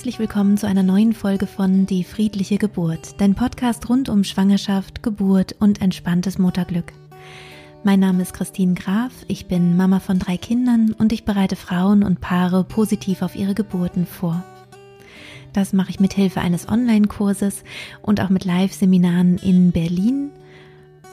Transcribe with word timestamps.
herzlich 0.00 0.18
willkommen 0.18 0.56
zu 0.56 0.66
einer 0.66 0.82
neuen 0.82 1.12
Folge 1.12 1.46
von 1.46 1.84
Die 1.84 2.04
friedliche 2.04 2.56
Geburt, 2.56 3.20
dein 3.20 3.34
Podcast 3.34 3.86
rund 3.90 4.08
um 4.08 4.24
Schwangerschaft, 4.24 5.02
Geburt 5.02 5.54
und 5.60 5.82
entspanntes 5.82 6.38
Mutterglück. 6.38 6.94
Mein 7.84 8.00
Name 8.00 8.22
ist 8.22 8.32
Christine 8.32 8.72
Graf, 8.72 9.12
ich 9.28 9.46
bin 9.46 9.76
Mama 9.76 10.00
von 10.00 10.18
drei 10.18 10.38
Kindern 10.38 10.94
und 10.94 11.12
ich 11.12 11.26
bereite 11.26 11.54
Frauen 11.54 12.02
und 12.02 12.22
Paare 12.22 12.64
positiv 12.64 13.20
auf 13.20 13.36
ihre 13.36 13.52
Geburten 13.52 14.06
vor. 14.06 14.42
Das 15.52 15.74
mache 15.74 15.90
ich 15.90 16.00
mit 16.00 16.14
Hilfe 16.14 16.40
eines 16.40 16.66
Online-Kurses 16.66 17.62
und 18.00 18.22
auch 18.22 18.30
mit 18.30 18.46
Live-Seminaren 18.46 19.36
in 19.36 19.70
Berlin, 19.70 20.30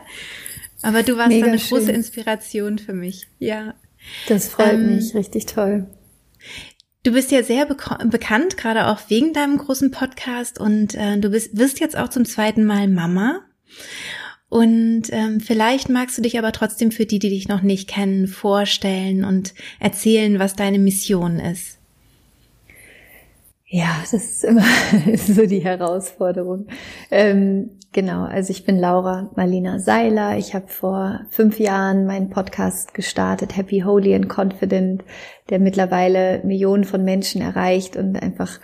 Aber 0.83 1.03
du 1.03 1.17
warst 1.17 1.33
eine 1.33 1.59
schön. 1.59 1.79
große 1.79 1.93
Inspiration 1.93 2.79
für 2.79 2.93
mich. 2.93 3.27
Ja. 3.39 3.75
Das 4.29 4.49
freut 4.49 4.75
ähm, 4.75 4.97
mich, 4.97 5.15
richtig 5.15 5.47
toll. 5.47 5.87
Du 7.03 7.13
bist 7.13 7.31
ja 7.31 7.43
sehr 7.43 7.67
bekannt, 7.67 8.57
gerade 8.57 8.87
auch 8.87 9.01
wegen 9.09 9.33
deinem 9.33 9.57
großen 9.59 9.91
Podcast 9.91 10.59
und 10.59 10.95
äh, 10.95 11.19
du 11.19 11.31
bist, 11.31 11.57
wirst 11.57 11.81
jetzt 11.81 11.97
auch 11.97 12.09
zum 12.09 12.25
zweiten 12.25 12.65
Mal 12.65 12.89
Mama. 12.89 13.41
Und 14.49 15.05
ähm, 15.11 15.41
vielleicht 15.41 15.91
magst 15.91 16.17
du 16.17 16.23
dich 16.23 16.39
aber 16.39 16.53
trotzdem 16.53 16.91
für 16.91 17.07
die, 17.07 17.19
die 17.19 17.31
dich 17.31 17.49
noch 17.49 17.63
nicht 17.63 17.89
kennen, 17.89 18.27
vorstellen 18.27 19.25
und 19.25 19.55
erzählen, 19.79 20.39
was 20.39 20.57
deine 20.57 20.79
Mission 20.79 21.39
ist. 21.39 21.78
Ja, 23.71 23.99
das 24.01 24.15
ist 24.15 24.45
immer 24.45 24.65
so 25.17 25.45
die 25.45 25.63
Herausforderung. 25.63 26.69
Ähm, 27.11 27.79
genau, 27.93 28.25
also 28.25 28.51
ich 28.51 28.65
bin 28.65 28.79
Laura 28.79 29.31
Marlina 29.37 29.79
Seiler. 29.79 30.39
Ich 30.39 30.55
habe 30.55 30.69
vor 30.69 31.21
fünf 31.29 31.61
Jahren 31.61 32.07
meinen 32.07 32.31
Podcast 32.31 32.95
gestartet, 32.95 33.59
Happy, 33.59 33.81
Holy 33.81 34.15
and 34.15 34.31
Confident, 34.35 35.05
der 35.51 35.59
mittlerweile 35.59 36.43
Millionen 36.45 36.85
von 36.85 37.05
Menschen 37.05 37.43
erreicht 37.43 37.99
und 37.99 38.17
einfach 38.17 38.59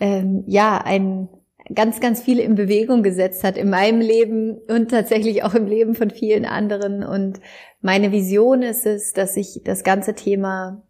ähm, 0.00 0.42
ja 0.46 0.78
ein 0.82 1.28
ganz, 1.74 2.00
ganz 2.00 2.22
viel 2.22 2.38
in 2.38 2.54
Bewegung 2.54 3.02
gesetzt 3.02 3.44
hat 3.44 3.58
in 3.58 3.68
meinem 3.68 4.00
Leben 4.00 4.56
und 4.68 4.90
tatsächlich 4.90 5.44
auch 5.44 5.52
im 5.52 5.66
Leben 5.66 5.94
von 5.94 6.08
vielen 6.08 6.46
anderen. 6.46 7.04
Und 7.04 7.40
meine 7.82 8.10
Vision 8.10 8.62
ist 8.62 8.86
es, 8.86 9.12
dass 9.12 9.36
ich 9.36 9.60
das 9.66 9.84
ganze 9.84 10.14
Thema 10.14 10.82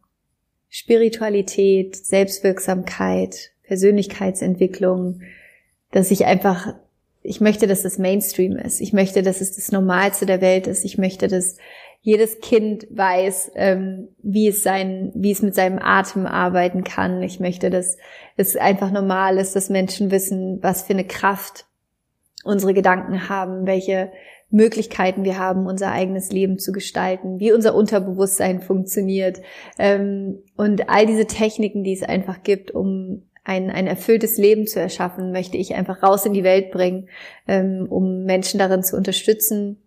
Spiritualität, 0.68 1.96
Selbstwirksamkeit, 1.96 3.52
Persönlichkeitsentwicklung, 3.66 5.20
dass 5.90 6.10
ich 6.10 6.26
einfach, 6.26 6.74
ich 7.22 7.40
möchte, 7.40 7.66
dass 7.66 7.82
das 7.82 7.98
Mainstream 7.98 8.56
ist. 8.56 8.80
Ich 8.80 8.92
möchte, 8.92 9.22
dass 9.22 9.40
es 9.40 9.56
das 9.56 9.72
Normalste 9.72 10.26
der 10.26 10.40
Welt 10.40 10.66
ist. 10.66 10.84
Ich 10.84 10.98
möchte, 10.98 11.28
dass 11.28 11.56
jedes 12.00 12.40
Kind 12.40 12.86
weiß, 12.90 13.52
ähm, 13.56 14.08
wie 14.22 14.46
es 14.46 14.62
sein, 14.62 15.10
wie 15.14 15.32
es 15.32 15.42
mit 15.42 15.54
seinem 15.54 15.80
Atem 15.80 16.26
arbeiten 16.26 16.84
kann. 16.84 17.22
Ich 17.22 17.40
möchte, 17.40 17.68
dass 17.68 17.96
es 18.36 18.56
einfach 18.56 18.92
normal 18.92 19.38
ist, 19.38 19.56
dass 19.56 19.70
Menschen 19.70 20.12
wissen, 20.12 20.62
was 20.62 20.82
für 20.82 20.92
eine 20.92 21.04
Kraft 21.04 21.66
unsere 22.44 22.74
Gedanken 22.74 23.28
haben, 23.28 23.66
welche 23.66 24.12
Möglichkeiten 24.50 25.24
wir 25.24 25.38
haben, 25.38 25.66
unser 25.66 25.90
eigenes 25.90 26.30
Leben 26.30 26.58
zu 26.58 26.70
gestalten, 26.70 27.40
wie 27.40 27.52
unser 27.52 27.74
Unterbewusstsein 27.74 28.62
funktioniert 28.62 29.42
ähm, 29.78 30.38
und 30.56 30.88
all 30.88 31.06
diese 31.06 31.26
Techniken, 31.26 31.82
die 31.82 31.92
es 31.92 32.04
einfach 32.04 32.44
gibt, 32.44 32.70
um 32.70 33.22
ein, 33.46 33.70
ein 33.70 33.86
erfülltes 33.86 34.38
Leben 34.38 34.66
zu 34.66 34.80
erschaffen, 34.80 35.30
möchte 35.30 35.56
ich 35.56 35.74
einfach 35.74 36.02
raus 36.02 36.26
in 36.26 36.32
die 36.32 36.42
Welt 36.42 36.72
bringen, 36.72 37.08
ähm, 37.46 37.86
um 37.88 38.24
Menschen 38.24 38.58
darin 38.58 38.82
zu 38.82 38.96
unterstützen, 38.96 39.80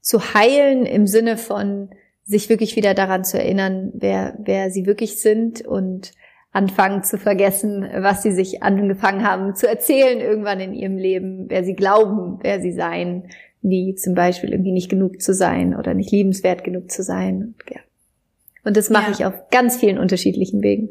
zu 0.00 0.32
heilen 0.32 0.86
im 0.86 1.06
Sinne 1.06 1.36
von 1.36 1.90
sich 2.24 2.48
wirklich 2.48 2.76
wieder 2.76 2.94
daran 2.94 3.24
zu 3.24 3.38
erinnern, 3.38 3.92
wer, 3.94 4.36
wer 4.38 4.70
sie 4.70 4.86
wirklich 4.86 5.20
sind 5.20 5.66
und 5.66 6.12
anfangen 6.50 7.02
zu 7.02 7.18
vergessen, 7.18 7.86
was 7.98 8.22
sie 8.22 8.32
sich 8.32 8.62
angefangen 8.62 9.22
haben 9.22 9.54
zu 9.54 9.68
erzählen 9.68 10.20
irgendwann 10.20 10.60
in 10.60 10.72
ihrem 10.72 10.96
Leben, 10.96 11.44
wer 11.48 11.64
sie 11.64 11.74
glauben, 11.74 12.38
wer 12.42 12.60
sie 12.60 12.72
sein, 12.72 13.24
wie 13.60 13.94
zum 13.96 14.14
Beispiel 14.14 14.50
irgendwie 14.50 14.72
nicht 14.72 14.88
genug 14.88 15.20
zu 15.20 15.34
sein 15.34 15.76
oder 15.76 15.92
nicht 15.92 16.10
liebenswert 16.10 16.64
genug 16.64 16.90
zu 16.90 17.02
sein. 17.02 17.54
Ja. 17.70 17.80
Und 18.64 18.78
das 18.78 18.88
mache 18.88 19.10
ja. 19.10 19.12
ich 19.12 19.24
auf 19.26 19.50
ganz 19.50 19.76
vielen 19.76 19.98
unterschiedlichen 19.98 20.62
Wegen. 20.62 20.90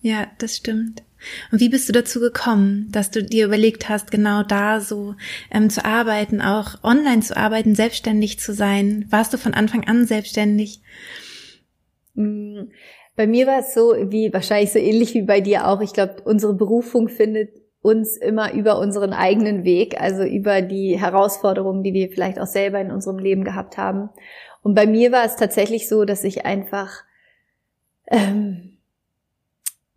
Ja, 0.00 0.26
das 0.38 0.56
stimmt. 0.56 1.02
Und 1.50 1.60
wie 1.60 1.68
bist 1.68 1.88
du 1.88 1.92
dazu 1.92 2.20
gekommen, 2.20 2.88
dass 2.92 3.10
du 3.10 3.22
dir 3.22 3.46
überlegt 3.46 3.88
hast, 3.88 4.10
genau 4.10 4.44
da 4.44 4.80
so 4.80 5.16
ähm, 5.50 5.68
zu 5.68 5.84
arbeiten, 5.84 6.40
auch 6.40 6.82
online 6.84 7.20
zu 7.20 7.36
arbeiten, 7.36 7.74
selbstständig 7.74 8.38
zu 8.38 8.52
sein? 8.52 9.06
Warst 9.10 9.32
du 9.32 9.38
von 9.38 9.54
Anfang 9.54 9.84
an 9.84 10.06
selbstständig? 10.06 10.80
Mm, 12.14 12.70
bei 13.16 13.26
mir 13.26 13.48
war 13.48 13.58
es 13.58 13.74
so, 13.74 13.94
wie 14.10 14.32
wahrscheinlich 14.32 14.72
so 14.72 14.78
ähnlich 14.78 15.14
wie 15.14 15.22
bei 15.22 15.40
dir 15.40 15.66
auch. 15.66 15.80
Ich 15.80 15.92
glaube, 15.92 16.22
unsere 16.24 16.54
Berufung 16.54 17.08
findet 17.08 17.50
uns 17.80 18.16
immer 18.16 18.52
über 18.52 18.78
unseren 18.78 19.12
eigenen 19.12 19.64
Weg, 19.64 20.00
also 20.00 20.22
über 20.22 20.62
die 20.62 21.00
Herausforderungen, 21.00 21.82
die 21.82 21.94
wir 21.94 22.10
vielleicht 22.10 22.38
auch 22.38 22.46
selber 22.46 22.80
in 22.80 22.92
unserem 22.92 23.18
Leben 23.18 23.44
gehabt 23.44 23.76
haben. 23.76 24.10
Und 24.62 24.74
bei 24.74 24.86
mir 24.86 25.10
war 25.10 25.24
es 25.24 25.36
tatsächlich 25.36 25.88
so, 25.88 26.04
dass 26.04 26.22
ich 26.24 26.44
einfach 26.44 27.04
ähm, 28.08 28.77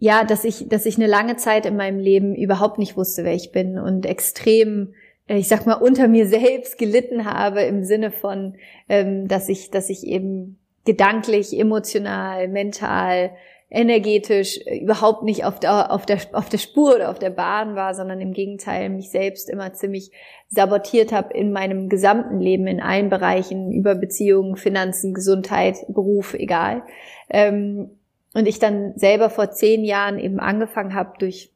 ja, 0.01 0.23
dass 0.23 0.45
ich, 0.45 0.67
dass 0.67 0.87
ich 0.87 0.97
eine 0.97 1.05
lange 1.05 1.35
Zeit 1.35 1.67
in 1.67 1.77
meinem 1.77 1.99
Leben 1.99 2.33
überhaupt 2.33 2.79
nicht 2.79 2.97
wusste, 2.97 3.23
wer 3.23 3.35
ich 3.35 3.51
bin 3.51 3.77
und 3.77 4.07
extrem, 4.07 4.95
äh, 5.27 5.37
ich 5.37 5.47
sag 5.47 5.67
mal, 5.67 5.75
unter 5.75 6.07
mir 6.07 6.25
selbst 6.27 6.79
gelitten 6.79 7.25
habe 7.25 7.61
im 7.61 7.83
Sinne 7.83 8.09
von, 8.09 8.55
ähm, 8.89 9.27
dass 9.27 9.47
ich, 9.47 9.69
dass 9.69 9.91
ich 9.91 10.07
eben 10.07 10.57
gedanklich, 10.85 11.57
emotional, 11.57 12.47
mental, 12.47 13.29
energetisch 13.69 14.59
äh, 14.65 14.79
überhaupt 14.79 15.21
nicht 15.21 15.45
auf 15.45 15.59
der, 15.59 15.91
auf 15.91 16.07
der, 16.07 16.17
auf 16.33 16.49
der 16.49 16.57
Spur 16.57 16.95
oder 16.95 17.11
auf 17.11 17.19
der 17.19 17.29
Bahn 17.29 17.75
war, 17.75 17.93
sondern 17.93 18.21
im 18.21 18.33
Gegenteil 18.33 18.89
mich 18.89 19.11
selbst 19.11 19.51
immer 19.51 19.71
ziemlich 19.73 20.09
sabotiert 20.47 21.11
habe 21.11 21.31
in 21.35 21.51
meinem 21.51 21.89
gesamten 21.89 22.39
Leben, 22.39 22.65
in 22.65 22.81
allen 22.81 23.09
Bereichen, 23.09 23.71
über 23.71 23.93
Beziehungen, 23.93 24.55
Finanzen, 24.55 25.13
Gesundheit, 25.13 25.77
Beruf, 25.89 26.33
egal. 26.33 26.81
Ähm, 27.29 27.91
und 28.33 28.47
ich 28.47 28.59
dann 28.59 28.93
selber 28.97 29.29
vor 29.29 29.51
zehn 29.51 29.83
Jahren 29.83 30.19
eben 30.19 30.39
angefangen 30.39 30.93
habe, 30.93 31.13
durch 31.19 31.51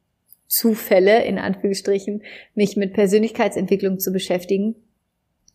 Zufälle, 0.48 1.24
in 1.24 1.38
Anführungsstrichen, 1.38 2.22
mich 2.54 2.76
mit 2.76 2.92
Persönlichkeitsentwicklung 2.92 3.98
zu 3.98 4.12
beschäftigen. 4.12 4.76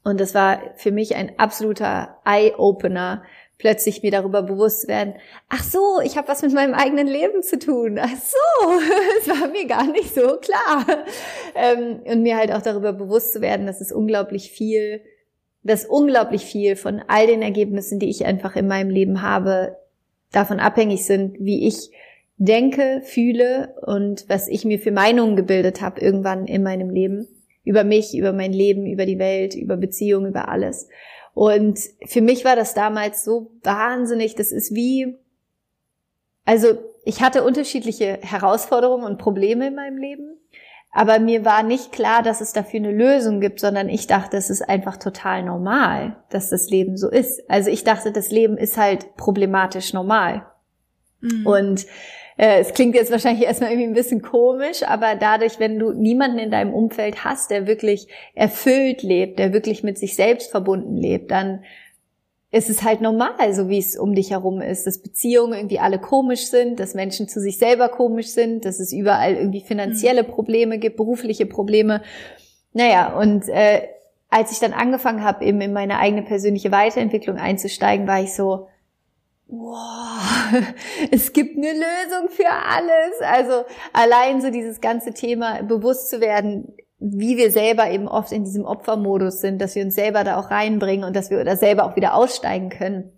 Und 0.03 0.19
das 0.19 0.33
war 0.33 0.59
für 0.75 0.91
mich 0.91 1.15
ein 1.15 1.37
absoluter 1.37 2.17
Eye-Opener, 2.25 3.23
plötzlich 3.61 4.01
mir 4.01 4.09
darüber 4.09 4.41
bewusst 4.41 4.87
werden, 4.87 5.13
ach 5.47 5.63
so, 5.63 6.01
ich 6.03 6.17
habe 6.17 6.27
was 6.27 6.41
mit 6.41 6.51
meinem 6.51 6.73
eigenen 6.73 7.05
Leben 7.05 7.43
zu 7.43 7.59
tun. 7.59 7.99
Ach 8.01 8.09
so, 8.09 8.71
es 9.21 9.27
war 9.29 9.47
mir 9.49 9.67
gar 9.67 9.85
nicht 9.85 10.15
so 10.15 10.37
klar. 10.37 10.83
Ähm, 11.53 12.01
und 12.03 12.23
mir 12.23 12.37
halt 12.37 12.51
auch 12.51 12.63
darüber 12.63 12.91
bewusst 12.91 13.33
zu 13.33 13.41
werden, 13.41 13.67
dass 13.67 13.79
es 13.79 13.91
unglaublich 13.91 14.49
viel, 14.49 15.01
dass 15.61 15.85
unglaublich 15.85 16.43
viel 16.43 16.75
von 16.75 17.03
all 17.07 17.27
den 17.27 17.43
Ergebnissen, 17.43 17.99
die 17.99 18.09
ich 18.09 18.25
einfach 18.25 18.55
in 18.55 18.67
meinem 18.67 18.89
Leben 18.89 19.21
habe, 19.21 19.77
davon 20.31 20.59
abhängig 20.59 21.05
sind, 21.05 21.37
wie 21.39 21.67
ich 21.67 21.91
denke, 22.37 23.01
fühle 23.03 23.75
und 23.85 24.25
was 24.27 24.47
ich 24.47 24.65
mir 24.65 24.79
für 24.79 24.91
Meinungen 24.91 25.35
gebildet 25.35 25.81
habe 25.81 26.01
irgendwann 26.01 26.47
in 26.47 26.63
meinem 26.63 26.89
Leben. 26.89 27.27
Über 27.63 27.83
mich, 27.83 28.17
über 28.17 28.33
mein 28.33 28.53
Leben, 28.53 28.87
über 28.87 29.05
die 29.05 29.19
Welt, 29.19 29.53
über 29.53 29.77
Beziehungen, 29.77 30.29
über 30.29 30.49
alles. 30.49 30.87
Und 31.33 31.79
für 32.05 32.21
mich 32.21 32.43
war 32.43 32.55
das 32.55 32.73
damals 32.73 33.23
so 33.23 33.51
wahnsinnig, 33.61 34.35
das 34.35 34.51
ist 34.51 34.73
wie, 34.73 35.15
also 36.45 36.79
ich 37.05 37.21
hatte 37.21 37.43
unterschiedliche 37.43 38.17
Herausforderungen 38.21 39.05
und 39.05 39.17
Probleme 39.17 39.67
in 39.67 39.75
meinem 39.75 39.97
Leben, 39.97 40.40
aber 40.91 41.19
mir 41.19 41.45
war 41.45 41.63
nicht 41.63 41.93
klar, 41.93 42.21
dass 42.21 42.41
es 42.41 42.51
dafür 42.51 42.79
eine 42.81 42.91
Lösung 42.91 43.39
gibt, 43.39 43.61
sondern 43.61 43.87
ich 43.87 44.07
dachte, 44.07 44.35
es 44.35 44.49
ist 44.49 44.67
einfach 44.67 44.97
total 44.97 45.43
normal, 45.43 46.17
dass 46.29 46.49
das 46.49 46.69
Leben 46.69 46.97
so 46.97 47.09
ist. 47.09 47.49
Also 47.49 47.69
ich 47.69 47.85
dachte, 47.85 48.11
das 48.11 48.29
Leben 48.29 48.57
ist 48.57 48.77
halt 48.77 49.15
problematisch 49.15 49.93
normal. 49.93 50.45
Mhm. 51.21 51.47
Und 51.47 51.85
äh, 52.37 52.59
es 52.59 52.73
klingt 52.73 52.95
jetzt 52.95 53.11
wahrscheinlich 53.11 53.45
erstmal 53.45 53.71
irgendwie 53.71 53.89
ein 53.89 53.93
bisschen 53.93 54.21
komisch, 54.21 54.83
aber 54.83 55.15
dadurch, 55.15 55.59
wenn 55.59 55.79
du 55.79 55.93
niemanden 55.93 56.39
in 56.39 56.51
deinem 56.51 56.73
Umfeld 56.73 57.23
hast, 57.23 57.51
der 57.51 57.67
wirklich 57.67 58.07
erfüllt 58.33 59.01
lebt, 59.01 59.39
der 59.39 59.53
wirklich 59.53 59.83
mit 59.83 59.97
sich 59.97 60.15
selbst 60.15 60.51
verbunden 60.51 60.97
lebt, 60.97 61.31
dann 61.31 61.63
ist 62.51 62.69
es 62.69 62.83
halt 62.83 62.99
normal, 62.99 63.53
so 63.53 63.69
wie 63.69 63.79
es 63.79 63.97
um 63.97 64.13
dich 64.13 64.31
herum 64.31 64.61
ist, 64.61 64.85
dass 64.85 65.01
Beziehungen 65.01 65.53
irgendwie 65.53 65.79
alle 65.79 65.99
komisch 65.99 66.47
sind, 66.47 66.79
dass 66.81 66.93
Menschen 66.93 67.29
zu 67.29 67.39
sich 67.39 67.57
selber 67.57 67.87
komisch 67.87 68.27
sind, 68.27 68.65
dass 68.65 68.79
es 68.79 68.91
überall 68.91 69.35
irgendwie 69.35 69.61
finanzielle 69.61 70.23
mhm. 70.23 70.27
Probleme 70.27 70.77
gibt, 70.77 70.97
berufliche 70.97 71.45
Probleme. 71.45 72.01
Naja, 72.73 73.17
und 73.17 73.47
äh, 73.47 73.87
als 74.29 74.51
ich 74.51 74.59
dann 74.59 74.73
angefangen 74.73 75.23
habe, 75.23 75.45
eben 75.45 75.61
in 75.61 75.71
meine 75.71 75.97
eigene 75.97 76.23
persönliche 76.23 76.71
Weiterentwicklung 76.71 77.37
einzusteigen, 77.37 78.05
war 78.07 78.21
ich 78.21 78.33
so, 78.33 78.67
wow, 79.47 80.21
es 81.11 81.31
gibt 81.31 81.57
eine 81.57 81.71
Lösung 81.71 82.29
für 82.29 82.49
alles. 82.49 83.21
Also 83.21 83.63
allein 83.93 84.41
so 84.41 84.49
dieses 84.49 84.81
ganze 84.81 85.13
Thema 85.13 85.61
bewusst 85.63 86.09
zu 86.09 86.19
werden, 86.19 86.73
wie 87.03 87.35
wir 87.35 87.49
selber 87.51 87.89
eben 87.89 88.07
oft 88.07 88.31
in 88.31 88.45
diesem 88.45 88.63
Opfermodus 88.63 89.41
sind, 89.41 89.59
dass 89.59 89.75
wir 89.75 89.83
uns 89.83 89.95
selber 89.95 90.23
da 90.23 90.37
auch 90.37 90.51
reinbringen 90.51 91.03
und 91.03 91.15
dass 91.15 91.31
wir 91.31 91.43
da 91.43 91.55
selber 91.55 91.85
auch 91.85 91.95
wieder 91.95 92.13
aussteigen 92.13 92.69
können. 92.69 93.11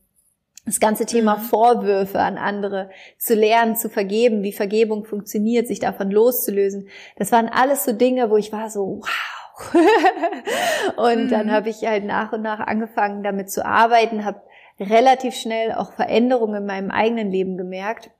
Das 0.65 0.80
ganze 0.80 1.06
Thema 1.06 1.35
mhm. 1.35 1.41
Vorwürfe 1.41 2.19
an 2.19 2.38
andere 2.38 2.89
zu 3.18 3.35
lernen, 3.35 3.75
zu 3.75 3.89
vergeben, 3.89 4.41
wie 4.41 4.53
Vergebung 4.53 5.03
funktioniert, 5.03 5.68
sich 5.68 5.81
davon 5.81 6.09
loszulösen. 6.09 6.88
Das 7.18 7.33
waren 7.33 7.50
alles 7.50 7.83
so 7.83 7.91
Dinge, 7.91 8.30
wo 8.30 8.38
ich 8.38 8.53
war 8.53 8.69
so, 8.69 9.01
wow. 9.01 9.74
und 10.95 11.25
mhm. 11.25 11.30
dann 11.30 11.51
habe 11.51 11.68
ich 11.68 11.85
halt 11.85 12.06
nach 12.06 12.31
und 12.31 12.41
nach 12.41 12.62
angefangen, 12.62 13.21
damit 13.21 13.51
zu 13.51 13.65
arbeiten, 13.65 14.24
habe 14.24 14.41
relativ 14.80 15.35
schnell 15.35 15.74
auch 15.74 15.91
Veränderungen 15.91 16.62
in 16.62 16.65
meinem 16.65 16.89
eigenen 16.89 17.30
Leben 17.31 17.57
gemerkt. 17.57 18.12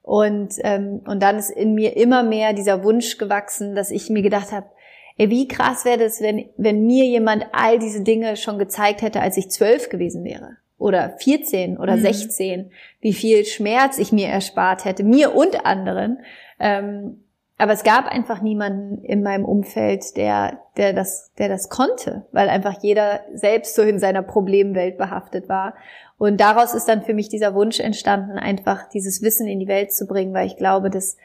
Und, 0.00 0.54
ähm, 0.60 1.02
und 1.06 1.22
dann 1.22 1.36
ist 1.36 1.50
in 1.50 1.74
mir 1.74 1.96
immer 1.98 2.22
mehr 2.22 2.54
dieser 2.54 2.82
Wunsch 2.82 3.18
gewachsen, 3.18 3.74
dass 3.74 3.90
ich 3.90 4.08
mir 4.08 4.22
gedacht 4.22 4.50
habe, 4.50 4.66
ey, 5.22 5.30
wie 5.30 5.48
krass 5.48 5.84
wäre 5.84 5.98
das, 5.98 6.20
wenn, 6.20 6.46
wenn 6.56 6.84
mir 6.84 7.04
jemand 7.04 7.46
all 7.52 7.78
diese 7.78 8.02
Dinge 8.02 8.36
schon 8.36 8.58
gezeigt 8.58 9.02
hätte, 9.02 9.20
als 9.20 9.36
ich 9.36 9.50
zwölf 9.50 9.88
gewesen 9.88 10.24
wäre. 10.24 10.56
Oder 10.78 11.14
14 11.18 11.78
oder 11.78 11.96
mhm. 11.96 12.00
16, 12.00 12.70
wie 13.00 13.12
viel 13.12 13.44
Schmerz 13.44 13.98
ich 13.98 14.10
mir 14.10 14.26
erspart 14.26 14.84
hätte, 14.84 15.04
mir 15.04 15.34
und 15.34 15.64
anderen. 15.64 16.18
Ähm, 16.58 17.22
aber 17.56 17.72
es 17.72 17.84
gab 17.84 18.06
einfach 18.08 18.42
niemanden 18.42 19.04
in 19.04 19.22
meinem 19.22 19.44
Umfeld, 19.44 20.16
der, 20.16 20.58
der 20.76 20.92
das, 20.92 21.30
der 21.38 21.48
das 21.48 21.68
konnte, 21.68 22.26
weil 22.32 22.48
einfach 22.48 22.82
jeder 22.82 23.20
selbst 23.34 23.76
so 23.76 23.82
in 23.82 24.00
seiner 24.00 24.22
Problemwelt 24.22 24.98
behaftet 24.98 25.48
war. 25.48 25.74
Und 26.18 26.40
daraus 26.40 26.74
ist 26.74 26.88
dann 26.88 27.02
für 27.02 27.14
mich 27.14 27.28
dieser 27.28 27.54
Wunsch 27.54 27.78
entstanden, 27.78 28.38
einfach 28.38 28.88
dieses 28.88 29.22
Wissen 29.22 29.46
in 29.46 29.60
die 29.60 29.68
Welt 29.68 29.92
zu 29.92 30.08
bringen, 30.08 30.34
weil 30.34 30.48
ich 30.48 30.56
glaube, 30.56 30.90
dass 30.90 31.16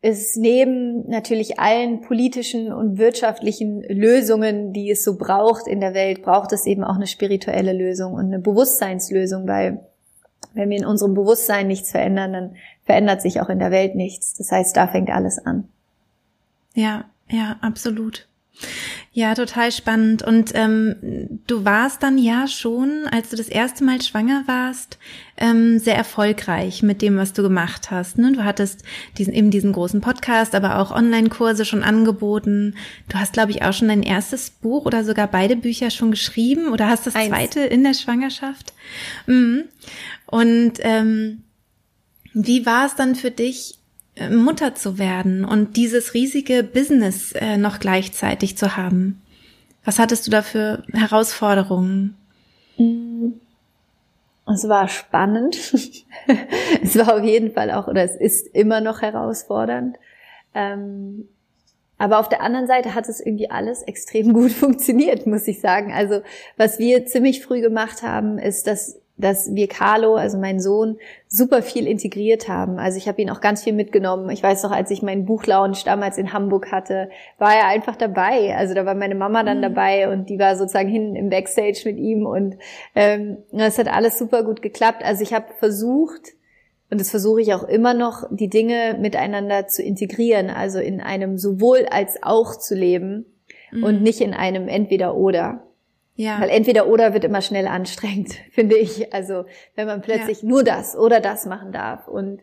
es 0.00 0.36
neben 0.36 1.08
natürlich 1.08 1.58
allen 1.58 2.02
politischen 2.02 2.72
und 2.72 2.98
wirtschaftlichen 2.98 3.82
Lösungen, 3.82 4.72
die 4.72 4.90
es 4.90 5.02
so 5.02 5.16
braucht 5.16 5.66
in 5.66 5.80
der 5.80 5.94
Welt, 5.94 6.22
braucht 6.22 6.52
es 6.52 6.66
eben 6.66 6.84
auch 6.84 6.94
eine 6.94 7.08
spirituelle 7.08 7.72
Lösung 7.72 8.14
und 8.14 8.26
eine 8.26 8.38
Bewusstseinslösung, 8.38 9.48
weil 9.48 9.80
wenn 10.54 10.70
wir 10.70 10.78
in 10.78 10.86
unserem 10.86 11.14
Bewusstsein 11.14 11.66
nichts 11.66 11.90
verändern, 11.90 12.32
dann 12.32 12.56
verändert 12.84 13.22
sich 13.22 13.40
auch 13.40 13.48
in 13.48 13.58
der 13.58 13.70
Welt 13.70 13.96
nichts. 13.96 14.34
Das 14.34 14.52
heißt, 14.52 14.76
da 14.76 14.86
fängt 14.86 15.10
alles 15.10 15.38
an. 15.38 15.68
Ja, 16.74 17.04
ja, 17.28 17.56
absolut. 17.60 18.28
Ja, 19.12 19.34
total 19.34 19.72
spannend. 19.72 20.22
Und 20.22 20.52
ähm, 20.54 21.40
du 21.46 21.64
warst 21.64 22.02
dann 22.02 22.18
ja 22.18 22.46
schon, 22.46 23.06
als 23.10 23.30
du 23.30 23.36
das 23.36 23.48
erste 23.48 23.82
Mal 23.82 24.00
schwanger 24.02 24.44
warst, 24.46 24.98
ähm, 25.38 25.78
sehr 25.78 25.96
erfolgreich 25.96 26.82
mit 26.82 27.00
dem, 27.00 27.16
was 27.16 27.32
du 27.32 27.42
gemacht 27.42 27.90
hast. 27.90 28.18
Ne? 28.18 28.32
Du 28.32 28.44
hattest 28.44 28.82
diesen 29.16 29.32
eben 29.32 29.50
diesen 29.50 29.72
großen 29.72 30.00
Podcast, 30.00 30.54
aber 30.54 30.78
auch 30.78 30.90
Online-Kurse 30.90 31.64
schon 31.64 31.82
angeboten. 31.82 32.74
Du 33.08 33.18
hast, 33.18 33.32
glaube 33.32 33.50
ich, 33.50 33.62
auch 33.62 33.72
schon 33.72 33.88
dein 33.88 34.02
erstes 34.02 34.50
Buch 34.50 34.84
oder 34.84 35.02
sogar 35.04 35.26
beide 35.26 35.56
Bücher 35.56 35.90
schon 35.90 36.10
geschrieben 36.10 36.68
oder 36.68 36.88
hast 36.88 37.06
das 37.06 37.16
Eins. 37.16 37.28
zweite 37.28 37.60
in 37.60 37.84
der 37.84 37.94
Schwangerschaft. 37.94 38.74
Mhm. 39.26 39.64
Und 40.26 40.74
ähm, 40.80 41.44
wie 42.34 42.66
war 42.66 42.86
es 42.86 42.94
dann 42.94 43.14
für 43.14 43.30
dich, 43.30 43.77
Mutter 44.30 44.74
zu 44.74 44.98
werden 44.98 45.44
und 45.44 45.76
dieses 45.76 46.14
riesige 46.14 46.62
Business 46.62 47.32
äh, 47.32 47.56
noch 47.56 47.78
gleichzeitig 47.78 48.56
zu 48.56 48.76
haben? 48.76 49.20
Was 49.84 49.98
hattest 49.98 50.26
du 50.26 50.30
da 50.30 50.42
für 50.42 50.82
Herausforderungen? 50.92 52.16
Mm. 52.76 53.28
Es 54.52 54.66
war 54.68 54.88
spannend. 54.88 55.56
es 56.82 56.96
war 56.96 57.16
auf 57.16 57.24
jeden 57.24 57.52
Fall 57.52 57.70
auch, 57.70 57.86
oder 57.86 58.02
es 58.02 58.16
ist 58.16 58.46
immer 58.54 58.80
noch 58.80 59.02
herausfordernd. 59.02 59.98
Ähm, 60.54 61.28
aber 61.98 62.20
auf 62.20 62.28
der 62.28 62.40
anderen 62.40 62.66
Seite 62.66 62.94
hat 62.94 63.08
es 63.08 63.20
irgendwie 63.20 63.50
alles 63.50 63.82
extrem 63.82 64.32
gut 64.32 64.52
funktioniert, 64.52 65.26
muss 65.26 65.46
ich 65.48 65.60
sagen. 65.60 65.92
Also 65.92 66.22
was 66.56 66.78
wir 66.78 67.04
ziemlich 67.06 67.44
früh 67.44 67.60
gemacht 67.60 68.02
haben, 68.02 68.38
ist, 68.38 68.66
dass 68.66 69.00
dass 69.18 69.54
wir 69.54 69.68
Carlo, 69.68 70.14
also 70.14 70.38
meinen 70.38 70.60
Sohn, 70.60 70.98
super 71.26 71.60
viel 71.60 71.86
integriert 71.86 72.48
haben. 72.48 72.78
Also 72.78 72.98
ich 72.98 73.08
habe 73.08 73.20
ihn 73.20 73.30
auch 73.30 73.40
ganz 73.40 73.64
viel 73.64 73.72
mitgenommen. 73.72 74.30
Ich 74.30 74.42
weiß 74.42 74.62
noch, 74.62 74.70
als 74.70 74.90
ich 74.90 75.02
meinen 75.02 75.26
Buchlaunch 75.26 75.84
damals 75.84 76.18
in 76.18 76.32
Hamburg 76.32 76.70
hatte, 76.70 77.10
war 77.36 77.54
er 77.54 77.66
einfach 77.66 77.96
dabei. 77.96 78.56
Also 78.56 78.74
da 78.74 78.86
war 78.86 78.94
meine 78.94 79.16
Mama 79.16 79.42
dann 79.42 79.58
mhm. 79.58 79.62
dabei 79.62 80.10
und 80.10 80.30
die 80.30 80.38
war 80.38 80.56
sozusagen 80.56 80.88
hinten 80.88 81.16
im 81.16 81.28
Backstage 81.30 81.82
mit 81.84 81.98
ihm 81.98 82.26
und 82.26 82.56
ähm, 82.94 83.38
das 83.52 83.78
hat 83.78 83.88
alles 83.88 84.18
super 84.18 84.44
gut 84.44 84.62
geklappt. 84.62 85.02
Also 85.04 85.22
ich 85.22 85.34
habe 85.34 85.46
versucht, 85.58 86.34
und 86.90 87.00
das 87.00 87.10
versuche 87.10 87.40
ich 87.40 87.52
auch 87.54 87.64
immer 87.64 87.94
noch, 87.94 88.24
die 88.30 88.48
Dinge 88.48 88.96
miteinander 89.00 89.66
zu 89.66 89.82
integrieren, 89.82 90.48
also 90.48 90.78
in 90.78 91.00
einem 91.00 91.36
sowohl 91.38 91.86
als 91.90 92.22
auch 92.22 92.56
zu 92.56 92.74
leben 92.74 93.26
mhm. 93.72 93.82
und 93.82 94.02
nicht 94.02 94.20
in 94.20 94.32
einem 94.32 94.68
entweder 94.68 95.16
oder. 95.16 95.67
Ja. 96.18 96.40
Weil 96.40 96.50
entweder 96.50 96.88
oder 96.88 97.14
wird 97.14 97.22
immer 97.22 97.42
schnell 97.42 97.68
anstrengend, 97.68 98.34
finde 98.50 98.76
ich. 98.76 99.14
Also 99.14 99.44
wenn 99.76 99.86
man 99.86 100.02
plötzlich 100.02 100.42
ja. 100.42 100.48
nur 100.48 100.64
das 100.64 100.96
oder 100.96 101.20
das 101.20 101.46
machen 101.46 101.70
darf. 101.70 102.08
Und 102.08 102.40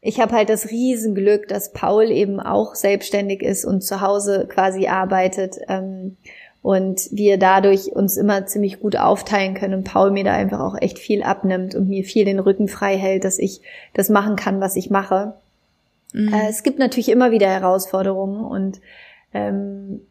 ich 0.00 0.20
habe 0.20 0.34
halt 0.34 0.48
das 0.48 0.70
Riesenglück, 0.70 1.46
dass 1.46 1.72
Paul 1.74 2.04
eben 2.04 2.40
auch 2.40 2.74
selbstständig 2.74 3.42
ist 3.42 3.66
und 3.66 3.82
zu 3.82 4.00
Hause 4.00 4.48
quasi 4.48 4.86
arbeitet. 4.86 5.58
Ähm, 5.68 6.16
und 6.62 7.10
wir 7.12 7.36
dadurch 7.36 7.92
uns 7.92 8.16
immer 8.16 8.46
ziemlich 8.46 8.80
gut 8.80 8.96
aufteilen 8.96 9.52
können 9.52 9.74
und 9.74 9.84
Paul 9.84 10.10
mir 10.10 10.24
da 10.24 10.32
einfach 10.32 10.60
auch 10.60 10.80
echt 10.80 10.98
viel 10.98 11.22
abnimmt 11.22 11.74
und 11.74 11.90
mir 11.90 12.04
viel 12.04 12.24
den 12.24 12.38
Rücken 12.38 12.68
frei 12.68 12.96
hält, 12.96 13.24
dass 13.24 13.38
ich 13.38 13.60
das 13.92 14.08
machen 14.08 14.36
kann, 14.36 14.62
was 14.62 14.76
ich 14.76 14.88
mache. 14.88 15.34
Mhm. 16.14 16.32
Äh, 16.32 16.48
es 16.48 16.62
gibt 16.62 16.78
natürlich 16.78 17.10
immer 17.10 17.32
wieder 17.32 17.48
Herausforderungen 17.48 18.42
und 18.42 18.80
ähm, 19.34 20.06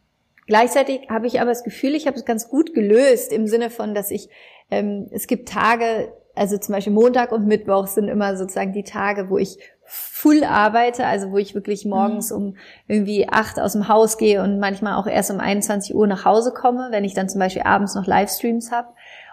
Gleichzeitig 0.47 1.09
habe 1.09 1.27
ich 1.27 1.39
aber 1.39 1.51
das 1.51 1.63
Gefühl, 1.63 1.95
ich 1.95 2.07
habe 2.07 2.17
es 2.17 2.25
ganz 2.25 2.49
gut 2.49 2.73
gelöst 2.73 3.31
im 3.31 3.47
Sinne 3.47 3.69
von, 3.69 3.93
dass 3.93 4.11
ich, 4.11 4.29
ähm, 4.69 5.07
es 5.11 5.27
gibt 5.27 5.49
Tage, 5.49 6.13
also 6.35 6.57
zum 6.57 6.73
Beispiel 6.73 6.93
Montag 6.93 7.31
und 7.31 7.47
Mittwoch 7.47 7.87
sind 7.87 8.07
immer 8.07 8.35
sozusagen 8.35 8.73
die 8.73 8.83
Tage, 8.83 9.29
wo 9.29 9.37
ich 9.37 9.57
full 9.85 10.43
arbeite, 10.43 11.05
also 11.05 11.31
wo 11.31 11.37
ich 11.37 11.55
wirklich 11.55 11.85
morgens 11.85 12.31
mhm. 12.31 12.37
um 12.37 12.57
irgendwie 12.87 13.27
acht 13.29 13.59
aus 13.59 13.73
dem 13.73 13.87
Haus 13.87 14.17
gehe 14.17 14.41
und 14.41 14.59
manchmal 14.59 14.95
auch 14.95 15.07
erst 15.07 15.31
um 15.31 15.39
21 15.39 15.95
Uhr 15.95 16.07
nach 16.07 16.25
Hause 16.25 16.51
komme, 16.51 16.87
wenn 16.91 17.03
ich 17.03 17.13
dann 17.13 17.29
zum 17.29 17.39
Beispiel 17.39 17.63
abends 17.63 17.95
noch 17.95 18.07
Livestreams 18.07 18.71
habe. 18.71 18.87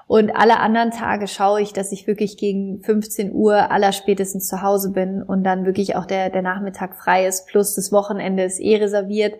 Und 0.07 0.35
alle 0.35 0.59
anderen 0.59 0.91
Tage 0.91 1.29
schaue 1.29 1.63
ich, 1.63 1.73
dass 1.73 1.93
ich 1.93 2.09
wirklich 2.09 2.37
gegen 2.37 2.83
15 2.83 3.33
Uhr 3.33 3.71
aller 3.71 3.93
spätestens 3.93 4.49
zu 4.49 4.61
Hause 4.61 4.91
bin 4.91 5.23
und 5.23 5.45
dann 5.45 5.65
wirklich 5.65 5.95
auch 5.95 6.05
der, 6.05 6.31
der 6.31 6.43
Nachmittag 6.43 6.97
frei 6.97 7.27
ist, 7.27 7.47
plus 7.47 7.77
das 7.77 7.93
Wochenende 7.93 8.43
ist 8.43 8.59
eh 8.59 8.77
reserviert 8.77 9.35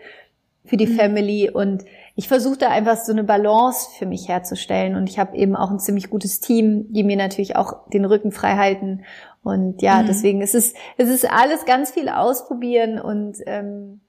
für 0.65 0.77
die 0.77 0.87
mhm. 0.87 0.97
Family 0.97 1.51
und 1.51 1.85
ich 2.17 2.29
versuche 2.29 2.59
da 2.59 2.69
einfach 2.69 2.97
so 2.97 3.13
eine 3.13 3.25
Balance 3.25 3.89
für 3.99 4.07
mich 4.07 4.29
herzustellen 4.29 4.95
und 4.95 5.09
ich 5.09 5.19
habe 5.19 5.37
eben 5.37 5.57
auch 5.57 5.71
ein 5.71 5.79
ziemlich 5.79 6.11
gutes 6.11 6.41
Team, 6.41 6.87
die 6.93 7.03
mir 7.03 7.17
natürlich 7.17 7.57
auch 7.57 7.89
den 7.89 8.05
Rücken 8.05 8.31
frei 8.31 8.57
halten 8.57 9.03
und 9.43 9.83
ja, 9.83 10.03
mhm. 10.03 10.07
deswegen 10.07 10.41
ist 10.43 10.55
es 10.55 10.75
es 10.97 11.09
ist 11.09 11.31
alles 11.31 11.65
ganz 11.65 11.91
viel 11.91 12.09
ausprobieren 12.09 13.01
und 13.01 13.39
ähm, 13.47 14.01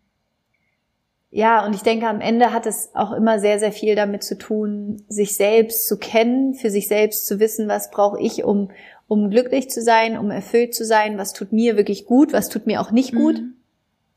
ja, 1.34 1.65
und 1.65 1.74
ich 1.74 1.81
denke, 1.81 2.08
am 2.08 2.20
Ende 2.20 2.51
hat 2.51 2.65
es 2.65 2.91
auch 2.93 3.13
immer 3.13 3.39
sehr, 3.39 3.58
sehr 3.58 3.72
viel 3.72 3.96
damit 3.96 4.22
zu 4.22 4.38
tun, 4.38 5.01
sich 5.08 5.38
selbst 5.38 5.88
zu 5.88 5.98
kennen, 5.98 6.55
für 6.55 6.70
sich 6.70 6.89
selbst 6.89 7.25
zu 7.25 7.39
wissen, 7.39 7.70
was 7.70 7.89
brauche 7.89 8.20
ich, 8.20 8.43
um, 8.43 8.70
um 9.08 9.29
glücklich 9.29 9.70
zu 9.70 9.81
sein, 9.81 10.17
um 10.17 10.29
erfüllt 10.29 10.75
zu 10.75 10.84
sein, 10.84 11.17
was 11.17 11.31
tut 11.31 11.53
mir 11.53 11.77
wirklich 11.77 12.05
gut, 12.05 12.34
was 12.34 12.50
tut 12.50 12.67
mir 12.67 12.81
auch 12.81 12.91
nicht 12.91 13.15
gut. 13.15 13.39
Mhm. 13.39 13.53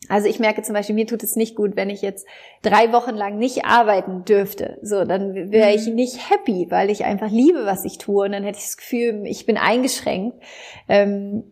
Also 0.09 0.29
ich 0.29 0.39
merke 0.39 0.63
zum 0.63 0.75
Beispiel, 0.75 0.95
mir 0.95 1.07
tut 1.07 1.23
es 1.23 1.37
nicht 1.37 1.55
gut, 1.57 1.77
wenn 1.77 1.91
ich 1.91 2.03
jetzt 2.03 2.27
drei 2.63 2.93
Wochen 2.93 3.15
lang 3.15 3.39
nicht 3.39 3.65
arbeiten 3.65 4.25
dürfte. 4.25 4.79
So, 4.83 5.05
dann 5.05 5.35
wäre 5.51 5.75
ich 5.75 5.87
mhm. 5.87 5.95
nicht 5.95 6.31
happy, 6.31 6.67
weil 6.71 6.91
ich 6.91 7.05
einfach 7.05 7.31
liebe, 7.31 7.65
was 7.65 7.85
ich 7.85 7.99
tue. 7.99 8.27
Und 8.27 8.33
dann 8.33 8.45
hätte 8.45 8.59
ich 8.59 8.65
das 8.65 8.77
Gefühl, 8.77 9.23
ich 9.25 9.47
bin 9.47 9.57
eingeschränkt. 9.57 10.37
Ähm, 10.89 11.45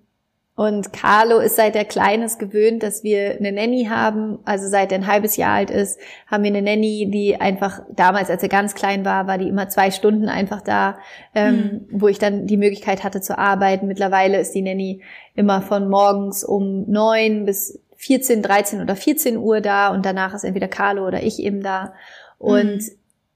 und 0.54 0.92
Carlo 0.92 1.38
ist 1.38 1.56
seit 1.56 1.75
er 1.76 1.87
klein 1.87 2.21
ist 2.23 2.38
gewöhnt, 2.38 2.82
dass 2.82 3.02
wir 3.02 3.37
eine 3.38 3.52
Nanny 3.52 3.87
haben. 3.88 4.38
Also 4.44 4.68
seit 4.68 4.92
er 4.92 4.99
ein 4.99 5.06
halbes 5.06 5.38
Jahr 5.38 5.54
alt 5.54 5.71
ist, 5.71 5.99
haben 6.26 6.44
wir 6.44 6.50
eine 6.50 6.61
Nanny, 6.61 7.09
die 7.11 7.40
einfach 7.40 7.80
damals, 7.90 8.28
als 8.28 8.42
er 8.42 8.50
ganz 8.50 8.75
klein 8.75 9.04
war, 9.06 9.26
war 9.26 9.38
die 9.38 9.49
immer 9.49 9.71
zwei 9.71 9.90
Stunden 9.90 10.28
einfach 10.28 10.61
da, 10.61 10.99
ähm, 11.35 11.54
mhm. 11.54 11.87
wo 11.90 12.09
ich 12.09 12.18
dann 12.18 12.47
die 12.47 12.59
Möglichkeit 12.59 13.02
hatte 13.02 13.23
zu 13.23 13.38
arbeiten. 13.38 13.87
Mittlerweile 13.87 14.38
ist 14.38 14.54
die 14.54 14.61
Nanny 14.61 15.00
immer 15.35 15.62
von 15.62 15.88
morgens 15.88 16.44
um 16.44 16.85
neun 16.87 17.47
bis 17.47 17.80
14, 18.02 18.42
13 18.42 18.80
oder 18.80 18.97
14 18.97 19.37
Uhr 19.37 19.61
da 19.61 19.90
und 19.90 20.04
danach 20.04 20.35
ist 20.35 20.42
entweder 20.42 20.66
Carlo 20.66 21.06
oder 21.06 21.23
ich 21.23 21.38
eben 21.38 21.62
da. 21.62 21.94
Und 22.37 22.78
mhm. 22.78 22.90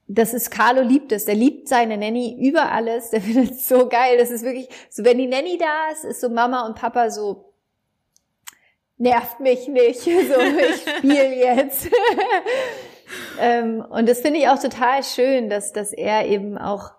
das 0.09 0.35
ist, 0.35 0.51
Carlo 0.51 0.83
liebt 0.83 1.13
es. 1.13 1.25
Der 1.25 1.37
liebt 1.37 1.69
seine 1.69 1.97
Nanny 1.97 2.37
über 2.41 2.73
alles. 2.73 3.11
Der 3.11 3.21
findet 3.23 3.53
es 3.53 3.69
so 3.69 3.89
geil. 3.89 4.19
Das 4.19 4.31
ist 4.31 4.45
wirklich, 4.45 4.69
so 4.91 5.05
wenn 5.05 5.19
die 5.19 5.29
Nanny 5.29 5.57
da 5.57 5.93
ist, 5.93 6.05
ist 6.05 6.21
so 6.21 6.29
Mama 6.29 6.67
und 6.67 6.75
Papa 6.75 7.11
so, 7.11 7.53
nervt 8.99 9.39
mich 9.39 9.69
nicht. 9.69 10.01
So, 10.05 10.41
ich 10.41 10.97
spiele 10.97 11.37
jetzt. 11.37 11.89
ähm, 13.41 13.85
und 13.89 14.09
das 14.09 14.21
finde 14.21 14.41
ich 14.41 14.49
auch 14.49 14.59
total 14.59 15.05
schön, 15.05 15.49
dass, 15.49 15.73
dass 15.73 15.93
er 15.93 16.27
eben 16.27 16.59
auch 16.59 16.91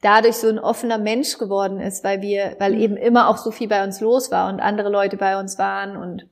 dadurch 0.00 0.34
so 0.34 0.48
ein 0.48 0.58
offener 0.58 0.98
Mensch 0.98 1.38
geworden 1.38 1.78
ist, 1.78 2.02
weil 2.02 2.22
wir, 2.22 2.56
weil 2.58 2.72
mhm. 2.72 2.80
eben 2.80 2.96
immer 2.96 3.28
auch 3.28 3.36
so 3.36 3.52
viel 3.52 3.68
bei 3.68 3.84
uns 3.84 4.00
los 4.00 4.32
war 4.32 4.52
und 4.52 4.58
andere 4.58 4.88
Leute 4.88 5.16
bei 5.16 5.38
uns 5.38 5.60
waren 5.60 5.96
und 5.96 6.26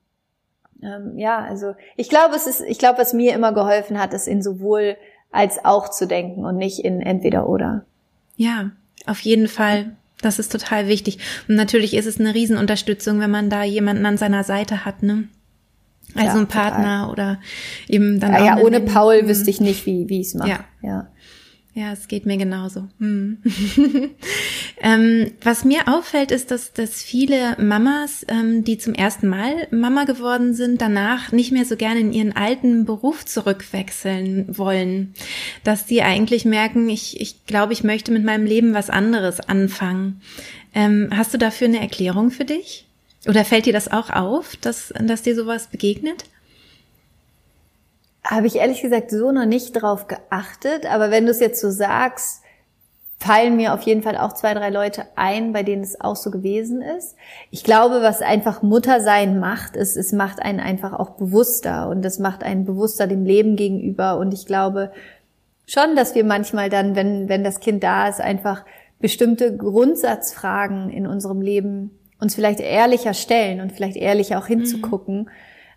ähm, 0.82 1.18
ja, 1.18 1.38
also 1.38 1.74
ich 1.96 2.08
glaube, 2.08 2.34
es 2.34 2.46
ist, 2.46 2.60
ich 2.60 2.78
glaube, 2.78 2.98
was 2.98 3.12
mir 3.12 3.34
immer 3.34 3.52
geholfen 3.52 3.98
hat, 3.98 4.12
ist 4.12 4.26
in 4.26 4.42
sowohl 4.42 4.96
als 5.30 5.64
auch 5.64 5.90
zu 5.90 6.06
denken 6.06 6.44
und 6.44 6.56
nicht 6.56 6.84
in 6.84 7.00
entweder 7.00 7.48
oder. 7.48 7.84
Ja, 8.36 8.70
auf 9.06 9.20
jeden 9.20 9.48
Fall. 9.48 9.96
Das 10.20 10.38
ist 10.38 10.52
total 10.52 10.86
wichtig. 10.86 11.18
Und 11.48 11.56
natürlich 11.56 11.94
ist 11.94 12.06
es 12.06 12.20
eine 12.20 12.34
Riesenunterstützung, 12.34 13.18
wenn 13.18 13.30
man 13.30 13.50
da 13.50 13.64
jemanden 13.64 14.06
an 14.06 14.18
seiner 14.18 14.44
Seite 14.44 14.84
hat, 14.84 15.02
ne? 15.02 15.28
Also 16.14 16.36
ja, 16.36 16.42
ein 16.42 16.46
Partner 16.46 17.06
total. 17.06 17.10
oder 17.10 17.40
eben 17.88 18.20
dann. 18.20 18.32
Ja, 18.32 18.38
auch 18.38 18.44
ja 18.44 18.58
ohne 18.58 18.80
Paul 18.80 19.26
wüsste 19.26 19.50
ich 19.50 19.60
nicht, 19.60 19.86
wie, 19.86 20.08
wie 20.08 20.20
ich 20.20 20.28
es 20.28 20.34
mache. 20.34 20.50
Ja. 20.50 20.64
ja. 20.82 21.08
Ja, 21.74 21.92
es 21.92 22.06
geht 22.06 22.26
mir 22.26 22.36
genauso. 22.36 22.88
Hm. 22.98 23.38
ähm, 24.82 25.32
was 25.42 25.64
mir 25.64 25.88
auffällt, 25.88 26.30
ist, 26.30 26.50
dass, 26.50 26.74
dass 26.74 27.02
viele 27.02 27.56
Mamas, 27.58 28.26
ähm, 28.28 28.62
die 28.62 28.76
zum 28.76 28.92
ersten 28.94 29.26
Mal 29.26 29.68
Mama 29.70 30.04
geworden 30.04 30.52
sind, 30.52 30.82
danach 30.82 31.32
nicht 31.32 31.50
mehr 31.50 31.64
so 31.64 31.76
gerne 31.76 32.00
in 32.00 32.12
ihren 32.12 32.36
alten 32.36 32.84
Beruf 32.84 33.24
zurückwechseln 33.24 34.58
wollen. 34.58 35.14
Dass 35.64 35.86
die 35.86 36.02
eigentlich 36.02 36.44
merken, 36.44 36.90
ich, 36.90 37.18
ich 37.22 37.46
glaube, 37.46 37.72
ich 37.72 37.84
möchte 37.84 38.12
mit 38.12 38.24
meinem 38.24 38.44
Leben 38.44 38.74
was 38.74 38.90
anderes 38.90 39.40
anfangen. 39.40 40.20
Ähm, 40.74 41.08
hast 41.10 41.32
du 41.32 41.38
dafür 41.38 41.68
eine 41.68 41.80
Erklärung 41.80 42.30
für 42.30 42.44
dich? 42.44 42.84
Oder 43.26 43.46
fällt 43.46 43.64
dir 43.64 43.72
das 43.72 43.90
auch 43.90 44.10
auf, 44.10 44.56
dass, 44.56 44.92
dass 45.00 45.22
dir 45.22 45.34
sowas 45.34 45.68
begegnet? 45.68 46.24
Habe 48.24 48.46
ich 48.46 48.56
ehrlich 48.56 48.82
gesagt 48.82 49.10
so 49.10 49.32
noch 49.32 49.46
nicht 49.46 49.72
drauf 49.72 50.06
geachtet, 50.06 50.86
aber 50.86 51.10
wenn 51.10 51.24
du 51.24 51.32
es 51.32 51.40
jetzt 51.40 51.60
so 51.60 51.70
sagst, 51.70 52.42
fallen 53.22 53.56
mir 53.56 53.72
auf 53.72 53.82
jeden 53.82 54.02
Fall 54.02 54.16
auch 54.16 54.32
zwei, 54.32 54.52
drei 54.52 54.70
Leute 54.70 55.04
ein, 55.14 55.52
bei 55.52 55.62
denen 55.62 55.82
es 55.82 56.00
auch 56.00 56.16
so 56.16 56.30
gewesen 56.30 56.82
ist. 56.82 57.16
Ich 57.50 57.62
glaube, 57.62 58.02
was 58.02 58.20
einfach 58.20 58.62
Muttersein 58.62 59.38
macht, 59.38 59.76
ist, 59.76 59.96
es 59.96 60.12
macht 60.12 60.42
einen 60.42 60.60
einfach 60.60 60.92
auch 60.92 61.10
bewusster 61.10 61.88
und 61.88 62.04
es 62.04 62.18
macht 62.18 62.42
einen 62.42 62.64
bewusster 62.64 63.06
dem 63.06 63.24
Leben 63.24 63.56
gegenüber 63.56 64.18
und 64.18 64.34
ich 64.34 64.46
glaube 64.46 64.92
schon, 65.66 65.94
dass 65.94 66.14
wir 66.14 66.24
manchmal 66.24 66.68
dann, 66.68 66.96
wenn, 66.96 67.28
wenn 67.28 67.44
das 67.44 67.60
Kind 67.60 67.82
da 67.84 68.08
ist, 68.08 68.20
einfach 68.20 68.64
bestimmte 68.98 69.56
Grundsatzfragen 69.56 70.90
in 70.90 71.06
unserem 71.06 71.40
Leben 71.40 71.98
uns 72.20 72.34
vielleicht 72.34 72.60
ehrlicher 72.60 73.14
stellen 73.14 73.60
und 73.60 73.72
vielleicht 73.72 73.96
ehrlicher 73.96 74.38
auch 74.38 74.46
hinzugucken. 74.46 75.22
Mhm 75.22 75.28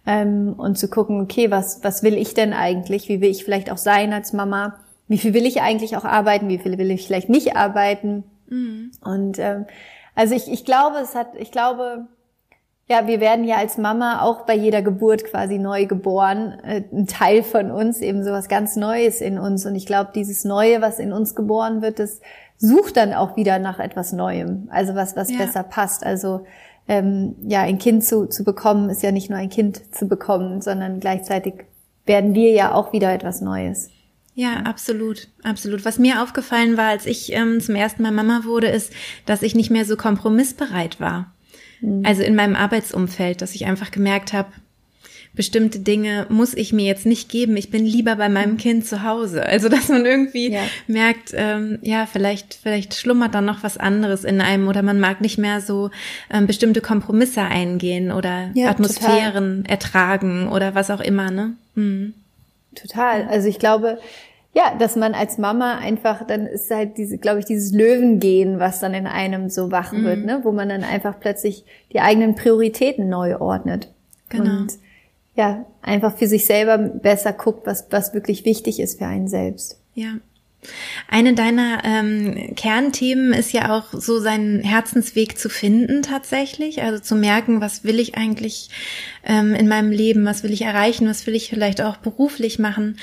ähm, 0.06 0.54
und 0.58 0.78
zu 0.78 0.88
gucken, 0.88 1.22
okay, 1.22 1.52
was, 1.52 1.84
was 1.84 2.04
will 2.04 2.16
ich 2.16 2.34
denn 2.34 2.54
eigentlich? 2.54 3.10
Wie 3.10 3.22
will 3.22 3.30
ich 3.30 3.44
vielleicht 3.44 3.72
auch 3.72 3.78
sein 3.78 4.14
als 4.14 4.34
Mama? 4.34 4.80
Wie 5.08 5.18
viel 5.18 5.34
will 5.34 5.46
ich 5.46 5.62
eigentlich 5.62 5.98
auch 5.98 6.06
arbeiten? 6.06 6.48
Wie 6.50 6.58
viel 6.58 6.78
will 6.78 6.92
ich 6.92 7.08
vielleicht 7.08 7.30
nicht 7.30 7.56
arbeiten? 7.56 8.24
Mhm. 8.48 8.92
Und 9.04 9.40
ähm, 9.40 9.66
also 10.16 10.36
ich, 10.36 10.52
ich 10.52 10.66
glaube, 10.66 10.98
es 10.98 11.16
hat, 11.16 11.36
ich 11.38 11.52
glaube, 11.52 12.08
ja, 12.88 13.08
wir 13.08 13.20
werden 13.20 13.46
ja 13.46 13.58
als 13.58 13.78
Mama 13.78 14.22
auch 14.22 14.46
bei 14.46 14.56
jeder 14.56 14.84
Geburt 14.84 15.26
quasi 15.26 15.58
neu 15.58 15.88
geboren. 15.88 16.60
Äh, 16.64 16.84
ein 16.92 17.08
Teil 17.08 17.42
von 17.42 17.72
uns, 17.72 18.00
eben 18.02 18.24
so 18.24 18.32
was 18.32 18.48
ganz 18.48 18.76
Neues 18.76 19.22
in 19.22 19.40
uns. 19.40 19.66
Und 19.66 19.76
ich 19.76 19.88
glaube, 19.88 20.12
dieses 20.14 20.46
Neue, 20.46 20.82
was 20.82 21.00
in 21.00 21.12
uns 21.12 21.34
geboren 21.36 21.82
wird, 21.82 21.98
das 21.98 22.22
sucht 22.58 22.98
dann 22.98 23.14
auch 23.14 23.36
wieder 23.36 23.58
nach 23.58 23.80
etwas 23.80 24.14
Neuem. 24.14 24.70
Also 24.72 24.94
was, 24.94 25.16
was 25.16 25.32
ja. 25.32 25.38
besser 25.38 25.64
passt. 25.64 26.06
Also 26.06 26.46
ähm, 26.88 27.36
ja, 27.48 27.62
ein 27.62 27.78
Kind 27.78 28.04
zu, 28.04 28.28
zu 28.28 28.44
bekommen, 28.44 28.90
ist 28.90 29.04
ja 29.04 29.12
nicht 29.12 29.30
nur 29.30 29.40
ein 29.40 29.50
Kind 29.50 29.94
zu 29.94 30.08
bekommen, 30.08 30.62
sondern 30.62 31.00
gleichzeitig 31.00 31.66
werden 32.06 32.36
wir 32.36 32.52
ja 32.52 32.74
auch 32.74 32.94
wieder 32.94 33.12
etwas 33.12 33.42
Neues. 33.42 33.90
Ja, 34.36 34.58
absolut, 34.66 35.30
absolut. 35.44 35.86
Was 35.86 35.98
mir 35.98 36.22
aufgefallen 36.22 36.76
war, 36.78 36.90
als 36.90 37.06
ich 37.06 37.32
ähm, 37.32 37.62
zum 37.62 37.76
ersten 37.76 38.04
Mal 38.04 38.12
Mama 38.12 38.42
wurde, 38.44 38.68
ist, 38.68 38.92
dass 39.26 39.42
ich 39.42 39.56
nicht 39.56 39.72
mehr 39.72 39.86
so 39.86 39.96
kompromissbereit 39.96 41.00
war. 41.00 41.34
Mhm. 41.80 42.06
Also 42.06 42.22
in 42.22 42.36
meinem 42.36 42.56
Arbeitsumfeld, 42.56 43.42
dass 43.42 43.56
ich 43.56 43.66
einfach 43.66 43.92
gemerkt 43.92 44.34
habe, 44.34 44.50
bestimmte 45.36 45.80
Dinge 45.80 46.26
muss 46.30 46.54
ich 46.54 46.74
mir 46.74 46.86
jetzt 46.86 47.06
nicht 47.06 47.30
geben. 47.30 47.58
Ich 47.58 47.70
bin 47.70 47.86
lieber 47.86 48.16
bei 48.16 48.30
meinem 48.30 48.58
Kind 48.58 48.86
zu 48.86 49.04
Hause. 49.04 49.46
Also 49.46 49.70
dass 49.70 49.90
man 49.90 50.06
irgendwie 50.06 50.54
ja. 50.54 50.62
merkt, 50.88 51.34
ähm, 51.34 51.80
ja, 51.82 52.06
vielleicht, 52.06 52.54
vielleicht 52.54 52.96
schlummert 52.96 53.36
dann 53.36 53.46
noch 53.46 53.64
was 53.64 53.78
anderes 53.78 54.24
in 54.24 54.42
einem 54.42 54.68
oder 54.68 54.82
man 54.82 55.00
mag 55.00 55.22
nicht 55.22 55.38
mehr 55.38 55.62
so 55.62 55.92
ähm, 56.32 56.48
bestimmte 56.48 56.82
Kompromisse 56.82 57.42
eingehen 57.42 58.12
oder 58.12 58.52
ja, 58.54 58.70
Atmosphären 58.70 59.64
total. 59.64 59.72
ertragen 59.72 60.48
oder 60.48 60.76
was 60.76 60.90
auch 60.90 61.02
immer, 61.02 61.32
ne? 61.32 61.54
Mhm. 61.76 62.14
Total. 62.76 63.28
Also 63.28 63.48
ich 63.48 63.60
glaube, 63.60 64.00
ja, 64.54 64.74
dass 64.78 64.96
man 64.96 65.14
als 65.14 65.38
Mama 65.38 65.78
einfach, 65.78 66.26
dann 66.26 66.48
ist 66.48 66.72
halt 66.72 66.98
diese, 66.98 67.18
glaube 67.18 67.40
ich, 67.40 67.46
dieses 67.46 67.74
Löwengehen, 67.74 68.58
was 68.58 68.80
dann 68.80 68.94
in 68.94 69.06
einem 69.06 69.50
so 69.50 69.70
wach 69.70 69.92
mhm. 69.92 70.04
wird, 70.06 70.26
ne, 70.26 70.40
wo 70.44 70.54
man 70.54 70.70
dann 70.70 70.86
einfach 70.86 71.20
plötzlich 71.20 71.66
die 71.92 72.00
eigenen 72.00 72.36
Prioritäten 72.36 73.10
neu 73.10 73.38
ordnet. 73.38 73.90
Genau. 74.30 74.62
Und 74.62 74.74
ja, 75.36 75.66
einfach 75.82 76.18
für 76.18 76.28
sich 76.28 76.46
selber 76.46 76.78
besser 76.78 77.34
guckt, 77.34 77.68
was, 77.68 77.88
was 77.90 78.14
wirklich 78.14 78.46
wichtig 78.46 78.80
ist 78.80 79.00
für 79.00 79.06
einen 79.06 79.28
selbst. 79.28 79.80
Ja. 79.94 80.16
Eine 81.08 81.36
deiner 81.36 81.84
ähm, 81.84 82.56
Kernthemen 82.56 83.34
ist 83.34 83.54
ja 83.54 83.78
auch 83.78 83.94
so 83.94 84.20
seinen 84.20 84.62
Herzensweg 84.62 85.38
zu 85.38 85.50
finden 85.50 86.02
tatsächlich, 86.02 86.82
also 86.82 87.00
zu 87.00 87.16
merken, 87.16 87.62
was 87.62 87.84
will 87.84 88.00
ich 88.00 88.16
eigentlich 88.16 88.70
ähm, 89.24 89.54
in 89.54 89.68
meinem 89.68 89.92
Leben, 89.92 90.26
was 90.26 90.42
will 90.42 90.52
ich 90.52 90.64
erreichen, 90.64 91.08
was 91.08 91.28
will 91.28 91.36
ich 91.36 91.50
vielleicht 91.50 91.82
auch 91.82 91.98
beruflich 91.98 92.58
machen. 92.58 92.98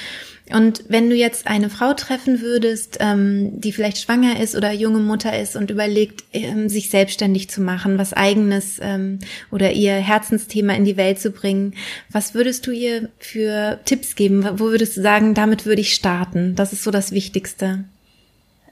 Und 0.55 0.85
wenn 0.89 1.09
du 1.09 1.17
jetzt 1.17 1.47
eine 1.47 1.71
Frau 1.71 1.95
treffen 1.95 2.41
würdest, 2.41 2.99
ähm, 3.01 3.61
die 3.61 3.73
vielleicht 3.73 3.99
schwanger 3.99 4.41
ist 4.41 4.55
oder 4.55 4.73
junge 4.73 5.01
Mutter 5.01 5.39
ist 5.39 5.57
und 5.57 5.71
überlegt, 5.71 6.25
ähm, 6.33 6.69
sich 6.69 6.91
selbstständig 6.91 7.51
zu 7.51 7.61
machen, 7.61 7.99
was 7.99 8.13
eigenes 8.13 8.79
ähm, 8.83 9.19
oder 9.51 9.73
ihr 9.73 9.95
Herzensthema 9.95 10.75
in 10.75 10.85
die 10.85 10.97
Welt 10.97 11.21
zu 11.21 11.31
bringen, 11.31 11.75
was 12.11 12.35
würdest 12.35 12.67
du 12.67 12.71
ihr 12.71 13.09
für 13.19 13.81
Tipps 13.85 14.15
geben? 14.15 14.45
Wo 14.59 14.67
würdest 14.67 14.97
du 14.97 15.03
sagen, 15.03 15.35
damit 15.35 15.67
würde 15.67 15.81
ich 15.81 15.95
starten? 15.95 16.55
Das 16.55 16.73
ist 16.73 16.85
so 16.85 16.91
das 16.91 17.13
Wichtigste. 17.13 17.85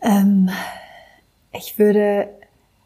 Ähm, 0.02 0.50
ich 1.52 1.78
würde, 1.78 2.28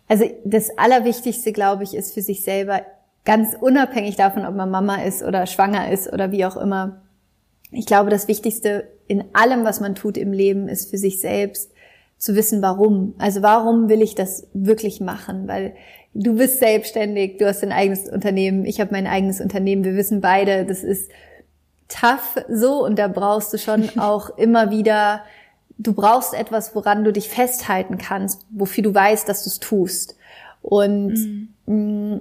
also 0.09 0.25
das 0.45 0.77
Allerwichtigste, 0.77 1.53
glaube 1.53 1.85
ich, 1.85 1.95
ist 1.95 2.15
für 2.15 2.23
sich 2.23 2.43
selber 2.43 2.83
ganz 3.25 3.57
unabhängig 3.61 4.17
davon, 4.17 4.45
ob 4.45 4.55
man 4.55 4.71
Mama 4.71 4.97
ist 5.03 5.23
oder 5.23 5.47
schwanger 5.47 5.91
ist 5.91 6.13
oder 6.13 6.31
wie 6.31 6.45
auch 6.45 6.57
immer 6.57 7.01
ich 7.75 7.87
glaube, 7.87 8.11
das 8.11 8.29
Wichtigste 8.29 8.89
in 9.07 9.25
allem, 9.33 9.65
was 9.65 9.81
man 9.81 9.95
tut 9.95 10.17
im 10.17 10.33
Leben, 10.33 10.69
ist 10.69 10.91
für 10.91 10.99
sich 10.99 11.21
selbst 11.21 11.73
zu 12.19 12.35
wissen, 12.35 12.63
warum. 12.63 13.15
Also 13.19 13.43
warum 13.43 13.89
will 13.89 14.01
ich 14.01 14.15
das 14.15 14.47
wirklich 14.55 15.01
machen? 15.01 15.47
Weil 15.47 15.75
du 16.15 16.37
bist 16.37 16.59
selbstständig, 16.59 17.39
du 17.39 17.47
hast 17.47 17.63
dein 17.63 17.73
eigenes 17.73 18.09
Unternehmen, 18.09 18.65
ich 18.65 18.81
habe 18.81 18.93
mein 18.93 19.07
eigenes 19.07 19.41
Unternehmen. 19.41 19.85
Wir 19.85 19.95
wissen 19.95 20.21
beide, 20.21 20.65
das 20.65 20.83
ist 20.83 21.11
tough 21.89 22.43
so 22.49 22.85
und 22.85 22.99
da 22.99 23.09
brauchst 23.09 23.53
du 23.53 23.59
schon 23.59 23.91
auch 23.99 24.37
immer 24.39 24.71
wieder, 24.71 25.23
du 25.77 25.93
brauchst 25.93 26.35
etwas, 26.35 26.75
woran 26.75 27.05
du 27.05 27.13
dich 27.13 27.29
festhalten 27.29 27.99
kannst, 27.99 28.47
wofür 28.51 28.85
du 28.85 28.95
weißt, 28.95 29.29
dass 29.29 29.45
du 29.45 29.51
es 29.51 29.61
tust. 29.61 30.17
Und 30.63 31.49
mhm. 31.67 32.21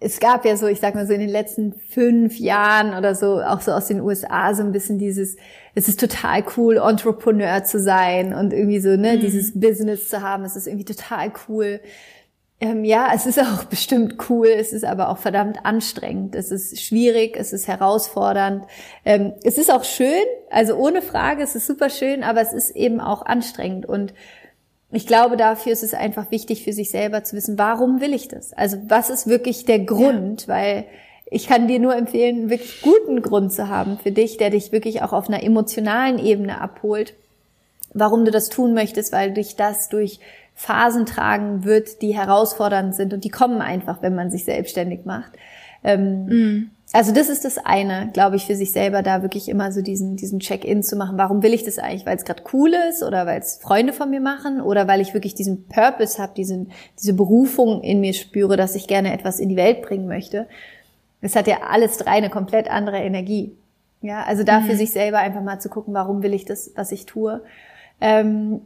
Es 0.00 0.20
gab 0.20 0.44
ja 0.44 0.56
so, 0.56 0.66
ich 0.66 0.78
sag 0.78 0.94
mal 0.94 1.06
so 1.06 1.12
in 1.12 1.20
den 1.20 1.28
letzten 1.28 1.72
fünf 1.72 2.38
Jahren 2.38 2.96
oder 2.96 3.14
so, 3.14 3.40
auch 3.42 3.60
so 3.60 3.72
aus 3.72 3.86
den 3.86 4.00
USA 4.00 4.54
so 4.54 4.62
ein 4.62 4.70
bisschen 4.70 4.98
dieses, 4.98 5.36
es 5.74 5.88
ist 5.88 5.98
total 5.98 6.44
cool, 6.56 6.76
Entrepreneur 6.76 7.64
zu 7.64 7.80
sein 7.80 8.32
und 8.32 8.52
irgendwie 8.52 8.78
so, 8.78 8.90
ne, 8.90 9.16
mhm. 9.16 9.20
dieses 9.20 9.58
Business 9.58 10.08
zu 10.08 10.22
haben, 10.22 10.44
es 10.44 10.54
ist 10.54 10.68
irgendwie 10.68 10.84
total 10.84 11.32
cool. 11.48 11.80
Ähm, 12.60 12.84
ja, 12.84 13.10
es 13.12 13.26
ist 13.26 13.40
auch 13.40 13.64
bestimmt 13.70 14.30
cool, 14.30 14.46
es 14.46 14.72
ist 14.72 14.84
aber 14.84 15.08
auch 15.08 15.18
verdammt 15.18 15.64
anstrengend, 15.64 16.36
es 16.36 16.52
ist 16.52 16.80
schwierig, 16.80 17.36
es 17.36 17.52
ist 17.52 17.66
herausfordernd. 17.66 18.66
Ähm, 19.04 19.32
es 19.42 19.58
ist 19.58 19.72
auch 19.72 19.82
schön, 19.82 20.24
also 20.48 20.76
ohne 20.76 21.02
Frage, 21.02 21.42
es 21.42 21.56
ist 21.56 21.66
super 21.66 21.90
schön, 21.90 22.22
aber 22.22 22.40
es 22.40 22.52
ist 22.52 22.70
eben 22.70 23.00
auch 23.00 23.26
anstrengend 23.26 23.86
und 23.86 24.14
ich 24.90 25.06
glaube, 25.06 25.36
dafür 25.36 25.72
ist 25.72 25.82
es 25.82 25.92
einfach 25.92 26.30
wichtig 26.30 26.64
für 26.64 26.72
sich 26.72 26.90
selber 26.90 27.22
zu 27.22 27.36
wissen, 27.36 27.58
warum 27.58 28.00
will 28.00 28.14
ich 28.14 28.28
das? 28.28 28.52
Also 28.54 28.78
was 28.88 29.10
ist 29.10 29.26
wirklich 29.26 29.64
der 29.66 29.80
Grund? 29.80 30.42
Ja. 30.42 30.54
Weil 30.54 30.84
ich 31.30 31.46
kann 31.46 31.68
dir 31.68 31.78
nur 31.78 31.94
empfehlen, 31.94 32.36
einen 32.36 32.50
wirklich 32.50 32.80
guten 32.80 33.20
Grund 33.20 33.52
zu 33.52 33.68
haben 33.68 33.98
für 33.98 34.12
dich, 34.12 34.38
der 34.38 34.50
dich 34.50 34.72
wirklich 34.72 35.02
auch 35.02 35.12
auf 35.12 35.28
einer 35.28 35.42
emotionalen 35.42 36.18
Ebene 36.18 36.60
abholt, 36.60 37.12
warum 37.92 38.24
du 38.24 38.30
das 38.30 38.48
tun 38.48 38.72
möchtest, 38.72 39.12
weil 39.12 39.32
dich 39.32 39.56
das 39.56 39.90
durch 39.90 40.20
Phasen 40.54 41.04
tragen 41.04 41.64
wird, 41.64 42.00
die 42.00 42.16
herausfordernd 42.16 42.94
sind 42.94 43.12
und 43.12 43.24
die 43.24 43.30
kommen 43.30 43.60
einfach, 43.60 44.00
wenn 44.00 44.14
man 44.14 44.30
sich 44.30 44.44
selbstständig 44.44 45.04
macht. 45.04 45.32
Ähm, 45.84 46.26
mm. 46.26 46.70
Also 46.92 47.12
das 47.12 47.28
ist 47.28 47.44
das 47.44 47.58
eine, 47.58 48.10
glaube 48.14 48.36
ich, 48.36 48.46
für 48.46 48.56
sich 48.56 48.72
selber 48.72 49.02
da 49.02 49.20
wirklich 49.20 49.50
immer 49.50 49.72
so 49.72 49.82
diesen, 49.82 50.16
diesen 50.16 50.40
Check-in 50.40 50.82
zu 50.82 50.96
machen. 50.96 51.18
Warum 51.18 51.42
will 51.42 51.52
ich 51.52 51.62
das 51.62 51.78
eigentlich? 51.78 52.06
Weil 52.06 52.16
es 52.16 52.24
gerade 52.24 52.42
cool 52.52 52.72
ist 52.88 53.02
oder 53.02 53.26
weil 53.26 53.40
es 53.40 53.58
Freunde 53.58 53.92
von 53.92 54.08
mir 54.08 54.20
machen 54.20 54.62
oder 54.62 54.88
weil 54.88 55.02
ich 55.02 55.12
wirklich 55.12 55.34
diesen 55.34 55.66
Purpose 55.68 56.20
habe, 56.20 56.32
diesen, 56.34 56.72
diese 56.98 57.12
Berufung 57.12 57.82
in 57.82 58.00
mir 58.00 58.14
spüre, 58.14 58.56
dass 58.56 58.74
ich 58.74 58.86
gerne 58.86 59.12
etwas 59.12 59.38
in 59.38 59.50
die 59.50 59.56
Welt 59.56 59.82
bringen 59.82 60.08
möchte. 60.08 60.48
Es 61.20 61.36
hat 61.36 61.46
ja 61.46 61.58
alles 61.68 61.98
drei 61.98 62.12
eine 62.12 62.30
komplett 62.30 62.70
andere 62.70 62.98
Energie. 62.98 63.54
Ja, 64.00 64.22
also 64.22 64.42
da 64.42 64.60
für 64.60 64.72
mhm. 64.72 64.78
sich 64.78 64.92
selber 64.92 65.18
einfach 65.18 65.42
mal 65.42 65.60
zu 65.60 65.68
gucken, 65.68 65.92
warum 65.92 66.22
will 66.22 66.32
ich 66.32 66.46
das, 66.46 66.70
was 66.74 66.92
ich 66.92 67.04
tue. 67.04 67.42
Ähm, 68.00 68.62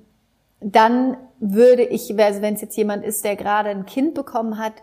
dann 0.60 1.16
würde 1.40 1.82
ich, 1.82 2.16
also 2.20 2.40
wenn 2.40 2.54
es 2.54 2.60
jetzt 2.60 2.76
jemand 2.76 3.04
ist, 3.04 3.24
der 3.24 3.34
gerade 3.34 3.70
ein 3.70 3.86
Kind 3.86 4.14
bekommen 4.14 4.58
hat, 4.58 4.74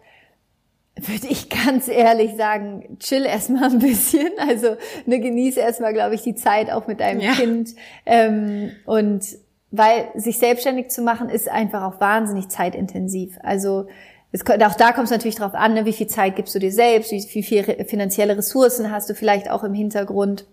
würde 1.08 1.28
ich 1.28 1.50
ganz 1.50 1.88
ehrlich 1.88 2.36
sagen, 2.36 2.98
chill 3.00 3.26
erstmal 3.26 3.66
ein 3.66 3.80
bisschen. 3.80 4.30
Also 4.38 4.76
ne, 5.06 5.20
genieße 5.20 5.60
erstmal, 5.60 5.94
glaube 5.94 6.16
ich, 6.16 6.22
die 6.22 6.36
Zeit 6.36 6.72
auch 6.72 6.88
mit 6.88 7.00
deinem 7.00 7.22
ja. 7.22 7.34
Kind. 7.34 7.76
Ähm, 8.06 8.72
und 8.86 9.24
weil 9.72 10.10
sich 10.16 10.40
selbstständig 10.40 10.90
zu 10.90 11.02
machen, 11.02 11.30
ist 11.30 11.50
einfach 11.50 11.84
auch 11.84 12.00
wahnsinnig 12.00 12.50
zeitintensiv. 12.50 13.38
Also 13.44 13.88
es, 14.32 14.42
auch 14.42 14.76
da 14.76 14.92
kommt 14.92 15.06
es 15.06 15.12
natürlich 15.12 15.36
drauf 15.36 15.54
an, 15.54 15.74
ne, 15.74 15.86
wie 15.86 15.94
viel 15.94 16.08
Zeit 16.08 16.36
gibst 16.36 16.56
du 16.56 16.60
dir 16.60 16.72
selbst, 16.72 17.12
wie, 17.12 17.24
wie 17.34 17.44
viel 17.44 17.64
finanzielle 17.86 18.38
Ressourcen 18.38 18.92
hast 18.92 19.10
du 19.10 19.14
vielleicht 19.14 19.50
auch 19.50 19.64
im 19.64 19.74
Hintergrund. 19.74 20.46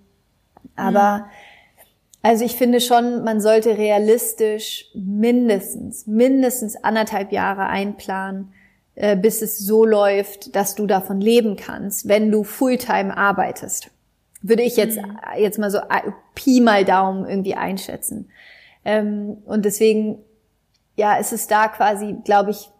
Aber 0.76 1.18
mhm. 1.18 1.24
Also 2.26 2.44
ich 2.44 2.56
finde 2.56 2.80
schon, 2.80 3.22
man 3.22 3.40
sollte 3.40 3.78
realistisch 3.78 4.86
mindestens, 4.96 6.08
mindestens 6.08 6.74
anderthalb 6.74 7.30
Jahre 7.30 7.68
einplanen, 7.68 8.52
bis 9.16 9.42
es 9.42 9.58
so 9.58 9.84
läuft, 9.84 10.56
dass 10.56 10.74
du 10.74 10.86
davon 10.86 11.20
leben 11.20 11.56
kannst, 11.56 12.08
wenn 12.08 12.30
du 12.30 12.44
Fulltime 12.44 13.16
arbeitest. 13.16 13.90
Würde 14.42 14.62
ich 14.62 14.76
jetzt, 14.76 14.98
mhm. 14.98 15.18
jetzt 15.38 15.58
mal 15.58 15.70
so 15.70 15.78
äh, 15.78 16.12
Pi 16.34 16.60
mal 16.60 16.84
Daumen 16.84 17.28
irgendwie 17.28 17.54
einschätzen. 17.54 18.30
Ähm, 18.84 19.38
und 19.44 19.64
deswegen, 19.64 20.18
ja, 20.96 21.16
ist 21.16 21.32
es 21.32 21.46
da 21.46 21.68
quasi, 21.68 22.16
glaube 22.24 22.52
ich, 22.52 22.70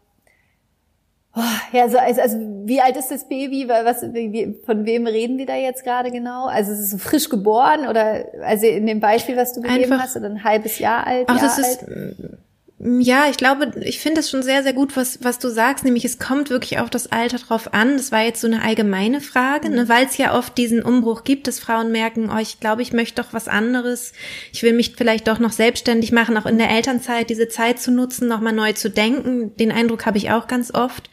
Oh, 1.38 1.76
ja, 1.76 1.87
so, 1.90 1.98
also, 1.98 2.22
also 2.22 2.38
wie 2.64 2.81
alt 2.81 2.96
ist 2.96 3.11
das 3.11 3.29
Baby? 3.29 3.68
Was, 3.68 4.00
wie, 4.00 4.59
von 4.64 4.87
wem 4.87 5.07
reden 5.07 5.37
wir 5.37 5.44
da 5.44 5.55
jetzt 5.55 5.85
gerade 5.85 6.11
genau? 6.11 6.46
Also 6.46 6.72
ist 6.72 6.79
es 6.79 6.90
so 6.90 6.96
frisch 6.96 7.29
geboren 7.29 7.88
oder 7.88 8.24
also 8.42 8.66
in 8.66 8.87
dem 8.87 9.00
Beispiel, 9.00 9.37
was 9.37 9.52
du 9.52 9.61
gegeben 9.61 9.92
Einfach, 9.92 10.05
hast, 10.05 10.16
oder 10.16 10.31
ein 10.31 10.44
halbes 10.44 10.79
Jahr 10.79 11.07
alt? 11.07 11.26
Ach, 11.29 11.37
Jahr 11.37 11.44
das 11.44 11.59
ist, 11.59 11.87
alt? 11.87 12.38
Ja, 12.78 13.30
ich 13.30 13.38
glaube, 13.38 13.72
ich 13.80 14.00
finde 14.00 14.20
es 14.20 14.28
schon 14.28 14.42
sehr, 14.42 14.62
sehr 14.62 14.74
gut, 14.74 14.96
was, 14.96 15.24
was 15.24 15.38
du 15.38 15.48
sagst, 15.48 15.82
nämlich 15.82 16.04
es 16.04 16.18
kommt 16.18 16.50
wirklich 16.50 16.78
auf 16.78 16.90
das 16.90 17.10
Alter 17.10 17.38
drauf 17.38 17.72
an. 17.72 17.96
Das 17.96 18.12
war 18.12 18.22
jetzt 18.22 18.42
so 18.42 18.46
eine 18.46 18.60
allgemeine 18.60 19.22
Frage, 19.22 19.70
ne, 19.70 19.76
mhm. 19.76 19.82
ne, 19.82 19.88
weil 19.88 20.04
es 20.04 20.18
ja 20.18 20.36
oft 20.36 20.58
diesen 20.58 20.82
Umbruch 20.82 21.24
gibt, 21.24 21.46
dass 21.46 21.58
Frauen 21.58 21.90
merken, 21.90 22.30
oh, 22.30 22.38
ich 22.38 22.60
glaube, 22.60 22.82
ich 22.82 22.92
möchte 22.92 23.22
doch 23.22 23.32
was 23.32 23.48
anderes. 23.48 24.12
Ich 24.52 24.62
will 24.62 24.74
mich 24.74 24.94
vielleicht 24.94 25.26
doch 25.26 25.38
noch 25.38 25.52
selbstständig 25.52 26.12
machen, 26.12 26.36
auch 26.36 26.44
in 26.44 26.58
der 26.58 26.70
Elternzeit 26.70 27.30
diese 27.30 27.48
Zeit 27.48 27.80
zu 27.80 27.90
nutzen, 27.90 28.28
nochmal 28.28 28.52
neu 28.52 28.74
zu 28.74 28.90
denken. 28.90 29.56
Den 29.56 29.72
Eindruck 29.72 30.04
habe 30.04 30.18
ich 30.18 30.30
auch 30.30 30.46
ganz 30.46 30.74
oft. 30.74 31.08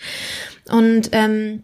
Und 0.69 1.09
ähm, 1.13 1.63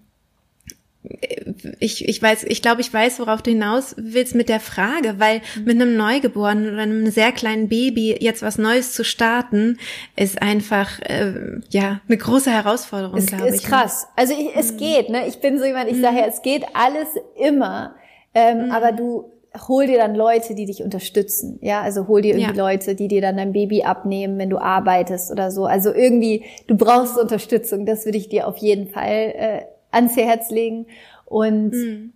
ich, 1.79 2.07
ich 2.07 2.21
weiß, 2.21 2.43
ich 2.43 2.61
glaube, 2.61 2.81
ich 2.81 2.93
weiß, 2.93 3.19
worauf 3.19 3.41
du 3.41 3.51
hinaus 3.51 3.95
willst 3.97 4.35
mit 4.35 4.49
der 4.49 4.59
Frage, 4.59 5.15
weil 5.17 5.41
mhm. 5.55 5.63
mit 5.63 5.81
einem 5.81 5.95
Neugeborenen 5.95 6.73
oder 6.73 6.83
einem 6.83 7.09
sehr 7.09 7.31
kleinen 7.31 7.69
Baby 7.69 8.17
jetzt 8.19 8.41
was 8.41 8.57
Neues 8.57 8.93
zu 8.93 9.05
starten, 9.05 9.77
ist 10.17 10.41
einfach 10.41 10.99
äh, 11.01 11.61
ja 11.69 12.01
eine 12.07 12.17
große 12.17 12.51
Herausforderung, 12.51 13.25
glaube 13.25 13.47
ich. 13.47 13.55
Ist 13.55 13.63
ne? 13.63 13.69
krass. 13.69 14.07
Also 14.17 14.33
ich, 14.33 14.55
es 14.55 14.73
mhm. 14.73 14.77
geht, 14.77 15.09
ne? 15.09 15.27
Ich 15.27 15.39
bin 15.39 15.57
so 15.57 15.65
jemand, 15.65 15.89
ich 15.89 15.97
mhm. 15.97 16.01
sage 16.01 16.17
ja, 16.17 16.25
es 16.25 16.41
geht 16.41 16.65
alles 16.73 17.07
immer, 17.37 17.95
ähm, 18.33 18.65
mhm. 18.65 18.71
aber 18.71 18.91
du 18.91 19.31
hol 19.67 19.87
dir 19.87 19.97
dann 19.97 20.15
Leute, 20.15 20.53
die 20.53 20.65
dich 20.65 20.83
unterstützen. 20.83 21.59
Ja, 21.61 21.81
also 21.81 22.07
hol 22.07 22.21
dir 22.21 22.35
irgendwie 22.35 22.57
ja. 22.57 22.63
Leute, 22.69 22.93
die 22.93 23.07
dir 23.07 23.21
dann 23.21 23.37
dein 23.37 23.53
Baby 23.53 23.83
abnehmen, 23.83 24.37
wenn 24.37 24.49
du 24.49 24.57
arbeitest 24.57 25.31
oder 25.31 25.49
so. 25.49 25.65
Also 25.65 25.93
irgendwie, 25.93 26.43
du 26.67 26.75
brauchst 26.75 27.17
Unterstützung. 27.17 27.85
Das 27.85 28.05
würde 28.05 28.17
ich 28.17 28.29
dir 28.29 28.47
auf 28.47 28.57
jeden 28.57 28.89
Fall 28.89 29.33
äh, 29.35 29.61
ans 29.91 30.15
Herz 30.15 30.49
legen. 30.49 30.87
Und 31.25 31.71
mhm. 31.71 32.13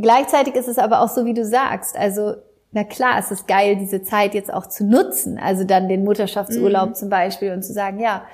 gleichzeitig 0.00 0.54
ist 0.54 0.68
es 0.68 0.78
aber 0.78 1.02
auch 1.02 1.08
so, 1.08 1.24
wie 1.24 1.34
du 1.34 1.44
sagst. 1.44 1.96
Also, 1.96 2.34
na 2.72 2.84
klar, 2.84 3.18
es 3.18 3.30
ist 3.30 3.48
geil, 3.48 3.76
diese 3.76 4.02
Zeit 4.02 4.34
jetzt 4.34 4.52
auch 4.52 4.66
zu 4.66 4.84
nutzen. 4.84 5.38
Also 5.38 5.64
dann 5.64 5.88
den 5.88 6.04
Mutterschaftsurlaub 6.04 6.90
mhm. 6.90 6.94
zum 6.94 7.08
Beispiel 7.08 7.52
und 7.52 7.62
zu 7.62 7.72
sagen, 7.72 7.98
ja, 7.98 8.24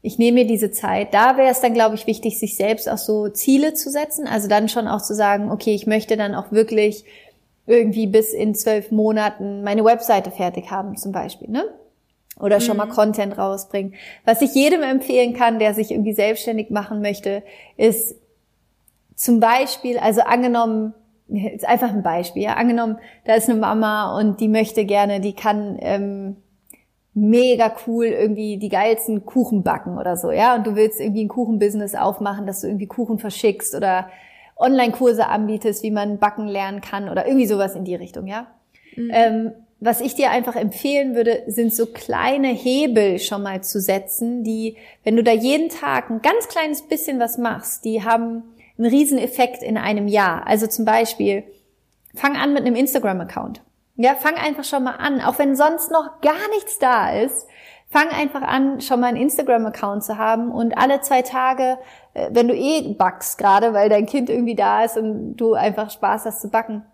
ich 0.00 0.18
nehme 0.18 0.40
mir 0.40 0.46
diese 0.46 0.70
Zeit. 0.70 1.14
Da 1.14 1.36
wäre 1.36 1.50
es 1.50 1.60
dann, 1.60 1.72
glaube 1.72 1.94
ich, 1.94 2.06
wichtig, 2.06 2.38
sich 2.38 2.56
selbst 2.56 2.88
auch 2.90 2.98
so 2.98 3.28
Ziele 3.30 3.72
zu 3.72 3.90
setzen. 3.90 4.26
Also 4.26 4.48
dann 4.48 4.68
schon 4.68 4.86
auch 4.86 5.02
zu 5.02 5.14
sagen, 5.14 5.50
okay, 5.50 5.74
ich 5.74 5.86
möchte 5.86 6.16
dann 6.16 6.34
auch 6.34 6.52
wirklich 6.52 7.04
irgendwie 7.66 8.06
bis 8.06 8.32
in 8.34 8.54
zwölf 8.54 8.90
Monaten 8.90 9.62
meine 9.62 9.84
Webseite 9.84 10.30
fertig 10.30 10.70
haben, 10.70 10.96
zum 10.96 11.12
Beispiel, 11.12 11.48
ne? 11.48 11.64
Oder 12.40 12.60
schon 12.60 12.76
mhm. 12.76 12.78
mal 12.78 12.88
Content 12.88 13.38
rausbringen. 13.38 13.94
Was 14.24 14.42
ich 14.42 14.54
jedem 14.54 14.82
empfehlen 14.82 15.34
kann, 15.34 15.58
der 15.58 15.72
sich 15.74 15.92
irgendwie 15.92 16.14
selbstständig 16.14 16.70
machen 16.70 17.00
möchte, 17.00 17.42
ist 17.76 18.16
zum 19.14 19.40
Beispiel, 19.40 19.98
also 19.98 20.22
angenommen, 20.22 20.94
ist 21.28 21.66
einfach 21.66 21.90
ein 21.90 22.02
Beispiel, 22.02 22.42
ja, 22.42 22.54
angenommen, 22.54 22.98
da 23.24 23.34
ist 23.34 23.48
eine 23.48 23.58
Mama 23.58 24.18
und 24.18 24.40
die 24.40 24.48
möchte 24.48 24.84
gerne, 24.84 25.20
die 25.20 25.34
kann 25.34 25.78
ähm, 25.80 26.36
mega 27.14 27.72
cool 27.86 28.06
irgendwie 28.06 28.58
die 28.58 28.68
geilsten 28.68 29.24
Kuchen 29.24 29.62
backen 29.62 29.96
oder 29.98 30.16
so, 30.16 30.30
ja, 30.30 30.56
und 30.56 30.66
du 30.66 30.74
willst 30.74 31.00
irgendwie 31.00 31.24
ein 31.24 31.28
Kuchenbusiness 31.28 31.94
aufmachen, 31.94 32.46
dass 32.46 32.60
du 32.60 32.66
irgendwie 32.66 32.86
Kuchen 32.86 33.18
verschickst 33.18 33.74
oder 33.74 34.08
Online-Kurse 34.56 35.26
anbietest, 35.28 35.82
wie 35.82 35.90
man 35.90 36.18
backen 36.18 36.46
lernen 36.46 36.80
kann 36.80 37.08
oder 37.08 37.26
irgendwie 37.26 37.46
sowas 37.46 37.74
in 37.74 37.84
die 37.84 37.94
Richtung, 37.94 38.26
ja. 38.26 38.46
Mhm. 38.96 39.10
Ähm, 39.12 39.52
was 39.84 40.00
ich 40.00 40.14
dir 40.14 40.30
einfach 40.30 40.56
empfehlen 40.56 41.14
würde, 41.14 41.42
sind 41.46 41.74
so 41.74 41.84
kleine 41.84 42.48
Hebel 42.48 43.18
schon 43.18 43.42
mal 43.42 43.62
zu 43.62 43.82
setzen, 43.82 44.42
die, 44.42 44.78
wenn 45.02 45.14
du 45.14 45.22
da 45.22 45.32
jeden 45.32 45.68
Tag 45.68 46.08
ein 46.08 46.22
ganz 46.22 46.48
kleines 46.48 46.80
bisschen 46.80 47.20
was 47.20 47.36
machst, 47.36 47.84
die 47.84 48.02
haben 48.02 48.44
einen 48.78 48.88
riesen 48.88 49.18
Effekt 49.18 49.62
in 49.62 49.76
einem 49.76 50.08
Jahr. 50.08 50.46
Also 50.46 50.66
zum 50.66 50.86
Beispiel, 50.86 51.44
fang 52.14 52.34
an 52.34 52.54
mit 52.54 52.64
einem 52.64 52.76
Instagram-Account. 52.76 53.60
Ja, 53.96 54.14
fang 54.14 54.36
einfach 54.36 54.64
schon 54.64 54.84
mal 54.84 54.96
an, 54.96 55.20
auch 55.20 55.38
wenn 55.38 55.54
sonst 55.54 55.90
noch 55.90 56.22
gar 56.22 56.48
nichts 56.54 56.78
da 56.78 57.14
ist. 57.14 57.46
Fang 57.90 58.08
einfach 58.08 58.42
an, 58.42 58.80
schon 58.80 59.00
mal 59.00 59.08
einen 59.08 59.18
Instagram-Account 59.18 60.02
zu 60.02 60.16
haben 60.16 60.50
und 60.50 60.78
alle 60.78 61.02
zwei 61.02 61.20
Tage, 61.20 61.76
äh, 62.14 62.30
wenn 62.32 62.48
du 62.48 62.54
eh 62.54 62.94
backst 62.94 63.36
gerade, 63.36 63.74
weil 63.74 63.90
dein 63.90 64.06
Kind 64.06 64.30
irgendwie 64.30 64.56
da 64.56 64.82
ist 64.82 64.96
und 64.96 65.36
du 65.36 65.52
einfach 65.52 65.90
Spaß 65.90 66.24
hast 66.24 66.40
zu 66.40 66.48
backen, 66.48 66.86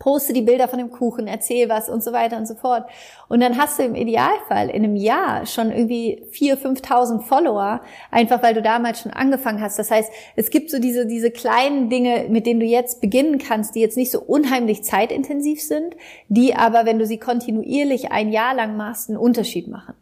poste 0.00 0.32
die 0.32 0.42
Bilder 0.42 0.66
von 0.66 0.78
dem 0.78 0.90
Kuchen, 0.90 1.28
erzähl 1.28 1.68
was 1.68 1.88
und 1.88 2.02
so 2.02 2.12
weiter 2.12 2.38
und 2.38 2.48
so 2.48 2.54
fort. 2.54 2.88
Und 3.28 3.40
dann 3.40 3.56
hast 3.56 3.78
du 3.78 3.84
im 3.84 3.94
Idealfall 3.94 4.70
in 4.70 4.82
einem 4.82 4.96
Jahr 4.96 5.46
schon 5.46 5.70
irgendwie 5.70 6.24
4.000, 6.32 6.82
5.000 6.82 7.20
Follower, 7.20 7.82
einfach 8.10 8.42
weil 8.42 8.54
du 8.54 8.62
damals 8.62 9.02
schon 9.02 9.12
angefangen 9.12 9.60
hast. 9.60 9.78
Das 9.78 9.90
heißt, 9.90 10.10
es 10.36 10.50
gibt 10.50 10.70
so 10.70 10.80
diese, 10.80 11.06
diese 11.06 11.30
kleinen 11.30 11.90
Dinge, 11.90 12.26
mit 12.30 12.46
denen 12.46 12.60
du 12.60 12.66
jetzt 12.66 13.02
beginnen 13.02 13.38
kannst, 13.38 13.74
die 13.76 13.80
jetzt 13.80 13.98
nicht 13.98 14.10
so 14.10 14.20
unheimlich 14.20 14.82
zeitintensiv 14.82 15.62
sind, 15.62 15.94
die 16.28 16.56
aber, 16.56 16.86
wenn 16.86 16.98
du 16.98 17.06
sie 17.06 17.18
kontinuierlich 17.18 18.10
ein 18.10 18.32
Jahr 18.32 18.54
lang 18.54 18.76
machst, 18.76 19.10
einen 19.10 19.18
Unterschied 19.18 19.68
machen. 19.68 19.94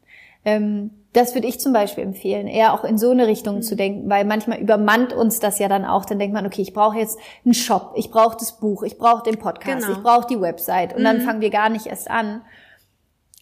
Ähm, 0.44 0.90
das 1.12 1.34
würde 1.34 1.46
ich 1.46 1.58
zum 1.58 1.72
Beispiel 1.72 2.04
empfehlen, 2.04 2.46
eher 2.46 2.74
auch 2.74 2.84
in 2.84 2.98
so 2.98 3.10
eine 3.10 3.26
Richtung 3.26 3.56
mhm. 3.56 3.62
zu 3.62 3.76
denken, 3.76 4.10
weil 4.10 4.24
manchmal 4.24 4.58
übermannt 4.58 5.12
uns 5.12 5.40
das 5.40 5.58
ja 5.58 5.68
dann 5.68 5.84
auch. 5.84 6.04
Dann 6.04 6.18
denkt 6.18 6.34
man, 6.34 6.46
okay, 6.46 6.62
ich 6.62 6.74
brauche 6.74 6.98
jetzt 6.98 7.18
einen 7.44 7.54
Shop, 7.54 7.92
ich 7.96 8.10
brauche 8.10 8.36
das 8.38 8.58
Buch, 8.58 8.82
ich 8.82 8.98
brauche 8.98 9.22
den 9.22 9.38
Podcast, 9.38 9.86
genau. 9.86 9.98
ich 9.98 10.02
brauche 10.02 10.26
die 10.26 10.40
Website 10.40 10.92
und 10.92 11.00
mhm. 11.00 11.04
dann 11.04 11.20
fangen 11.22 11.40
wir 11.40 11.50
gar 11.50 11.70
nicht 11.70 11.86
erst 11.86 12.10
an. 12.10 12.42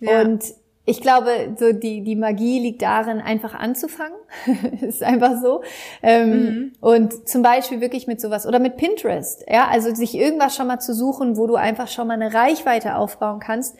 Ja. 0.00 0.20
Und 0.20 0.44
ich 0.88 1.00
glaube, 1.00 1.56
so 1.58 1.72
die, 1.72 2.02
die 2.02 2.14
Magie 2.14 2.60
liegt 2.60 2.80
darin, 2.80 3.20
einfach 3.20 3.54
anzufangen. 3.54 4.16
ist 4.80 5.02
einfach 5.02 5.40
so. 5.42 5.62
Ähm, 6.00 6.30
mhm. 6.30 6.72
Und 6.80 7.28
zum 7.28 7.42
Beispiel 7.42 7.80
wirklich 7.80 8.06
mit 8.06 8.20
sowas 8.20 8.46
oder 8.46 8.60
mit 8.60 8.76
Pinterest. 8.76 9.44
Ja, 9.48 9.66
also 9.66 9.92
sich 9.92 10.14
irgendwas 10.14 10.54
schon 10.54 10.68
mal 10.68 10.78
zu 10.78 10.94
suchen, 10.94 11.36
wo 11.36 11.48
du 11.48 11.56
einfach 11.56 11.88
schon 11.88 12.06
mal 12.06 12.14
eine 12.14 12.32
Reichweite 12.32 12.94
aufbauen 12.94 13.40
kannst, 13.40 13.76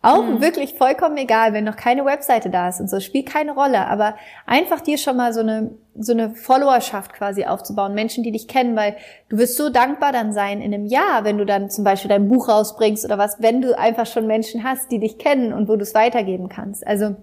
auch 0.00 0.24
mhm. 0.24 0.40
wirklich 0.40 0.74
vollkommen 0.74 1.16
egal, 1.16 1.52
wenn 1.52 1.64
noch 1.64 1.76
keine 1.76 2.04
Webseite 2.04 2.50
da 2.50 2.68
ist 2.68 2.80
und 2.80 2.88
so, 2.88 3.00
spielt 3.00 3.26
keine 3.26 3.52
Rolle. 3.52 3.86
Aber 3.86 4.14
einfach 4.46 4.80
dir 4.80 4.96
schon 4.96 5.16
mal 5.16 5.32
so 5.32 5.40
eine, 5.40 5.72
so 5.98 6.12
eine 6.12 6.30
Followerschaft 6.30 7.12
quasi 7.12 7.44
aufzubauen, 7.44 7.94
Menschen, 7.94 8.22
die 8.22 8.30
dich 8.30 8.46
kennen, 8.46 8.76
weil 8.76 8.96
du 9.28 9.38
wirst 9.38 9.56
so 9.56 9.70
dankbar 9.70 10.12
dann 10.12 10.32
sein 10.32 10.60
in 10.60 10.72
einem 10.72 10.86
Jahr, 10.86 11.24
wenn 11.24 11.36
du 11.36 11.44
dann 11.44 11.68
zum 11.68 11.82
Beispiel 11.82 12.08
dein 12.08 12.28
Buch 12.28 12.48
rausbringst 12.48 13.04
oder 13.04 13.18
was, 13.18 13.42
wenn 13.42 13.60
du 13.60 13.76
einfach 13.76 14.06
schon 14.06 14.28
Menschen 14.28 14.62
hast, 14.62 14.92
die 14.92 15.00
dich 15.00 15.18
kennen 15.18 15.52
und 15.52 15.68
wo 15.68 15.74
du 15.74 15.82
es 15.82 15.94
weitergeben 15.94 16.48
kannst. 16.48 16.86
Also 16.86 17.16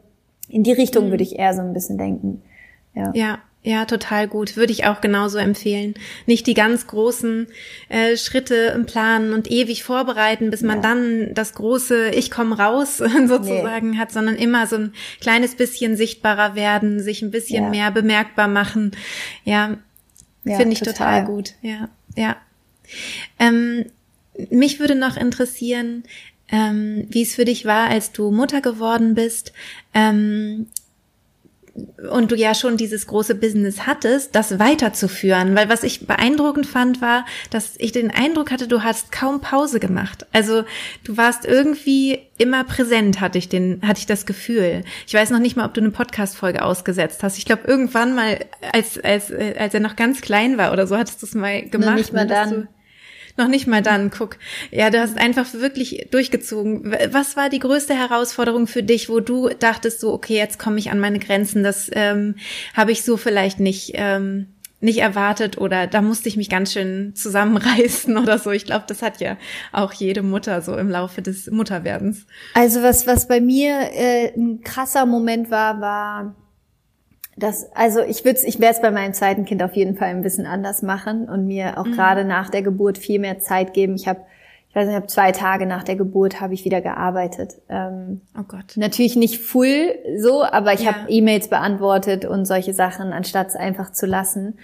in 0.49 0.63
die 0.63 0.73
Richtung 0.73 1.07
mhm. 1.07 1.11
würde 1.11 1.23
ich 1.23 1.39
eher 1.39 1.53
so 1.53 1.61
ein 1.61 1.73
bisschen 1.73 1.97
denken. 1.97 2.43
Ja. 2.93 3.11
ja. 3.13 3.37
Ja, 3.65 3.85
total 3.85 4.27
gut. 4.27 4.57
Würde 4.57 4.71
ich 4.71 4.85
auch 4.85 5.01
genauso 5.01 5.39
empfehlen. 5.39 5.95
Nicht 6.27 6.45
die 6.45 6.53
ganz 6.53 6.85
großen 6.85 7.47
äh, 7.89 8.15
Schritte 8.15 8.79
planen 8.85 9.33
und 9.33 9.49
ewig 9.49 9.83
vorbereiten, 9.83 10.51
bis 10.51 10.61
man 10.61 10.77
ja. 10.77 10.81
dann 10.83 11.33
das 11.33 11.55
große 11.55 12.11
Ich 12.11 12.29
komme 12.29 12.59
raus 12.59 12.97
sozusagen 13.27 13.89
nee. 13.89 13.97
hat, 13.97 14.11
sondern 14.11 14.35
immer 14.35 14.67
so 14.67 14.75
ein 14.75 14.93
kleines 15.19 15.55
bisschen 15.55 15.97
sichtbarer 15.97 16.53
werden, 16.53 16.99
sich 16.99 17.23
ein 17.23 17.31
bisschen 17.31 17.63
ja. 17.63 17.69
mehr 17.71 17.89
bemerkbar 17.89 18.47
machen. 18.47 18.91
Ja, 19.45 19.77
ja 20.43 20.57
finde 20.57 20.73
ich 20.73 20.79
total. 20.79 21.21
total. 21.21 21.25
gut. 21.25 21.53
Ja, 21.63 21.89
ja. 22.15 22.35
Ähm, 23.39 23.85
mich 24.51 24.79
würde 24.79 24.93
noch 24.93 25.17
interessieren, 25.17 26.03
ähm, 26.49 27.07
wie 27.09 27.23
es 27.23 27.33
für 27.33 27.45
dich 27.45 27.65
war, 27.65 27.89
als 27.89 28.11
du 28.11 28.29
Mutter 28.29 28.61
geworden 28.61 29.15
bist. 29.15 29.53
Ähm, 29.95 30.67
und 32.09 32.31
du 32.31 32.35
ja 32.35 32.55
schon 32.55 32.77
dieses 32.77 33.05
große 33.07 33.35
Business 33.35 33.85
hattest, 33.85 34.33
das 34.33 34.59
weiterzuführen. 34.59 35.55
Weil 35.55 35.67
was 35.67 35.83
ich 35.83 36.07
beeindruckend 36.07 36.65
fand, 36.65 37.01
war, 37.01 37.25
dass 37.49 37.73
ich 37.77 37.91
den 37.91 38.11
Eindruck 38.11 38.51
hatte, 38.51 38.67
du 38.67 38.83
hast 38.83 39.11
kaum 39.11 39.41
Pause 39.41 39.79
gemacht. 39.79 40.25
Also 40.31 40.63
du 41.03 41.17
warst 41.17 41.43
irgendwie 41.45 42.19
immer 42.37 42.63
präsent, 42.63 43.19
hatte 43.19 43.37
ich 43.37 43.49
den, 43.49 43.81
hatte 43.85 43.99
ich 43.99 44.05
das 44.05 44.25
Gefühl. 44.25 44.83
Ich 45.05 45.13
weiß 45.13 45.31
noch 45.31 45.39
nicht 45.39 45.57
mal, 45.57 45.65
ob 45.65 45.73
du 45.73 45.81
eine 45.81 45.91
Podcast-Folge 45.91 46.63
ausgesetzt 46.63 47.23
hast. 47.23 47.37
Ich 47.37 47.45
glaube, 47.45 47.63
irgendwann 47.67 48.15
mal, 48.15 48.45
als, 48.71 48.97
als, 48.97 49.31
als 49.31 49.73
er 49.73 49.81
noch 49.81 49.97
ganz 49.97 50.21
klein 50.21 50.57
war 50.57 50.71
oder 50.71 50.87
so, 50.87 50.97
hattest 50.97 51.21
du 51.21 51.25
es 51.25 51.35
mal 51.35 51.63
gemacht. 51.63 51.97
Nicht 51.97 52.13
mal 52.13 52.27
dann. 52.27 52.69
Noch 53.37 53.47
nicht 53.49 53.67
mal 53.67 53.81
dann, 53.81 54.11
guck. 54.11 54.37
Ja, 54.71 54.89
du 54.89 54.99
hast 54.99 55.17
einfach 55.17 55.53
wirklich 55.53 56.07
durchgezogen. 56.11 56.95
Was 57.11 57.35
war 57.35 57.49
die 57.49 57.59
größte 57.59 57.93
Herausforderung 57.93 58.65
für 58.65 58.81
dich, 58.81 59.09
wo 59.09 59.19
du 59.19 59.49
dachtest 59.49 59.99
so, 59.99 60.13
okay, 60.13 60.37
jetzt 60.37 60.57
komme 60.57 60.79
ich 60.79 60.89
an 60.89 60.99
meine 60.99 61.19
Grenzen, 61.19 61.61
das 61.63 61.89
ähm, 61.93 62.35
habe 62.73 62.93
ich 62.93 63.03
so 63.03 63.17
vielleicht 63.17 63.59
nicht, 63.59 63.91
ähm, 63.95 64.47
nicht 64.79 64.99
erwartet 64.99 65.57
oder 65.57 65.87
da 65.87 66.01
musste 66.01 66.29
ich 66.29 66.37
mich 66.37 66.49
ganz 66.49 66.71
schön 66.71 67.13
zusammenreißen 67.15 68.17
oder 68.21 68.39
so. 68.39 68.51
Ich 68.51 68.65
glaube, 68.65 68.85
das 68.87 69.01
hat 69.01 69.19
ja 69.19 69.35
auch 69.73 69.91
jede 69.91 70.21
Mutter 70.21 70.61
so 70.61 70.77
im 70.77 70.89
Laufe 70.89 71.21
des 71.21 71.51
Mutterwerdens. 71.51 72.25
Also 72.53 72.83
was, 72.83 73.05
was 73.05 73.27
bei 73.27 73.41
mir 73.41 73.89
äh, 73.93 74.31
ein 74.33 74.61
krasser 74.61 75.05
Moment 75.05 75.51
war, 75.51 75.81
war 75.81 76.35
das, 77.35 77.69
also 77.73 78.01
ich 78.01 78.23
würde 78.23 78.39
ich 78.45 78.59
werde 78.59 78.75
es 78.75 78.81
bei 78.81 78.91
meinem 78.91 79.13
zweiten 79.13 79.45
Kind 79.45 79.61
auf 79.61 79.75
jeden 79.75 79.97
Fall 79.97 80.09
ein 80.09 80.21
bisschen 80.21 80.45
anders 80.45 80.81
machen 80.81 81.27
und 81.27 81.45
mir 81.45 81.77
auch 81.77 81.85
mhm. 81.85 81.91
gerade 81.91 82.23
nach 82.23 82.49
der 82.49 82.61
Geburt 82.61 82.97
viel 82.97 83.19
mehr 83.19 83.39
Zeit 83.39 83.73
geben. 83.73 83.95
Ich 83.95 84.07
habe, 84.07 84.21
ich 84.69 84.75
weiß 84.75 84.85
nicht, 84.85 84.93
ich 84.93 85.01
habe 85.01 85.07
zwei 85.07 85.31
Tage 85.33 85.65
nach 85.65 85.83
der 85.83 85.97
Geburt 85.97 86.39
habe 86.39 86.53
ich 86.53 86.63
wieder 86.63 86.79
gearbeitet. 86.79 87.55
Ähm, 87.67 88.21
oh 88.39 88.43
Gott. 88.47 88.77
Natürlich 88.77 89.17
nicht 89.17 89.41
full 89.41 89.95
so, 90.17 90.43
aber 90.43 90.73
ich 90.73 90.81
ja. 90.81 90.93
habe 90.93 91.09
E-Mails 91.09 91.49
beantwortet 91.49 92.23
und 92.23 92.45
solche 92.45 92.73
Sachen, 92.73 93.11
anstatt 93.11 93.49
es 93.49 93.55
einfach 93.55 93.91
zu 93.91 94.05
lassen. 94.05 94.57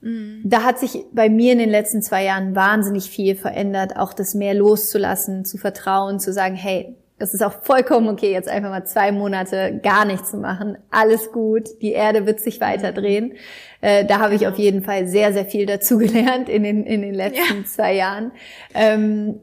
Mhm. 0.00 0.40
Da 0.44 0.62
hat 0.62 0.78
sich 0.78 1.04
bei 1.12 1.28
mir 1.28 1.52
in 1.52 1.58
den 1.58 1.70
letzten 1.70 2.00
zwei 2.00 2.24
Jahren 2.24 2.56
wahnsinnig 2.56 3.10
viel 3.10 3.36
verändert, 3.36 3.96
auch 3.96 4.14
das 4.14 4.34
mehr 4.34 4.54
loszulassen, 4.54 5.44
zu 5.44 5.58
vertrauen, 5.58 6.20
zu 6.20 6.32
sagen, 6.32 6.54
hey, 6.54 6.96
es 7.18 7.32
ist 7.32 7.42
auch 7.42 7.62
vollkommen 7.62 8.08
okay, 8.08 8.30
jetzt 8.30 8.48
einfach 8.48 8.70
mal 8.70 8.84
zwei 8.84 9.10
Monate 9.10 9.80
gar 9.82 10.04
nichts 10.04 10.30
zu 10.30 10.36
machen. 10.36 10.76
Alles 10.90 11.32
gut, 11.32 11.68
die 11.80 11.92
Erde 11.92 12.26
wird 12.26 12.40
sich 12.40 12.60
weiter 12.60 12.92
drehen. 12.92 13.34
Äh, 13.80 14.04
da 14.04 14.20
habe 14.20 14.34
ich 14.34 14.46
auf 14.46 14.58
jeden 14.58 14.82
Fall 14.82 15.08
sehr, 15.08 15.32
sehr 15.32 15.46
viel 15.46 15.64
dazugelernt 15.64 16.48
in 16.50 16.62
den, 16.62 16.84
in 16.84 17.02
den 17.02 17.14
letzten 17.14 17.60
ja. 17.60 17.64
zwei 17.64 17.94
Jahren. 17.94 18.32
Ähm, 18.74 19.40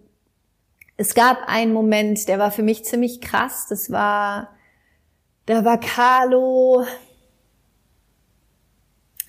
es 0.97 1.15
gab 1.15 1.47
einen 1.47 1.73
Moment, 1.73 2.27
der 2.27 2.37
war 2.37 2.51
für 2.51 2.61
mich 2.61 2.85
ziemlich 2.85 3.21
krass. 3.21 3.65
Das 3.67 3.91
war, 3.91 4.49
da 5.47 5.65
war 5.65 5.79
Carlo, 5.79 6.85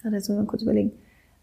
jetzt 0.03 0.29
muss 0.29 0.37
man 0.37 0.47
kurz 0.47 0.63
überlegen. 0.63 0.93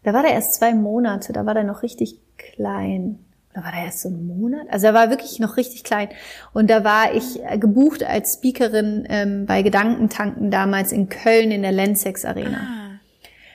Da 0.04 0.12
war 0.12 0.22
der 0.22 0.32
erst 0.32 0.54
zwei 0.54 0.72
Monate, 0.72 1.32
da 1.32 1.46
war 1.46 1.54
der 1.54 1.64
noch 1.64 1.82
richtig 1.82 2.20
klein 2.36 3.24
da 3.54 3.62
war 3.62 3.72
der 3.72 3.84
erst 3.84 4.00
so 4.00 4.08
ein 4.08 4.26
Monat. 4.26 4.66
Also 4.70 4.86
er 4.86 4.94
war 4.94 5.10
wirklich 5.10 5.38
noch 5.38 5.56
richtig 5.56 5.84
klein. 5.84 6.08
Und 6.52 6.70
da 6.70 6.84
war 6.84 7.14
ich 7.14 7.40
gebucht 7.58 8.02
als 8.02 8.34
Speakerin 8.34 9.06
ähm, 9.08 9.46
bei 9.46 9.62
Gedankentanken 9.62 10.50
damals 10.50 10.92
in 10.92 11.08
Köln 11.08 11.50
in 11.50 11.62
der 11.62 11.72
Lensex 11.72 12.24
Arena. 12.24 12.58
Ah, 12.58 13.00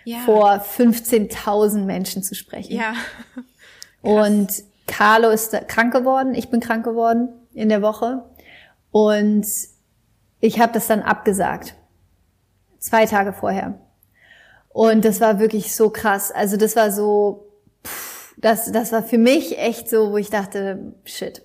ja. 0.06 0.20
Vor 0.20 0.64
15.000 0.64 1.84
Menschen 1.86 2.22
zu 2.22 2.36
sprechen. 2.36 2.76
Ja. 2.76 2.94
Und 4.02 4.64
Carlo 4.86 5.30
ist 5.30 5.52
krank 5.68 5.94
geworden. 5.94 6.36
Ich 6.36 6.50
bin 6.50 6.60
krank 6.60 6.86
geworden 6.86 7.30
in 7.54 7.70
der 7.70 7.82
Woche. 7.82 8.24
Und 8.92 9.48
ich 10.40 10.60
habe 10.60 10.74
das 10.74 10.88
dann 10.88 11.02
abgesagt. 11.02 11.76
Zwei 12.80 13.06
Tage 13.06 13.34
vorher. 13.34 13.80
Und 14.70 15.06
das 15.06 15.20
war 15.22 15.40
wirklich 15.40 15.76
so 15.76 15.90
krass. 15.90 16.32
Also 16.32 16.56
das 16.56 16.76
war 16.76 16.92
so, 16.92 17.47
das, 18.38 18.72
das 18.72 18.92
war 18.92 19.04
für 19.04 19.18
mich 19.18 19.58
echt 19.58 19.90
so, 19.90 20.12
wo 20.12 20.18
ich 20.18 20.30
dachte, 20.30 20.94
shit. 21.06 21.42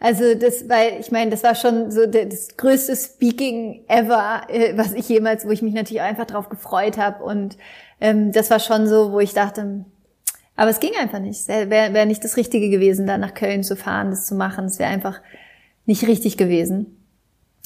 Also 0.00 0.34
das, 0.34 0.68
weil 0.68 1.00
ich 1.00 1.10
meine, 1.10 1.30
das 1.30 1.42
war 1.42 1.54
schon 1.54 1.90
so 1.90 2.06
das 2.06 2.56
größte 2.56 2.96
Speaking 2.96 3.84
ever, 3.88 4.42
äh, 4.48 4.76
was 4.76 4.92
ich 4.92 5.08
jemals, 5.08 5.46
wo 5.46 5.50
ich 5.50 5.62
mich 5.62 5.74
natürlich 5.74 6.02
einfach 6.02 6.26
drauf 6.26 6.48
gefreut 6.48 6.96
habe. 6.96 7.24
Und 7.24 7.56
ähm, 8.00 8.32
das 8.32 8.50
war 8.50 8.60
schon 8.60 8.86
so, 8.86 9.12
wo 9.12 9.20
ich 9.20 9.34
dachte, 9.34 9.84
aber 10.56 10.70
es 10.70 10.80
ging 10.80 10.92
einfach 11.00 11.20
nicht. 11.20 11.40
Es 11.40 11.48
wäre 11.48 11.92
wär 11.92 12.06
nicht 12.06 12.24
das 12.24 12.36
Richtige 12.36 12.70
gewesen, 12.70 13.06
da 13.06 13.18
nach 13.18 13.34
Köln 13.34 13.62
zu 13.62 13.76
fahren, 13.76 14.10
das 14.10 14.26
zu 14.26 14.34
machen. 14.34 14.66
Es 14.66 14.78
wäre 14.78 14.90
einfach 14.90 15.20
nicht 15.86 16.06
richtig 16.06 16.36
gewesen. 16.36 16.98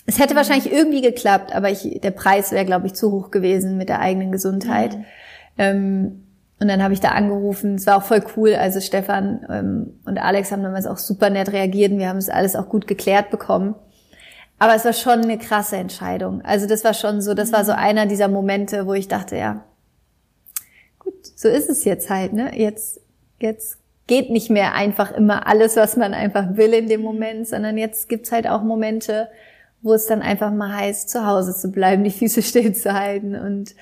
Es 0.04 0.18
hätte 0.18 0.34
wahrscheinlich 0.34 0.72
irgendwie 0.72 1.00
geklappt, 1.00 1.54
aber 1.54 1.70
ich, 1.70 2.00
der 2.02 2.10
Preis 2.10 2.50
wäre, 2.52 2.64
glaube 2.64 2.86
ich, 2.86 2.94
zu 2.94 3.12
hoch 3.12 3.30
gewesen 3.30 3.76
mit 3.76 3.88
der 3.88 4.00
eigenen 4.00 4.32
Gesundheit. 4.32 4.96
Mhm. 4.96 5.04
Ähm, 5.58 6.21
und 6.62 6.68
dann 6.68 6.82
habe 6.82 6.94
ich 6.94 7.00
da 7.00 7.08
angerufen. 7.08 7.74
Es 7.74 7.86
war 7.86 7.96
auch 7.96 8.04
voll 8.04 8.22
cool. 8.36 8.54
Also 8.54 8.80
Stefan 8.80 9.44
ähm, 9.50 10.00
und 10.06 10.18
Alex 10.18 10.52
haben 10.52 10.62
damals 10.62 10.86
auch 10.86 10.96
super 10.96 11.28
nett 11.28 11.52
reagiert 11.52 11.90
und 11.90 11.98
wir 11.98 12.08
haben 12.08 12.18
es 12.18 12.28
alles 12.28 12.54
auch 12.54 12.68
gut 12.68 12.86
geklärt 12.86 13.30
bekommen. 13.30 13.74
Aber 14.60 14.76
es 14.76 14.84
war 14.84 14.92
schon 14.92 15.22
eine 15.22 15.38
krasse 15.38 15.76
Entscheidung. 15.76 16.40
Also 16.42 16.68
das 16.68 16.84
war 16.84 16.94
schon 16.94 17.20
so, 17.20 17.34
das 17.34 17.52
war 17.52 17.64
so 17.64 17.72
einer 17.72 18.06
dieser 18.06 18.28
Momente, 18.28 18.86
wo 18.86 18.94
ich 18.94 19.08
dachte, 19.08 19.36
ja, 19.36 19.64
gut, 21.00 21.14
so 21.34 21.48
ist 21.48 21.68
es 21.68 21.84
jetzt 21.84 22.08
halt, 22.08 22.32
ne? 22.32 22.56
Jetzt, 22.56 23.00
jetzt 23.40 23.78
geht 24.06 24.30
nicht 24.30 24.50
mehr 24.50 24.74
einfach 24.74 25.10
immer 25.10 25.48
alles, 25.48 25.74
was 25.74 25.96
man 25.96 26.14
einfach 26.14 26.56
will 26.56 26.74
in 26.74 26.88
dem 26.88 27.02
Moment, 27.02 27.48
sondern 27.48 27.76
jetzt 27.76 28.08
gibt's 28.08 28.30
halt 28.30 28.46
auch 28.46 28.62
Momente, 28.62 29.28
wo 29.80 29.94
es 29.94 30.06
dann 30.06 30.22
einfach 30.22 30.52
mal 30.52 30.72
heißt, 30.72 31.10
zu 31.10 31.26
Hause 31.26 31.56
zu 31.56 31.72
bleiben, 31.72 32.04
die 32.04 32.10
Füße 32.12 32.42
stillzuhalten 32.42 33.34
und 33.34 33.74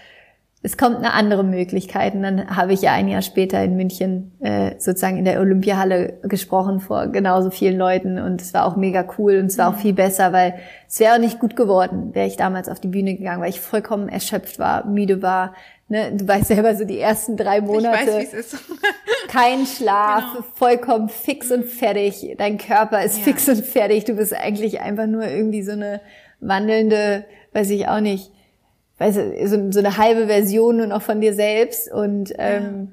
es 0.62 0.76
kommt 0.76 0.96
eine 0.96 1.14
andere 1.14 1.42
Möglichkeit. 1.42 2.14
Und 2.14 2.22
dann 2.22 2.54
habe 2.54 2.74
ich 2.74 2.82
ja 2.82 2.92
ein 2.92 3.08
Jahr 3.08 3.22
später 3.22 3.62
in 3.64 3.76
München 3.76 4.32
äh, 4.40 4.72
sozusagen 4.78 5.16
in 5.16 5.24
der 5.24 5.40
Olympiahalle 5.40 6.18
gesprochen 6.24 6.80
vor 6.80 7.06
genauso 7.06 7.50
vielen 7.50 7.78
Leuten 7.78 8.18
und 8.18 8.42
es 8.42 8.52
war 8.52 8.66
auch 8.66 8.76
mega 8.76 9.06
cool 9.16 9.38
und 9.38 9.46
es 9.46 9.56
war 9.56 9.70
auch 9.70 9.78
viel 9.78 9.94
besser, 9.94 10.32
weil 10.32 10.54
es 10.86 11.00
wäre 11.00 11.14
auch 11.14 11.18
nicht 11.18 11.38
gut 11.38 11.56
geworden, 11.56 12.14
wäre 12.14 12.26
ich 12.26 12.36
damals 12.36 12.68
auf 12.68 12.78
die 12.78 12.88
Bühne 12.88 13.16
gegangen, 13.16 13.40
weil 13.40 13.50
ich 13.50 13.60
vollkommen 13.60 14.10
erschöpft 14.10 14.58
war, 14.58 14.86
müde 14.86 15.22
war. 15.22 15.54
Ne? 15.88 16.12
Du 16.14 16.28
weißt 16.28 16.48
selber 16.48 16.74
so 16.74 16.84
die 16.84 17.00
ersten 17.00 17.38
drei 17.38 17.62
Monate. 17.62 18.20
Ich 18.20 18.32
weiß, 18.32 18.58
kein 19.28 19.64
Schlaf, 19.64 20.24
genau. 20.32 20.44
vollkommen 20.54 21.08
fix 21.08 21.50
und 21.50 21.64
fertig. 21.64 22.34
Dein 22.36 22.58
Körper 22.58 23.02
ist 23.02 23.18
ja. 23.18 23.24
fix 23.24 23.48
und 23.48 23.64
fertig. 23.64 24.04
Du 24.04 24.14
bist 24.14 24.34
eigentlich 24.34 24.80
einfach 24.80 25.06
nur 25.06 25.26
irgendwie 25.26 25.62
so 25.62 25.72
eine 25.72 26.02
wandelnde, 26.38 27.24
weiß 27.54 27.70
ich 27.70 27.88
auch 27.88 28.00
nicht, 28.00 28.30
weißt 29.00 29.16
du, 29.16 29.48
so, 29.48 29.72
so 29.72 29.78
eine 29.78 29.96
halbe 29.96 30.26
Version 30.26 30.76
nur 30.76 30.86
noch 30.86 31.02
von 31.02 31.20
dir 31.20 31.34
selbst. 31.34 31.90
Und 31.90 32.32
ähm, 32.36 32.92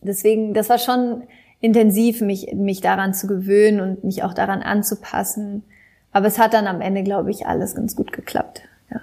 deswegen, 0.00 0.54
das 0.54 0.68
war 0.68 0.78
schon 0.78 1.24
intensiv, 1.60 2.20
mich, 2.20 2.52
mich 2.54 2.80
daran 2.80 3.12
zu 3.12 3.26
gewöhnen 3.26 3.80
und 3.80 4.04
mich 4.04 4.22
auch 4.22 4.32
daran 4.32 4.62
anzupassen, 4.62 5.64
aber 6.12 6.26
es 6.26 6.38
hat 6.38 6.54
dann 6.54 6.66
am 6.66 6.80
Ende, 6.80 7.02
glaube 7.02 7.30
ich, 7.30 7.46
alles 7.46 7.74
ganz 7.74 7.94
gut 7.94 8.12
geklappt. 8.12 8.62
Ja. 8.90 9.00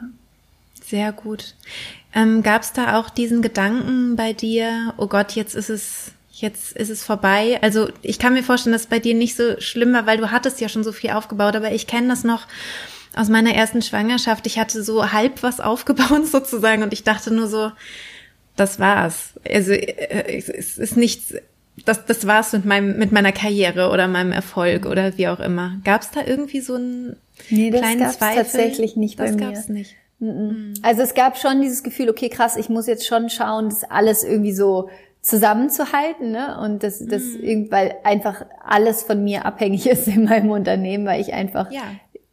Sehr 0.84 1.12
gut. 1.12 1.56
Ähm, 2.16 2.42
Gab 2.42 2.64
es 2.64 2.74
da 2.74 3.00
auch 3.00 3.10
diesen 3.10 3.42
Gedanken 3.42 4.16
bei 4.16 4.34
dir, 4.34 4.94
oh 4.98 5.08
Gott, 5.08 5.34
jetzt 5.34 5.56
ist 5.56 5.70
es, 5.70 6.14
jetzt 6.32 6.76
ist 6.76 6.90
es 6.90 7.04
vorbei? 7.04 7.60
Also 7.62 7.90
ich 8.02 8.18
kann 8.18 8.34
mir 8.34 8.44
vorstellen, 8.44 8.74
dass 8.74 8.84
es 8.84 8.88
bei 8.88 9.00
dir 9.00 9.14
nicht 9.14 9.36
so 9.36 9.60
schlimm 9.60 9.94
war, 9.94 10.06
weil 10.06 10.18
du 10.18 10.32
hattest 10.32 10.60
ja 10.62 10.70
schon 10.70 10.84
so 10.84 10.94
viel 10.94 11.12
aufgebaut, 11.12 11.56
aber 11.56 11.72
ich 11.72 11.86
kenne 11.86 12.08
das 12.08 12.24
noch 12.24 12.48
aus 13.18 13.30
meiner 13.30 13.54
ersten 13.54 13.82
Schwangerschaft. 13.82 14.48
Ich 14.48 14.60
hatte 14.60 14.84
so 14.84 15.12
halb 15.12 15.44
was 15.44 15.60
aufgebaut 15.60 16.28
sozusagen 16.32 16.84
und 16.84 16.94
ich 16.94 17.04
dachte 17.04 17.34
nur 17.34 17.48
so, 17.48 17.72
das 18.56 18.80
war's. 18.80 19.34
Also 19.48 19.72
äh, 19.72 20.38
es 20.38 20.78
ist 20.78 20.98
nichts, 20.98 21.34
das, 21.86 22.06
das 22.06 22.28
war's 22.28 22.54
mit 22.54 22.66
meinem, 22.66 22.98
mit 22.98 23.12
meiner 23.12 23.32
Karriere 23.32 23.90
oder 23.92 24.08
meinem 24.08 24.32
Erfolg 24.32 24.86
oder 24.86 25.18
wie 25.18 25.28
auch 25.28 25.40
immer. 25.40 25.78
Gab 25.84 26.02
es 26.02 26.12
da 26.12 26.26
irgendwie 26.26 26.62
so 26.62 26.76
einen 26.76 27.18
nee, 27.50 27.72
das 27.72 27.82
kleinen 27.82 28.00
gab's 28.02 28.18
Zweifel? 28.18 28.44
tatsächlich 28.44 28.96
nicht 28.96 29.20
das 29.20 29.32
bei 29.32 29.38
mir. 29.38 29.52
gab's 29.52 29.70
nicht. 29.70 29.96
Mhm. 30.20 30.74
Also 30.82 31.04
es 31.04 31.14
gab 31.14 31.38
schon 31.38 31.62
dieses 31.62 31.84
Gefühl, 31.84 32.10
okay, 32.10 32.30
krass, 32.30 32.58
ich 32.58 32.70
muss 32.70 32.88
jetzt 32.88 33.06
schon 33.06 33.30
schauen, 33.30 33.70
das 33.70 33.84
alles 33.84 34.24
irgendwie 34.24 34.54
so 34.54 34.90
zusammenzuhalten, 35.22 36.32
ne? 36.32 36.58
Und 36.60 36.84
das, 36.84 37.06
das, 37.06 37.22
mhm. 37.22 37.70
weil 37.70 37.96
einfach 38.04 38.46
alles 38.64 39.04
von 39.04 39.24
mir 39.24 39.46
abhängig 39.46 39.86
ist 39.90 40.08
in 40.08 40.24
meinem 40.24 40.50
Unternehmen, 40.50 41.06
weil 41.06 41.22
ich 41.22 41.34
einfach, 41.34 41.70
ja. 41.72 41.84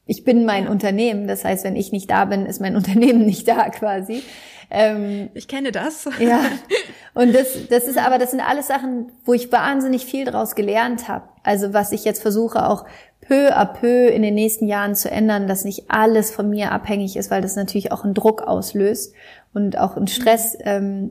Ich 0.06 0.24
bin 0.24 0.44
mein. 0.44 0.68
Unternehmen. 0.68 1.26
Das 1.26 1.44
heißt, 1.44 1.64
wenn 1.64 1.76
ich 1.76 1.92
nicht 1.92 2.10
da 2.10 2.24
bin, 2.24 2.46
ist 2.46 2.60
mein 2.60 2.76
Unternehmen 2.80 3.24
nicht 3.24 3.48
da 3.48 3.68
quasi. 3.70 4.22
Ähm, 4.70 5.30
ich 5.34 5.48
kenne 5.48 5.72
das. 5.72 6.08
Ja. 6.18 6.40
Und 7.14 7.34
das, 7.34 7.68
das 7.68 7.84
ist 7.84 7.98
aber, 7.98 8.18
das 8.18 8.32
sind 8.32 8.40
alles 8.40 8.66
Sachen, 8.66 9.12
wo 9.24 9.34
ich 9.34 9.52
wahnsinnig 9.52 10.04
viel 10.04 10.24
draus 10.24 10.54
gelernt 10.54 11.06
habe. 11.08 11.28
Also 11.42 11.72
was 11.72 11.92
ich 11.92 12.04
jetzt 12.04 12.20
versuche 12.22 12.68
auch 12.68 12.84
peu 13.20 13.54
à 13.54 13.64
peu 13.64 14.08
in 14.08 14.22
den 14.22 14.34
nächsten 14.34 14.66
Jahren 14.66 14.94
zu 14.94 15.10
ändern, 15.10 15.46
dass 15.46 15.64
nicht 15.64 15.90
alles 15.90 16.30
von 16.30 16.50
mir 16.50 16.72
abhängig 16.72 17.16
ist, 17.16 17.30
weil 17.30 17.42
das 17.42 17.56
natürlich 17.56 17.92
auch 17.92 18.04
einen 18.04 18.14
Druck 18.14 18.42
auslöst 18.42 19.14
und 19.52 19.78
auch 19.78 19.96
einen 19.96 20.08
Stress. 20.08 20.56
Ähm, 20.60 21.10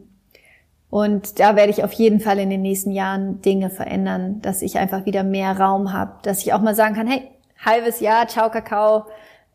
und 0.90 1.40
da 1.40 1.56
werde 1.56 1.72
ich 1.72 1.84
auf 1.84 1.94
jeden 1.94 2.20
Fall 2.20 2.38
in 2.38 2.50
den 2.52 2.62
nächsten 2.62 2.92
Jahren 2.92 3.42
Dinge 3.42 3.70
verändern, 3.70 4.42
dass 4.42 4.62
ich 4.62 4.78
einfach 4.78 5.06
wieder 5.06 5.24
mehr 5.24 5.58
Raum 5.58 5.92
habe, 5.92 6.18
dass 6.22 6.42
ich 6.46 6.54
auch 6.54 6.62
mal 6.62 6.76
sagen 6.76 6.96
kann, 6.96 7.08
hey, 7.08 7.24
halbes 7.66 8.00
Jahr, 8.00 8.28
ciao 8.28 8.50
Kakao, 8.50 9.06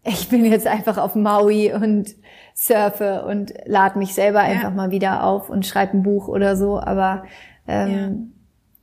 ich 0.04 0.28
bin 0.28 0.44
jetzt 0.44 0.66
einfach 0.66 0.96
auf 0.98 1.14
Maui 1.14 1.72
und 1.72 2.14
surfe 2.54 3.24
und 3.24 3.52
lade 3.66 3.98
mich 3.98 4.14
selber 4.14 4.40
ja. 4.40 4.46
einfach 4.46 4.72
mal 4.72 4.90
wieder 4.90 5.24
auf 5.24 5.50
und 5.50 5.66
schreibe 5.66 5.96
ein 5.96 6.02
Buch 6.02 6.28
oder 6.28 6.56
so. 6.56 6.80
Aber 6.80 7.24
ähm, 7.66 8.32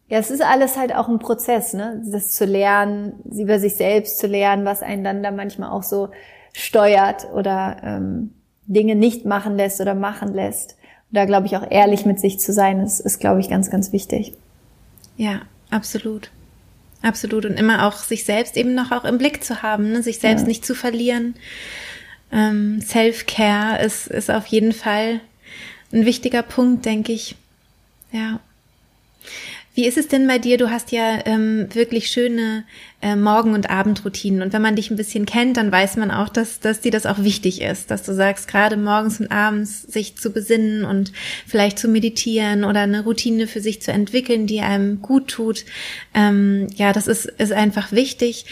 ja, 0.07 0.19
es 0.19 0.29
ist 0.29 0.43
alles 0.43 0.77
halt 0.77 0.93
auch 0.95 1.09
ein 1.09 1.19
Prozess, 1.19 1.73
ne? 1.73 2.01
Das 2.05 2.31
zu 2.31 2.45
lernen, 2.45 3.13
über 3.25 3.59
sich 3.59 3.75
selbst 3.75 4.19
zu 4.19 4.27
lernen, 4.27 4.65
was 4.65 4.83
einen 4.83 5.03
dann 5.03 5.23
da 5.23 5.31
manchmal 5.31 5.71
auch 5.71 5.83
so 5.83 6.09
steuert 6.53 7.27
oder 7.33 7.77
ähm, 7.83 8.33
Dinge 8.67 8.95
nicht 8.95 9.25
machen 9.25 9.57
lässt 9.57 9.81
oder 9.81 9.95
machen 9.95 10.33
lässt. 10.33 10.77
Und 11.11 11.17
da 11.17 11.25
glaube 11.25 11.47
ich 11.47 11.57
auch 11.57 11.69
ehrlich 11.69 12.05
mit 12.05 12.19
sich 12.19 12.39
zu 12.39 12.53
sein, 12.53 12.79
ist, 12.79 12.99
ist 12.99 13.19
glaube 13.19 13.39
ich, 13.39 13.49
ganz, 13.49 13.71
ganz 13.71 13.91
wichtig. 13.91 14.33
Ja, 15.17 15.41
absolut. 15.71 16.29
Absolut. 17.06 17.46
Und 17.46 17.60
immer 17.60 17.86
auch 17.86 17.98
sich 17.98 18.26
selbst 18.26 18.58
eben 18.58 18.74
noch 18.74 18.91
auch 18.91 19.06
im 19.06 19.20
Blick 19.20 19.44
zu 19.44 19.62
haben, 19.62 19.91
ne? 19.91 20.02
sich 20.02 20.18
selbst 20.18 20.41
ja. 20.41 20.48
nicht 20.48 20.65
zu 20.65 20.74
verlieren. 20.74 21.36
Ähm, 22.32 22.82
Self-Care 22.82 23.80
ist, 23.86 24.08
ist 24.08 24.32
auf 24.32 24.48
jeden 24.48 24.74
Fall 24.74 25.22
ein 25.94 26.08
wichtiger 26.08 26.41
Punkt, 26.41 26.84
denke 26.84 27.13
ich. 27.13 27.36
Ja. 28.12 28.39
Wie 29.75 29.85
ist 29.85 29.97
es 29.97 30.07
denn 30.07 30.25
bei 30.25 30.39
dir? 30.39 30.57
Du 30.57 30.71
hast 30.71 30.93
ja 30.93 31.19
ähm, 31.25 31.67
wirklich 31.73 32.07
schöne 32.07 32.63
äh, 33.01 33.17
Morgen- 33.17 33.53
und 33.53 33.69
Abendroutinen. 33.69 34.41
Und 34.41 34.53
wenn 34.53 34.61
man 34.61 34.77
dich 34.77 34.89
ein 34.89 34.95
bisschen 34.95 35.25
kennt, 35.25 35.57
dann 35.57 35.69
weiß 35.69 35.97
man 35.97 36.11
auch, 36.11 36.29
dass, 36.29 36.61
dass 36.61 36.79
dir 36.79 36.91
das 36.91 37.05
auch 37.05 37.19
wichtig 37.19 37.61
ist, 37.61 37.91
dass 37.91 38.03
du 38.03 38.13
sagst, 38.13 38.47
gerade 38.47 38.77
morgens 38.77 39.19
und 39.19 39.31
abends 39.31 39.81
sich 39.81 40.15
zu 40.15 40.31
besinnen 40.31 40.85
und 40.85 41.11
vielleicht 41.45 41.77
zu 41.77 41.89
meditieren 41.89 42.63
oder 42.63 42.81
eine 42.81 43.03
Routine 43.03 43.47
für 43.47 43.59
sich 43.59 43.81
zu 43.81 43.91
entwickeln, 43.91 44.47
die 44.47 44.61
einem 44.61 45.01
gut 45.01 45.27
tut. 45.27 45.65
Ähm, 46.13 46.67
ja, 46.75 46.93
das 46.93 47.07
ist, 47.07 47.25
ist 47.25 47.51
einfach 47.51 47.91
wichtig. 47.91 48.45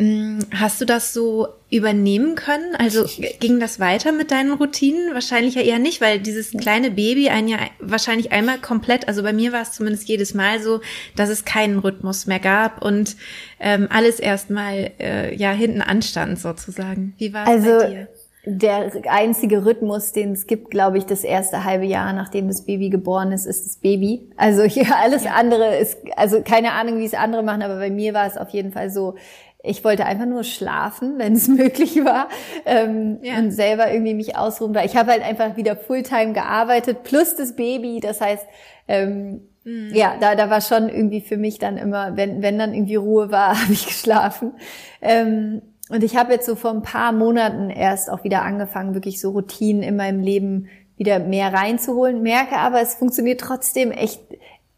Mm, 0.00 0.38
hast 0.54 0.80
du 0.80 0.86
das 0.86 1.12
so 1.12 1.48
übernehmen 1.68 2.34
können? 2.34 2.74
Also 2.74 3.04
ging 3.38 3.60
das 3.60 3.78
weiter 3.80 4.12
mit 4.12 4.30
deinen 4.30 4.54
Routinen? 4.54 5.12
Wahrscheinlich 5.12 5.56
ja 5.56 5.60
eher 5.60 5.78
nicht, 5.78 6.00
weil 6.00 6.20
dieses 6.20 6.52
kleine 6.52 6.90
Baby 6.90 7.28
ein 7.28 7.48
ja 7.48 7.58
wahrscheinlich 7.80 8.32
einmal 8.32 8.56
komplett, 8.56 9.08
also 9.08 9.22
bei 9.22 9.34
mir 9.34 9.52
war 9.52 9.60
es 9.60 9.72
zumindest 9.72 10.08
jedes 10.08 10.32
Mal 10.32 10.62
so, 10.62 10.80
dass 11.16 11.28
es 11.28 11.44
keinen 11.44 11.78
Rhythmus 11.78 12.26
mehr 12.26 12.38
gab 12.38 12.82
und 12.82 13.14
ähm, 13.60 13.88
alles 13.90 14.20
erstmal 14.20 14.90
äh, 14.98 15.34
ja 15.34 15.52
hinten 15.52 15.82
anstand 15.82 16.38
sozusagen. 16.38 17.14
Wie 17.18 17.34
war 17.34 17.42
es 17.42 17.48
also, 17.50 17.78
bei 17.80 17.90
dir? 17.90 18.08
Der 18.46 18.90
einzige 19.06 19.66
Rhythmus, 19.66 20.12
den 20.12 20.32
es 20.32 20.46
gibt, 20.46 20.70
glaube 20.70 20.96
ich, 20.96 21.04
das 21.04 21.24
erste 21.24 21.64
halbe 21.64 21.84
Jahr, 21.84 22.10
nachdem 22.14 22.48
das 22.48 22.64
Baby 22.64 22.88
geboren 22.88 23.32
ist, 23.32 23.44
ist 23.44 23.66
das 23.66 23.76
Baby. 23.76 24.30
Also 24.38 24.62
hier 24.62 24.96
alles 25.02 25.24
ja. 25.24 25.32
andere 25.32 25.76
ist, 25.76 25.98
also 26.16 26.40
keine 26.40 26.72
Ahnung, 26.72 26.98
wie 27.00 27.04
es 27.04 27.12
andere 27.12 27.42
machen, 27.42 27.60
aber 27.60 27.76
bei 27.76 27.90
mir 27.90 28.14
war 28.14 28.26
es 28.26 28.38
auf 28.38 28.48
jeden 28.48 28.72
Fall 28.72 28.88
so, 28.88 29.16
ich 29.62 29.84
wollte 29.84 30.06
einfach 30.06 30.26
nur 30.26 30.44
schlafen, 30.44 31.14
wenn 31.18 31.34
es 31.34 31.48
möglich 31.48 32.04
war 32.04 32.28
ähm, 32.64 33.18
ja. 33.22 33.38
und 33.38 33.52
selber 33.52 33.92
irgendwie 33.92 34.14
mich 34.14 34.36
ausruhen. 34.36 34.74
Weil 34.74 34.86
ich 34.86 34.96
habe 34.96 35.10
halt 35.10 35.22
einfach 35.22 35.56
wieder 35.56 35.76
Fulltime 35.76 36.32
gearbeitet 36.32 37.02
plus 37.04 37.36
das 37.36 37.56
Baby. 37.56 38.00
Das 38.00 38.20
heißt, 38.20 38.46
ähm, 38.88 39.42
mhm. 39.64 39.90
ja, 39.94 40.16
da, 40.20 40.34
da 40.34 40.50
war 40.50 40.60
schon 40.60 40.88
irgendwie 40.88 41.20
für 41.20 41.36
mich 41.36 41.58
dann 41.58 41.76
immer, 41.76 42.16
wenn, 42.16 42.42
wenn 42.42 42.58
dann 42.58 42.74
irgendwie 42.74 42.96
Ruhe 42.96 43.30
war, 43.30 43.60
habe 43.62 43.72
ich 43.72 43.86
geschlafen. 43.86 44.52
Ähm, 45.00 45.62
und 45.90 46.04
ich 46.04 46.16
habe 46.16 46.32
jetzt 46.32 46.46
so 46.46 46.54
vor 46.54 46.70
ein 46.70 46.82
paar 46.82 47.10
Monaten 47.12 47.68
erst 47.68 48.10
auch 48.10 48.22
wieder 48.22 48.42
angefangen, 48.42 48.94
wirklich 48.94 49.20
so 49.20 49.30
Routinen 49.30 49.82
in 49.82 49.96
meinem 49.96 50.20
Leben 50.20 50.68
wieder 50.96 51.18
mehr 51.18 51.52
reinzuholen. 51.52 52.22
Merke 52.22 52.56
aber, 52.56 52.80
es 52.80 52.94
funktioniert 52.94 53.40
trotzdem 53.40 53.90
echt 53.90 54.20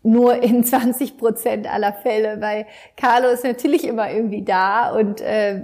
nur 0.03 0.43
in 0.43 0.65
20 0.65 1.17
Prozent 1.17 1.73
aller 1.73 1.93
Fälle, 1.93 2.41
weil 2.41 2.67
Carlo 2.97 3.29
ist 3.29 3.45
natürlich 3.45 3.87
immer 3.87 4.11
irgendwie 4.11 4.43
da 4.43 4.91
und 4.91 5.21
äh, 5.21 5.63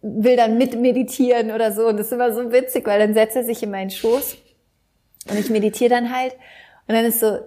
will 0.00 0.36
dann 0.36 0.58
mit 0.58 0.78
meditieren 0.78 1.50
oder 1.50 1.72
so. 1.72 1.86
Und 1.88 1.98
das 1.98 2.06
ist 2.06 2.12
immer 2.12 2.32
so 2.32 2.52
witzig, 2.52 2.86
weil 2.86 2.98
dann 2.98 3.14
setzt 3.14 3.36
er 3.36 3.44
sich 3.44 3.62
in 3.62 3.70
meinen 3.70 3.90
Schoß 3.90 4.36
und 5.30 5.38
ich 5.38 5.50
meditiere 5.50 5.90
dann 5.90 6.14
halt. 6.14 6.34
Und 6.86 6.94
dann 6.94 7.04
ist 7.04 7.20
so, 7.20 7.38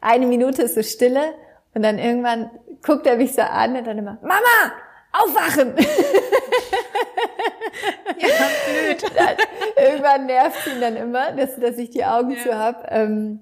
eine 0.00 0.26
Minute 0.26 0.62
ist 0.62 0.74
so 0.74 0.82
Stille 0.82 1.34
und 1.74 1.82
dann 1.82 1.98
irgendwann 1.98 2.50
guckt 2.84 3.06
er 3.06 3.16
mich 3.16 3.34
so 3.34 3.42
an 3.42 3.76
und 3.76 3.86
dann 3.86 3.98
immer, 3.98 4.18
Mama, 4.22 4.72
aufwachen! 5.12 5.74
ja, 8.18 8.28
blöd. 8.66 9.02
Dann, 9.16 9.36
irgendwann 9.84 10.26
nervt 10.26 10.66
ihn 10.66 10.80
dann 10.80 10.96
immer, 10.96 11.32
dass, 11.32 11.56
dass 11.56 11.78
ich 11.78 11.90
die 11.90 12.04
Augen 12.04 12.32
ja. 12.32 12.42
zu 12.42 12.58
hab. 12.58 12.90
Ähm, 12.90 13.40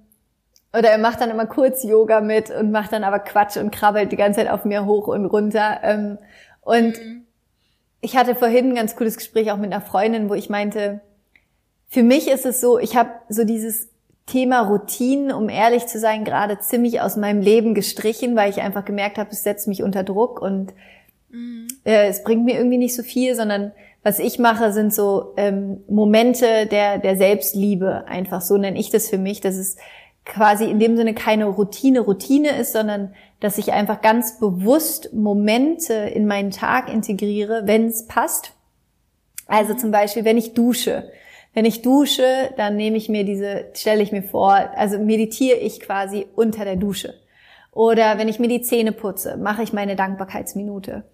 oder 0.73 0.91
er 0.91 0.99
macht 0.99 1.21
dann 1.21 1.31
immer 1.31 1.47
kurz 1.47 1.83
Yoga 1.83 2.21
mit 2.21 2.51
und 2.51 2.71
macht 2.71 2.93
dann 2.93 3.05
aber 3.05 3.21
Quatsch 3.21 3.57
und 3.57 3.71
krabbelt 3.71 4.13
die 4.13 4.17
ganze 4.17 4.41
Zeit 4.41 4.51
auf 4.51 4.65
mir 4.65 4.85
hoch 4.85 5.09
und 5.09 5.27
runter. 5.27 5.81
Ähm, 5.83 6.19
und 6.61 6.99
mhm. 6.99 7.25
ich 8.01 8.17
hatte 8.17 8.35
vorhin 8.35 8.71
ein 8.71 8.75
ganz 8.75 8.95
cooles 8.95 9.17
Gespräch 9.17 9.51
auch 9.51 9.57
mit 9.57 9.73
einer 9.73 9.81
Freundin, 9.81 10.29
wo 10.29 10.35
ich 10.35 10.51
meinte, 10.51 11.01
für 11.89 12.03
mich 12.03 12.29
ist 12.29 12.45
es 12.45 12.61
so, 12.61 12.79
ich 12.79 12.97
habe 12.97 13.11
so 13.31 13.45
dieses 13.45 13.89
Thema 14.27 14.61
Routinen, 14.61 15.33
um 15.33 15.49
ehrlich 15.49 15.87
zu 15.87 15.99
sein, 15.99 16.25
gerade 16.25 16.59
ziemlich 16.59 17.01
aus 17.01 17.17
meinem 17.17 17.41
Leben 17.41 17.75
gestrichen, 17.75 18.37
weil 18.37 18.51
ich 18.51 18.61
einfach 18.61 18.85
gemerkt 18.85 19.17
habe, 19.17 19.31
es 19.31 19.43
setzt 19.43 19.69
mich 19.69 19.83
unter 19.83 20.05
Druck 20.05 20.43
und 20.43 20.75
mhm. 21.31 21.67
äh, 21.85 22.09
es 22.09 22.23
bringt 22.23 22.45
mir 22.45 22.57
irgendwie 22.57 22.77
nicht 22.77 22.95
so 22.95 23.03
viel, 23.03 23.35
sondern 23.35 23.73
was 24.03 24.19
ich 24.19 24.39
mache, 24.39 24.73
sind 24.73 24.95
so 24.95 25.33
ähm, 25.39 25.83
Momente 25.89 26.67
der, 26.67 26.99
der 26.99 27.17
Selbstliebe, 27.17 28.07
einfach 28.07 28.43
so 28.43 28.59
nenne 28.59 28.79
ich 28.79 28.91
das 28.91 29.09
für 29.09 29.19
mich. 29.19 29.41
Das 29.41 29.57
ist 29.57 29.79
quasi 30.29 30.67
in 30.67 30.79
dem 30.79 30.97
Sinne 30.97 31.14
keine 31.14 31.47
Routine 31.47 32.01
Routine 32.01 32.57
ist, 32.57 32.73
sondern 32.73 33.14
dass 33.41 33.59
ich 33.59 33.73
einfach 33.73 34.01
ganz 34.03 34.38
bewusst 34.38 35.12
Momente 35.12 35.95
in 35.95 36.27
meinen 36.27 36.51
Tag 36.51 36.93
integriere, 36.93 37.62
wenn 37.64 37.87
es 37.87 38.07
passt. 38.07 38.53
Also 39.47 39.75
zum 39.75 39.91
Beispiel, 39.91 40.25
wenn 40.25 40.37
ich 40.37 40.55
dusche. 40.55 41.11
Wenn 41.55 41.64
ich 41.64 41.83
dusche, 41.83 42.53
dann 42.57 42.77
nehme 42.77 42.99
ich 42.99 43.09
mir 43.09 43.25
diese, 43.25 43.67
stelle 43.75 44.03
ich 44.03 44.12
mir 44.12 44.23
vor, 44.23 44.53
also 44.77 44.99
meditiere 44.99 45.59
ich 45.59 45.81
quasi 45.81 46.27
unter 46.37 46.64
der 46.64 46.77
Dusche. 46.77 47.14
Oder 47.73 48.19
wenn 48.19 48.29
ich 48.29 48.38
mir 48.38 48.49
die 48.49 48.61
Zähne 48.61 48.93
putze, 48.93 49.37
mache 49.37 49.62
ich 49.62 49.73
meine 49.73 49.97
Dankbarkeitsminute. 49.97 51.05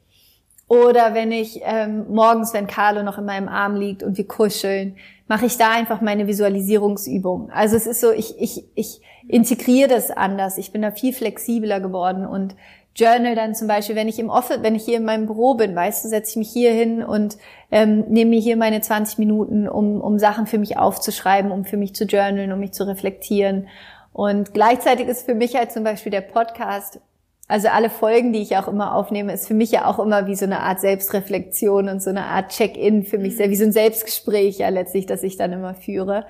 Oder 0.67 1.15
wenn 1.15 1.31
ich 1.31 1.61
ähm, 1.65 2.07
morgens, 2.09 2.55
wenn 2.55 2.67
Carlo 2.67 3.03
noch 3.03 3.19
in 3.19 3.27
meinem 3.27 3.49
Arm 3.49 3.77
liegt 3.77 4.03
und 4.03 4.17
wir 4.17 4.27
kuscheln, 4.27 4.97
mache 5.29 5.47
ich 5.47 5.57
da 5.57 5.71
einfach 5.71 6.01
meine 6.01 6.27
Visualisierungsübung. 6.27 7.51
Also 7.51 7.77
es 7.77 7.87
ist 7.87 8.01
so, 8.01 8.11
ich, 8.13 8.41
ich, 8.41 8.65
ich 8.75 9.01
integriere 9.29 9.89
das 9.89 10.11
anders. 10.11 10.59
Ich 10.59 10.73
bin 10.73 10.83
da 10.83 10.91
viel 10.91 11.13
flexibler 11.13 11.81
geworden 11.81 12.27
und 12.27 12.55
Journal 12.97 13.35
dann 13.35 13.57
zum 13.57 13.67
Beispiel, 13.67 13.97
wenn 13.97 14.07
ich 14.07 14.21
im 14.21 14.31
Office, 14.31 14.59
wenn 14.63 14.77
ich 14.77 14.85
hier 14.85 14.99
in 14.99 15.05
meinem 15.05 15.27
Büro 15.27 15.55
bin, 15.55 15.75
weißt 15.75 16.05
du, 16.05 16.09
setze 16.09 16.31
ich 16.31 16.37
mich 16.37 16.51
hier 16.51 16.71
hin 16.71 17.03
und 17.03 17.39
ähm, 17.73 18.05
nehme 18.09 18.31
mir 18.31 18.41
hier 18.41 18.57
meine 18.57 18.81
20 18.81 19.19
Minuten, 19.19 19.69
um, 19.69 20.01
um 20.01 20.21
Sachen 20.21 20.47
für 20.47 20.59
mich 20.59 20.79
aufzuschreiben, 20.79 21.51
um 21.51 21.65
für 21.65 21.77
mich 21.77 21.95
zu 21.95 22.05
journalen, 22.05 22.53
um 22.53 22.61
mich 22.61 22.73
zu 22.73 22.87
reflektieren. 22.87 23.67
Und 24.13 24.55
gleichzeitig 24.55 25.09
ist 25.09 25.27
für 25.27 25.35
mich 25.35 25.57
halt 25.57 25.73
zum 25.73 25.83
Beispiel 25.83 26.13
der 26.13 26.21
Podcast 26.21 27.01
also 27.47 27.69
alle 27.69 27.91
Folgen, 27.91 28.33
die 28.33 28.41
ich 28.41 28.57
auch 28.57 28.69
immer 28.69 28.95
aufnehme, 28.95 29.33
ist 29.33 29.47
für 29.47 29.55
mich 29.55 29.71
ja 29.71 29.85
auch 29.87 29.99
immer 29.99 30.27
wie 30.27 30.35
so 30.35 30.47
eine 30.47 30.61
Art 30.61 30.81
Selbstreflexion 30.81 31.89
und 31.89 32.03
so 32.03 32.11
eine 32.11 32.25
Art 32.25 32.51
Check-in 32.51 33.05
für 33.05 33.19
mich, 33.19 33.39
mhm. 33.39 33.51
wie 33.51 33.57
so 33.57 33.65
ein 33.65 33.73
Selbstgespräch 33.73 34.59
ja 34.59 34.71
letztlich, 34.71 35.05
das 35.07 35.23
ich 35.23 35.37
dann 35.37 35.53
immer 35.53 35.75
führe. 35.75 36.25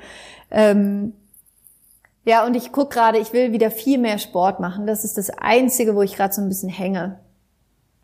Ähm, 0.51 1.13
ja, 2.25 2.45
und 2.45 2.57
ich 2.57 2.73
guck 2.73 2.91
gerade, 2.91 3.19
ich 3.19 3.33
will 3.33 3.53
wieder 3.53 3.71
viel 3.71 3.99
mehr 3.99 4.19
Sport 4.19 4.59
machen. 4.59 4.87
Das 4.87 5.05
ist 5.05 5.17
das 5.17 5.31
Einzige, 5.31 5.95
wo 5.95 6.03
ich 6.03 6.17
gerade 6.17 6.35
so 6.35 6.43
ein 6.43 6.49
bisschen 6.49 6.71
hänge, 6.71 7.21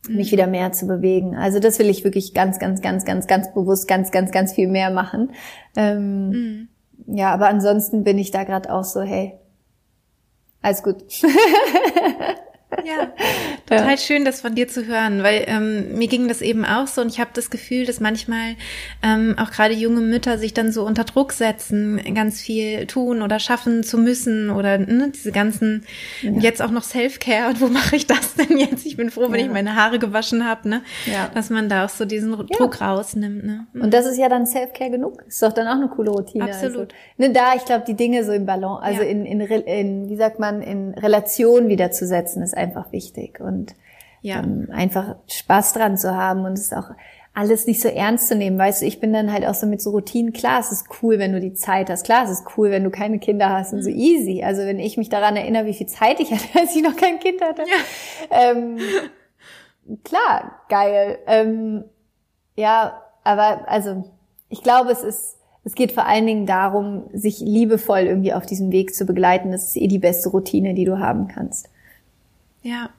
mhm. 0.08 0.16
mich 0.16 0.30
wieder 0.30 0.46
mehr 0.46 0.70
zu 0.70 0.86
bewegen. 0.86 1.34
Also 1.34 1.58
das 1.58 1.80
will 1.80 1.90
ich 1.90 2.04
wirklich 2.04 2.32
ganz, 2.32 2.60
ganz, 2.60 2.80
ganz, 2.80 3.04
ganz, 3.04 3.26
ganz 3.26 3.52
bewusst, 3.52 3.88
ganz, 3.88 4.12
ganz, 4.12 4.30
ganz 4.30 4.52
viel 4.52 4.68
mehr 4.68 4.90
machen. 4.90 5.32
Ähm, 5.74 6.28
mhm. 6.28 6.68
Ja, 7.08 7.32
aber 7.32 7.48
ansonsten 7.48 8.04
bin 8.04 8.18
ich 8.18 8.30
da 8.30 8.44
gerade 8.44 8.72
auch 8.72 8.84
so, 8.84 9.00
hey, 9.00 9.34
alles 10.62 10.84
gut. 10.84 11.02
Ja, 12.84 13.12
total 13.66 13.90
ja. 13.90 13.96
schön, 13.96 14.24
das 14.24 14.40
von 14.40 14.54
dir 14.54 14.68
zu 14.68 14.86
hören, 14.86 15.22
weil 15.22 15.44
ähm, 15.46 15.96
mir 15.96 16.08
ging 16.08 16.28
das 16.28 16.40
eben 16.40 16.64
auch 16.64 16.86
so 16.86 17.00
und 17.02 17.08
ich 17.08 17.20
habe 17.20 17.30
das 17.34 17.50
Gefühl, 17.50 17.84
dass 17.84 18.00
manchmal 18.00 18.56
ähm, 19.02 19.36
auch 19.38 19.50
gerade 19.50 19.74
junge 19.74 20.00
Mütter 20.00 20.38
sich 20.38 20.54
dann 20.54 20.72
so 20.72 20.84
unter 20.84 21.04
Druck 21.04 21.32
setzen, 21.32 22.00
ganz 22.14 22.40
viel 22.40 22.86
tun 22.86 23.22
oder 23.22 23.38
schaffen 23.38 23.82
zu 23.82 23.98
müssen 23.98 24.50
oder 24.50 24.78
ne, 24.78 25.12
diese 25.14 25.32
ganzen 25.32 25.84
ja. 26.22 26.32
jetzt 26.40 26.62
auch 26.62 26.70
noch 26.70 26.82
Self-Care 26.82 27.48
und 27.48 27.60
wo 27.60 27.66
mache 27.68 27.96
ich 27.96 28.06
das 28.06 28.34
denn 28.34 28.56
jetzt? 28.58 28.86
Ich 28.86 28.96
bin 28.96 29.10
froh, 29.10 29.30
wenn 29.30 29.40
ja. 29.40 29.46
ich 29.46 29.52
meine 29.52 29.76
Haare 29.76 29.98
gewaschen 29.98 30.48
habe, 30.48 30.68
ne? 30.68 30.82
Ja. 31.06 31.30
Dass 31.34 31.50
man 31.50 31.68
da 31.68 31.84
auch 31.84 31.88
so 31.88 32.04
diesen 32.04 32.32
Druck 32.32 32.80
rausnimmt. 32.80 33.44
Ne? 33.44 33.66
Mhm. 33.72 33.82
Und 33.82 33.94
das 33.94 34.06
ist 34.06 34.18
ja 34.18 34.28
dann 34.28 34.46
Self-Care 34.46 34.90
genug. 34.90 35.22
Ist 35.26 35.42
doch 35.42 35.52
dann 35.52 35.66
auch 35.68 35.74
eine 35.74 35.88
coole 35.88 36.10
Routine. 36.10 36.44
Also. 36.44 36.66
Absolut. 36.66 36.92
Also, 36.92 36.94
ne, 37.18 37.32
da, 37.32 37.54
ich 37.56 37.64
glaube, 37.64 37.84
die 37.86 37.94
Dinge 37.94 38.24
so 38.24 38.32
im 38.32 38.46
Ballon, 38.46 38.78
also 38.80 39.02
in, 39.02 39.26
in, 39.26 39.40
in, 39.40 40.08
wie 40.08 40.16
sagt 40.16 40.38
man, 40.38 40.62
in 40.62 40.94
Relation 40.94 41.68
wiederzusetzen, 41.68 42.42
ist 42.42 42.56
einfach 42.60 42.92
wichtig 42.92 43.40
und 43.40 43.74
ja. 44.22 44.40
ähm, 44.40 44.68
einfach 44.72 45.16
Spaß 45.26 45.72
dran 45.72 45.96
zu 45.96 46.14
haben 46.14 46.44
und 46.44 46.52
es 46.52 46.72
auch 46.72 46.90
alles 47.32 47.66
nicht 47.66 47.80
so 47.80 47.88
ernst 47.88 48.28
zu 48.28 48.36
nehmen. 48.36 48.58
Weißt 48.58 48.82
du, 48.82 48.86
ich 48.86 49.00
bin 49.00 49.12
dann 49.12 49.32
halt 49.32 49.46
auch 49.46 49.54
so 49.54 49.66
mit 49.66 49.80
so 49.80 49.90
Routinen. 49.90 50.32
Klar, 50.32 50.60
es 50.60 50.72
ist 50.72 50.86
cool, 51.02 51.18
wenn 51.18 51.32
du 51.32 51.40
die 51.40 51.54
Zeit 51.54 51.88
hast. 51.88 52.04
Klar, 52.04 52.24
es 52.24 52.30
ist 52.30 52.44
cool, 52.56 52.70
wenn 52.70 52.84
du 52.84 52.90
keine 52.90 53.18
Kinder 53.18 53.50
hast 53.50 53.72
und 53.72 53.82
so 53.82 53.90
mhm. 53.90 53.96
easy. 53.96 54.42
Also 54.42 54.62
wenn 54.62 54.78
ich 54.78 54.96
mich 54.96 55.08
daran 55.08 55.36
erinnere, 55.36 55.66
wie 55.66 55.74
viel 55.74 55.86
Zeit 55.86 56.20
ich 56.20 56.30
hatte, 56.32 56.58
als 56.58 56.74
ich 56.74 56.82
noch 56.82 56.96
kein 56.96 57.18
Kind 57.18 57.40
hatte. 57.40 57.62
Ja. 57.62 58.50
Ähm, 58.50 58.78
klar, 60.04 60.60
geil. 60.68 61.18
Ähm, 61.26 61.84
ja, 62.56 63.00
aber 63.22 63.68
also 63.68 64.04
ich 64.48 64.62
glaube, 64.62 64.90
es 64.90 65.02
ist 65.02 65.36
es 65.62 65.74
geht 65.74 65.92
vor 65.92 66.06
allen 66.06 66.26
Dingen 66.26 66.46
darum, 66.46 67.04
sich 67.12 67.40
liebevoll 67.40 68.00
irgendwie 68.00 68.32
auf 68.32 68.46
diesem 68.46 68.72
Weg 68.72 68.94
zu 68.94 69.04
begleiten. 69.04 69.52
Das 69.52 69.68
ist 69.68 69.76
eh 69.76 69.88
die 69.88 69.98
beste 69.98 70.30
Routine, 70.30 70.74
die 70.74 70.86
du 70.86 70.98
haben 70.98 71.28
kannst. 71.28 71.68
Ja. 72.62 72.90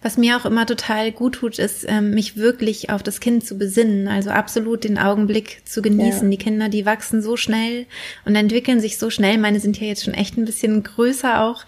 Was 0.00 0.16
mir 0.16 0.36
auch 0.36 0.44
immer 0.44 0.64
total 0.66 1.10
gut 1.10 1.36
tut, 1.36 1.58
ist, 1.58 1.84
ähm, 1.88 2.10
mich 2.10 2.36
wirklich 2.36 2.90
auf 2.90 3.02
das 3.02 3.20
Kind 3.20 3.44
zu 3.44 3.58
besinnen, 3.58 4.06
also 4.06 4.30
absolut 4.30 4.84
den 4.84 4.98
Augenblick 4.98 5.62
zu 5.64 5.82
genießen. 5.82 6.30
Ja. 6.30 6.36
Die 6.36 6.42
Kinder, 6.42 6.68
die 6.68 6.86
wachsen 6.86 7.22
so 7.22 7.36
schnell 7.36 7.86
und 8.24 8.36
entwickeln 8.36 8.80
sich 8.80 8.98
so 8.98 9.10
schnell. 9.10 9.38
Meine 9.38 9.60
sind 9.60 9.80
ja 9.80 9.86
jetzt 9.88 10.04
schon 10.04 10.14
echt 10.14 10.36
ein 10.36 10.44
bisschen 10.44 10.82
größer 10.82 11.42
auch. 11.42 11.64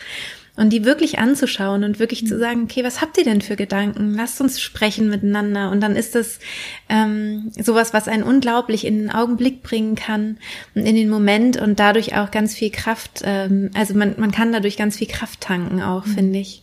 Und 0.55 0.70
die 0.70 0.85
wirklich 0.85 1.20
anzuschauen 1.20 1.85
und 1.85 2.01
wirklich 2.01 2.27
zu 2.27 2.35
mhm. 2.35 2.40
sagen, 2.40 2.62
okay, 2.64 2.83
was 2.83 3.01
habt 3.01 3.16
ihr 3.16 3.22
denn 3.22 3.42
für 3.42 3.55
Gedanken? 3.55 4.14
Lasst 4.14 4.40
uns 4.40 4.61
sprechen 4.61 5.09
miteinander. 5.09 5.70
Und 5.70 5.81
dann 5.81 5.94
ist 5.94 6.16
das 6.16 6.40
ähm, 6.88 7.53
sowas, 7.57 7.94
was 7.94 8.09
einen 8.09 8.24
unglaublich 8.24 8.85
in 8.85 8.98
den 8.98 9.11
Augenblick 9.11 9.62
bringen 9.62 9.94
kann 9.94 10.37
und 10.74 10.85
in 10.85 10.96
den 10.96 11.09
Moment 11.09 11.61
und 11.61 11.79
dadurch 11.79 12.16
auch 12.16 12.33
ganz 12.33 12.57
viel 12.57 12.70
Kraft, 12.70 13.22
ähm, 13.22 13.70
also 13.74 13.94
man, 13.94 14.16
man 14.18 14.33
kann 14.33 14.51
dadurch 14.51 14.77
ganz 14.77 14.96
viel 14.96 15.07
Kraft 15.07 15.40
tanken 15.40 15.81
auch, 15.81 16.05
mhm. 16.07 16.14
finde 16.14 16.38
ich. 16.40 16.62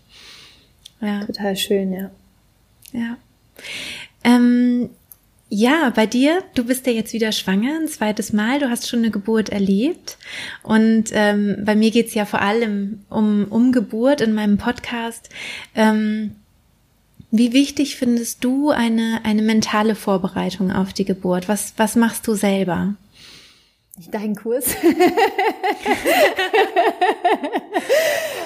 Ja. 1.01 1.25
Total 1.25 1.55
schön, 1.55 1.93
ja. 1.93 2.11
Ja. 2.93 3.17
Ähm, 4.23 4.89
ja, 5.49 5.91
bei 5.95 6.05
dir, 6.07 6.43
du 6.55 6.65
bist 6.65 6.87
ja 6.87 6.93
jetzt 6.93 7.13
wieder 7.13 7.31
schwanger, 7.31 7.79
ein 7.79 7.87
zweites 7.87 8.33
Mal, 8.33 8.59
du 8.59 8.69
hast 8.69 8.89
schon 8.89 8.99
eine 8.99 9.11
Geburt 9.11 9.49
erlebt. 9.49 10.17
Und 10.63 11.05
ähm, 11.11 11.57
bei 11.63 11.75
mir 11.75 11.91
geht's 11.91 12.13
ja 12.13 12.25
vor 12.25 12.41
allem 12.41 13.01
um, 13.09 13.45
um 13.49 13.71
Geburt 13.71 14.21
in 14.21 14.33
meinem 14.33 14.57
Podcast. 14.57 15.29
Ähm, 15.75 16.31
wie 17.31 17.53
wichtig 17.53 17.95
findest 17.95 18.43
du 18.43 18.69
eine, 18.69 19.21
eine 19.23 19.41
mentale 19.41 19.95
Vorbereitung 19.95 20.71
auf 20.71 20.93
die 20.93 21.05
Geburt? 21.05 21.47
Was, 21.47 21.73
was 21.77 21.95
machst 21.95 22.27
du 22.27 22.33
selber? 22.33 22.95
Dein 24.11 24.35
Kurs. 24.35 24.75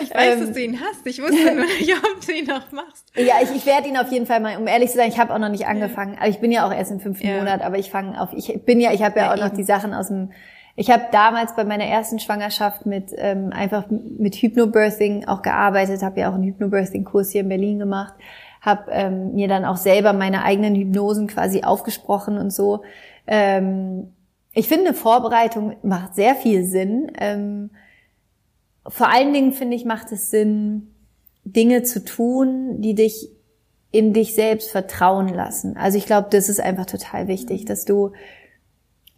ich 0.01 0.13
weiß, 0.13 0.33
ähm, 0.33 0.39
dass 0.41 0.51
du 0.51 0.63
ihn 0.63 0.79
hast. 0.79 1.07
Ich 1.07 1.19
wusste 1.19 1.55
nur 1.55 1.65
nicht, 1.65 1.91
ob 2.15 2.23
du 2.23 2.31
ihn 2.33 2.45
noch 2.45 2.71
machst. 2.71 3.11
Ja, 3.15 3.35
ich, 3.41 3.49
ich 3.55 3.65
werde 3.65 3.87
ihn 3.87 3.97
auf 3.97 4.11
jeden 4.11 4.27
Fall 4.27 4.41
mal, 4.41 4.57
um 4.57 4.67
ehrlich 4.67 4.91
zu 4.91 4.97
sein, 4.97 5.09
ich 5.09 5.17
habe 5.17 5.33
auch 5.33 5.39
noch 5.39 5.49
nicht 5.49 5.65
angefangen. 5.65 6.17
Aber 6.19 6.27
ich 6.27 6.37
bin 6.39 6.51
ja 6.51 6.67
auch 6.67 6.73
erst 6.73 6.91
im 6.91 6.99
fünften 6.99 7.27
ja. 7.27 7.37
Monat, 7.37 7.63
aber 7.63 7.79
ich 7.79 7.89
fange 7.89 8.21
auf, 8.21 8.29
ich 8.33 8.63
bin 8.63 8.79
ja, 8.79 8.93
ich 8.93 9.01
habe 9.01 9.17
ja, 9.19 9.25
ja, 9.25 9.31
auch 9.31 9.37
eben. 9.37 9.47
noch 9.47 9.55
die 9.55 9.63
Sachen 9.63 9.95
aus 9.95 10.09
dem, 10.09 10.31
ich 10.75 10.91
habe 10.91 11.05
damals 11.11 11.55
bei 11.55 11.63
meiner 11.63 11.85
ersten 11.85 12.19
Schwangerschaft 12.19 12.85
mit 12.85 13.11
ähm, 13.17 13.51
einfach 13.51 13.85
mit 13.89 14.35
Hypnobirthing 14.35 15.27
auch 15.27 15.41
gearbeitet, 15.41 16.03
habe 16.03 16.19
ja 16.19 16.29
auch 16.29 16.35
einen 16.35 16.43
Hypnobirthing-Kurs 16.43 17.31
hier 17.31 17.41
in 17.41 17.49
Berlin 17.49 17.79
gemacht, 17.79 18.13
habe 18.61 18.91
ähm, 18.91 19.33
mir 19.33 19.47
dann 19.47 19.65
auch 19.65 19.77
selber 19.77 20.13
meine 20.13 20.43
eigenen 20.43 20.75
Hypnosen 20.75 21.25
quasi 21.25 21.63
aufgesprochen 21.63 22.37
und 22.37 22.53
so. 22.53 22.83
Ähm, 23.25 24.13
ich 24.53 24.67
finde, 24.67 24.93
Vorbereitung 24.93 25.75
macht 25.83 26.15
sehr 26.15 26.35
viel 26.35 26.63
Sinn. 26.63 27.11
Ähm, 27.19 27.69
vor 28.87 29.09
allen 29.09 29.33
Dingen 29.33 29.53
finde 29.53 29.75
ich, 29.75 29.85
macht 29.85 30.11
es 30.11 30.31
Sinn, 30.31 30.93
Dinge 31.43 31.83
zu 31.83 32.03
tun, 32.03 32.81
die 32.81 32.95
dich 32.95 33.29
in 33.91 34.13
dich 34.13 34.35
selbst 34.35 34.69
vertrauen 34.69 35.29
lassen. 35.29 35.77
Also 35.77 35.97
ich 35.97 36.05
glaube, 36.05 36.27
das 36.31 36.49
ist 36.49 36.59
einfach 36.59 36.85
total 36.85 37.27
wichtig, 37.27 37.65
dass 37.65 37.85
du, 37.85 38.11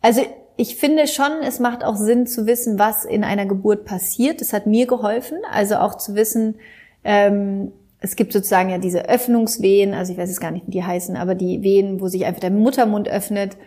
also 0.02 0.22
ich 0.56 0.76
finde 0.76 1.08
schon, 1.08 1.32
es 1.44 1.60
macht 1.60 1.84
auch 1.84 1.96
Sinn 1.96 2.28
zu 2.28 2.46
wissen, 2.46 2.80
was 2.80 3.04
in 3.04 3.24
einer 3.24 3.46
Geburt 3.46 3.86
passiert. 3.86 4.41
Das 4.41 4.54
hat 4.54 4.67
mir 4.67 4.88
geholfen, 4.88 5.39
also 5.52 5.76
auch 5.76 5.96
zu 5.96 6.15
wissen, 6.15 6.56
ähm, 7.04 7.72
es 8.00 8.15
gibt 8.15 8.34
sozusagen 8.34 8.70
ja 8.70 8.80
diese 8.80 9.08
Öffnungswehen, 9.08 9.94
also 9.94 10.12
ich 10.12 10.17
weiß 10.17 10.30
jetzt 10.30 10.41
gar 10.41 10.52
nicht, 10.52 10.67
wie 10.67 10.72
die 10.72 10.84
heißen, 10.84 11.15
aber 11.15 11.36
die 11.36 11.62
Wehen, 11.62 12.02
wo 12.02 12.08
sich 12.08 12.26
einfach 12.26 12.41
der 12.41 12.50
Muttermund 12.50 13.08
öffnet 13.08 13.58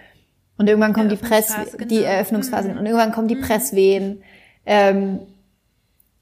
und 0.56 0.68
irgendwann 0.68 0.92
kommt 0.92 1.10
die 1.10 1.16
Press, 1.16 1.54
genau. 1.72 1.84
die 1.86 2.02
Eröffnungsphase 2.02 2.70
mhm. 2.70 2.78
und 2.78 2.86
irgendwann 2.86 3.12
kommen 3.12 3.28
die 3.28 3.36
mhm. 3.36 3.42
Presswehen. 3.42 4.22
Ähm, 4.66 5.20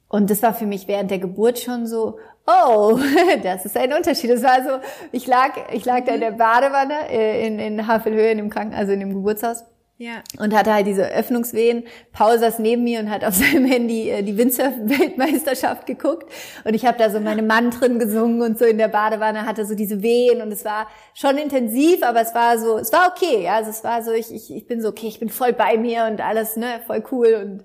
und 0.08 0.30
das 0.30 0.42
war 0.42 0.54
für 0.54 0.66
mich 0.66 0.88
während 0.88 1.10
der 1.10 1.18
Geburt 1.18 1.58
schon 1.58 1.86
so, 1.86 2.18
oh, 2.46 2.98
das 3.42 3.64
ist 3.64 3.76
ein 3.76 3.92
Unterschied. 3.92 4.30
Das 4.30 4.42
war 4.42 4.62
so, 4.62 4.84
ich 5.10 5.26
lag, 5.26 5.50
ich 5.72 5.84
lag 5.84 6.04
da 6.04 6.14
in 6.14 6.20
der 6.20 6.32
Badewanne 6.32 7.08
äh, 7.10 7.46
in, 7.46 7.58
in 7.58 7.86
Havelhöhe 7.86 8.30
in 8.30 8.38
dem 8.38 8.50
Kranken, 8.50 8.74
also 8.74 8.92
in 8.92 9.00
dem 9.00 9.14
Geburtshaus 9.14 9.64
ja. 9.98 10.22
Und 10.40 10.52
hatte 10.52 10.74
halt 10.74 10.86
diese 10.88 11.06
Öffnungswehen. 11.12 11.84
Paul 12.12 12.36
saß 12.38 12.58
neben 12.58 12.82
mir 12.82 12.98
und 12.98 13.08
hat 13.08 13.24
auf 13.24 13.34
seinem 13.36 13.64
Handy 13.64 14.10
äh, 14.10 14.22
die 14.22 14.36
Windsurf-Weltmeisterschaft 14.36 15.86
geguckt. 15.86 16.32
Und 16.64 16.74
ich 16.74 16.84
habe 16.84 16.98
da 16.98 17.08
so 17.08 17.20
meine 17.20 17.42
Mantren 17.42 17.98
gesungen 17.98 18.42
und 18.42 18.58
so 18.58 18.64
in 18.64 18.78
der 18.78 18.88
Badewanne 18.88 19.46
hatte 19.46 19.64
so 19.64 19.74
diese 19.74 20.02
Wehen. 20.02 20.42
Und 20.42 20.50
es 20.50 20.64
war 20.64 20.88
schon 21.14 21.38
intensiv, 21.38 22.02
aber 22.02 22.20
es 22.20 22.34
war 22.34 22.58
so, 22.58 22.78
es 22.78 22.92
war 22.92 23.14
okay. 23.14 23.44
Ja? 23.44 23.54
Also 23.54 23.70
es 23.70 23.84
war 23.84 24.02
so, 24.02 24.12
ich, 24.12 24.34
ich, 24.34 24.52
ich 24.52 24.66
bin 24.66 24.82
so, 24.82 24.88
okay, 24.88 25.06
ich 25.06 25.20
bin 25.20 25.28
voll 25.28 25.52
bei 25.52 25.76
mir 25.76 26.06
und 26.10 26.20
alles, 26.20 26.56
ne, 26.56 26.80
voll 26.86 27.04
cool. 27.12 27.34
Und 27.40 27.64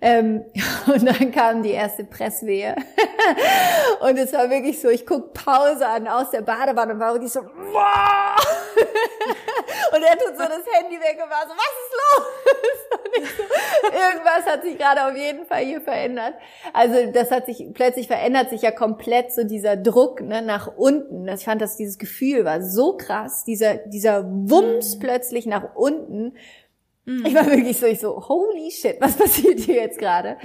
ähm, 0.00 0.44
und 0.86 1.06
dann 1.06 1.32
kam 1.32 1.62
die 1.62 1.70
erste 1.70 2.04
Presswehe. 2.04 2.76
und 4.00 4.16
es 4.16 4.32
war 4.32 4.48
wirklich 4.50 4.80
so, 4.80 4.88
ich 4.88 5.04
guck 5.06 5.32
Pause 5.34 5.86
an 5.86 6.06
aus 6.06 6.30
der 6.30 6.42
Badewanne 6.42 6.94
und 6.94 7.00
war 7.00 7.14
wirklich 7.14 7.32
so, 7.32 7.40
wow! 7.40 8.36
und 9.94 10.02
er 10.02 10.18
tut 10.18 10.36
so 10.36 10.44
das 10.44 10.64
Handy 10.72 10.96
weg 11.00 11.18
und 11.22 11.30
war 11.30 11.46
so, 11.46 11.54
was 11.54 11.74
ist 11.84 11.94
los? 11.94 12.38
so, 13.36 13.86
irgendwas 13.86 14.46
hat 14.46 14.62
sich 14.62 14.78
gerade 14.78 15.04
auf 15.06 15.16
jeden 15.16 15.46
Fall 15.46 15.64
hier 15.64 15.80
verändert. 15.80 16.34
Also 16.72 17.10
das 17.10 17.30
hat 17.30 17.46
sich, 17.46 17.66
plötzlich 17.74 18.06
verändert 18.06 18.50
sich 18.50 18.62
ja 18.62 18.70
komplett 18.70 19.32
so 19.32 19.44
dieser 19.44 19.76
Druck 19.76 20.20
ne, 20.20 20.42
nach 20.42 20.68
unten. 20.76 21.26
Ich 21.28 21.44
fand, 21.44 21.60
dass 21.60 21.76
dieses 21.76 21.98
Gefühl 21.98 22.44
war 22.44 22.62
so 22.62 22.96
krass, 22.96 23.44
dieser, 23.44 23.76
dieser 23.76 24.24
Wumms 24.24 24.96
mhm. 24.96 25.00
plötzlich 25.00 25.46
nach 25.46 25.74
unten 25.74 26.34
ich 27.24 27.34
war 27.34 27.46
wirklich 27.46 27.78
so, 27.78 27.86
ich 27.86 28.00
so, 28.00 28.28
holy 28.28 28.70
shit, 28.70 29.00
was 29.00 29.16
passiert 29.16 29.60
hier 29.60 29.76
jetzt 29.76 29.98
gerade? 29.98 30.36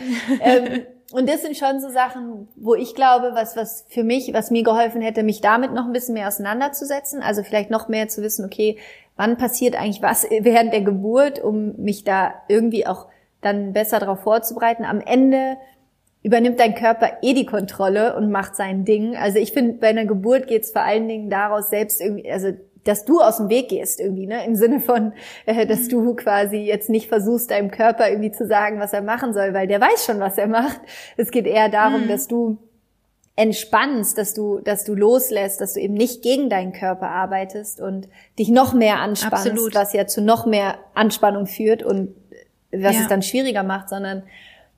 ähm, 0.42 0.86
und 1.12 1.28
das 1.28 1.42
sind 1.42 1.58
schon 1.58 1.82
so 1.82 1.90
Sachen, 1.90 2.48
wo 2.56 2.74
ich 2.74 2.96
glaube, 2.96 3.32
was, 3.34 3.58
was 3.58 3.86
für 3.90 4.04
mich, 4.04 4.34
was 4.34 4.50
mir 4.50 4.64
geholfen 4.64 5.02
hätte, 5.02 5.24
mich 5.24 5.42
damit 5.42 5.74
noch 5.74 5.86
ein 5.86 5.92
bisschen 5.92 6.14
mehr 6.14 6.28
auseinanderzusetzen. 6.28 7.22
Also 7.22 7.44
vielleicht 7.44 7.70
noch 7.70 7.90
mehr 7.90 8.08
zu 8.08 8.22
wissen, 8.22 8.46
okay, 8.46 8.78
wann 9.18 9.38
passiert 9.38 9.76
eigentlich 9.76 10.02
was 10.02 10.26
während 10.40 10.72
der 10.72 10.82
Geburt, 10.82 11.44
um 11.44 11.76
mich 11.78 12.06
da 12.06 12.34
irgendwie 12.48 12.88
auch 12.88 13.08
dann 13.42 13.74
besser 13.74 14.00
darauf 14.00 14.22
vorzubereiten. 14.22 14.86
Am 14.86 15.02
Ende 15.02 15.58
übernimmt 16.24 16.62
dein 16.62 16.76
Körper 16.76 17.18
eh 17.22 17.34
die 17.34 17.46
Kontrolle 17.46 18.16
und 18.16 18.32
macht 18.32 18.56
sein 18.56 18.86
Ding. 18.86 19.18
Also 19.18 19.38
ich 19.38 19.52
finde, 19.52 19.74
bei 19.74 19.90
einer 19.90 20.06
Geburt 20.06 20.48
geht 20.48 20.64
es 20.64 20.72
vor 20.72 20.84
allen 20.84 21.10
Dingen 21.10 21.30
daraus, 21.30 21.70
selbst 21.70 22.00
irgendwie, 22.00 22.32
also 22.32 22.54
dass 22.84 23.06
du 23.06 23.22
aus 23.22 23.38
dem 23.38 23.50
Weg 23.50 23.70
gehst 23.70 24.00
irgendwie, 24.00 24.28
ne? 24.28 24.46
Im 24.46 24.56
Sinne 24.56 24.80
von, 24.80 25.14
äh, 25.46 25.66
dass 25.66 25.88
du 25.88 26.16
quasi 26.16 26.58
jetzt 26.58 26.90
nicht 26.90 27.08
versuchst, 27.08 27.52
deinem 27.52 27.72
Körper 27.72 28.10
irgendwie 28.10 28.32
zu 28.32 28.46
sagen, 28.46 28.80
was 28.80 28.94
er 28.94 29.02
machen 29.02 29.34
soll, 29.34 29.54
weil 29.54 29.68
der 29.68 29.82
weiß 29.82 30.06
schon, 30.06 30.20
was 30.20 30.38
er 30.38 30.48
macht. 30.48 30.82
Es 31.18 31.32
geht 31.32 31.46
eher 31.46 31.70
darum, 31.70 32.06
mhm. 32.06 32.08
dass 32.10 32.28
du 32.28 32.58
entspannst, 33.36 34.18
dass 34.18 34.34
du, 34.34 34.60
dass 34.60 34.84
du 34.84 34.94
loslässt, 34.94 35.60
dass 35.60 35.74
du 35.74 35.80
eben 35.80 35.96
nicht 35.96 36.22
gegen 36.22 36.50
deinen 36.50 36.72
Körper 36.72 37.10
arbeitest 37.10 37.82
und 37.82 38.08
dich 38.38 38.50
noch 38.50 38.74
mehr 38.74 39.00
anspannst, 39.00 39.48
Absolut. 39.48 39.74
was 39.74 39.94
ja 39.94 40.06
zu 40.06 40.22
noch 40.22 40.46
mehr 40.46 40.78
Anspannung 40.94 41.48
führt 41.48 41.82
und 41.82 42.16
was 42.72 42.96
ja. 42.96 43.02
es 43.02 43.08
dann 43.08 43.24
schwieriger 43.24 43.64
macht, 43.64 43.90
sondern 43.90 44.24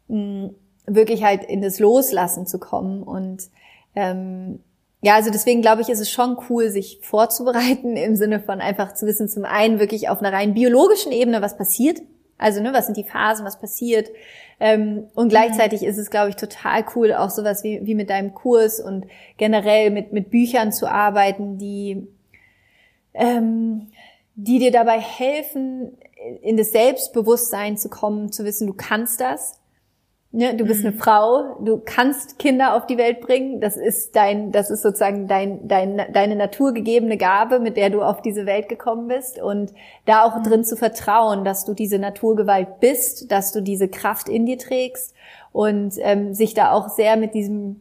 mh, 0.07 0.51
wirklich 0.85 1.23
halt 1.23 1.43
in 1.43 1.61
das 1.61 1.79
Loslassen 1.79 2.47
zu 2.47 2.59
kommen 2.59 3.03
und 3.03 3.49
ähm, 3.95 4.59
ja, 5.05 5.13
also 5.13 5.29
deswegen 5.29 5.61
glaube 5.61 5.83
ich, 5.83 5.89
ist 5.89 5.99
es 5.99 6.09
schon 6.09 6.35
cool, 6.49 6.71
sich 6.71 6.97
vorzubereiten 7.03 7.95
im 7.95 8.15
Sinne 8.15 8.39
von 8.39 8.59
einfach 8.59 8.95
zu 8.95 9.05
wissen, 9.05 9.29
zum 9.29 9.45
einen 9.45 9.79
wirklich 9.79 10.09
auf 10.09 10.19
einer 10.19 10.33
rein 10.33 10.55
biologischen 10.55 11.11
Ebene, 11.11 11.43
was 11.43 11.55
passiert. 11.55 12.01
Also, 12.39 12.59
ne, 12.59 12.73
was 12.73 12.87
sind 12.87 12.97
die 12.97 13.03
Phasen, 13.03 13.45
was 13.45 13.61
passiert. 13.61 14.09
Ähm, 14.59 15.03
und 15.13 15.29
gleichzeitig 15.29 15.83
mhm. 15.83 15.89
ist 15.89 15.99
es, 15.99 16.09
glaube 16.09 16.29
ich, 16.29 16.37
total 16.37 16.83
cool, 16.95 17.13
auch 17.13 17.29
sowas 17.29 17.63
wie, 17.63 17.85
wie 17.85 17.93
mit 17.93 18.09
deinem 18.09 18.33
Kurs 18.33 18.79
und 18.79 19.05
generell 19.37 19.91
mit, 19.91 20.11
mit 20.11 20.31
Büchern 20.31 20.71
zu 20.71 20.89
arbeiten, 20.89 21.59
die, 21.59 22.07
ähm, 23.13 23.91
die 24.33 24.57
dir 24.57 24.71
dabei 24.71 24.99
helfen, 24.99 25.97
in 26.41 26.57
das 26.57 26.71
Selbstbewusstsein 26.71 27.77
zu 27.77 27.89
kommen, 27.89 28.31
zu 28.31 28.43
wissen, 28.43 28.65
du 28.65 28.73
kannst 28.73 29.21
das 29.21 29.59
Ne, 30.35 30.53
du 30.53 30.65
bist 30.65 30.81
mhm. 30.81 30.87
eine 30.87 30.97
Frau, 30.97 31.55
du 31.63 31.77
kannst 31.77 32.39
Kinder 32.39 32.75
auf 32.75 32.85
die 32.85 32.97
Welt 32.97 33.21
bringen. 33.21 33.61
Das 33.61 33.77
ist 33.77 34.17
dein, 34.17 34.51
das 34.51 34.69
ist 34.69 34.81
sozusagen 34.81 35.29
dein, 35.29 35.65
dein, 35.65 36.01
deine 36.11 36.35
naturgegebene 36.35 37.15
Gabe, 37.15 37.59
mit 37.59 37.77
der 37.77 37.89
du 37.89 38.01
auf 38.01 38.21
diese 38.21 38.45
Welt 38.45 38.67
gekommen 38.67 39.07
bist. 39.07 39.41
Und 39.41 39.71
da 40.03 40.23
auch 40.25 40.39
mhm. 40.39 40.43
drin 40.43 40.63
zu 40.65 40.75
vertrauen, 40.75 41.45
dass 41.45 41.63
du 41.63 41.73
diese 41.73 41.99
Naturgewalt 41.99 42.81
bist, 42.81 43.31
dass 43.31 43.53
du 43.53 43.61
diese 43.61 43.87
Kraft 43.87 44.27
in 44.27 44.45
dir 44.45 44.57
trägst 44.57 45.13
und 45.53 45.93
ähm, 45.99 46.33
sich 46.33 46.53
da 46.53 46.73
auch 46.73 46.89
sehr 46.89 47.15
mit 47.15 47.33
diesem, 47.33 47.79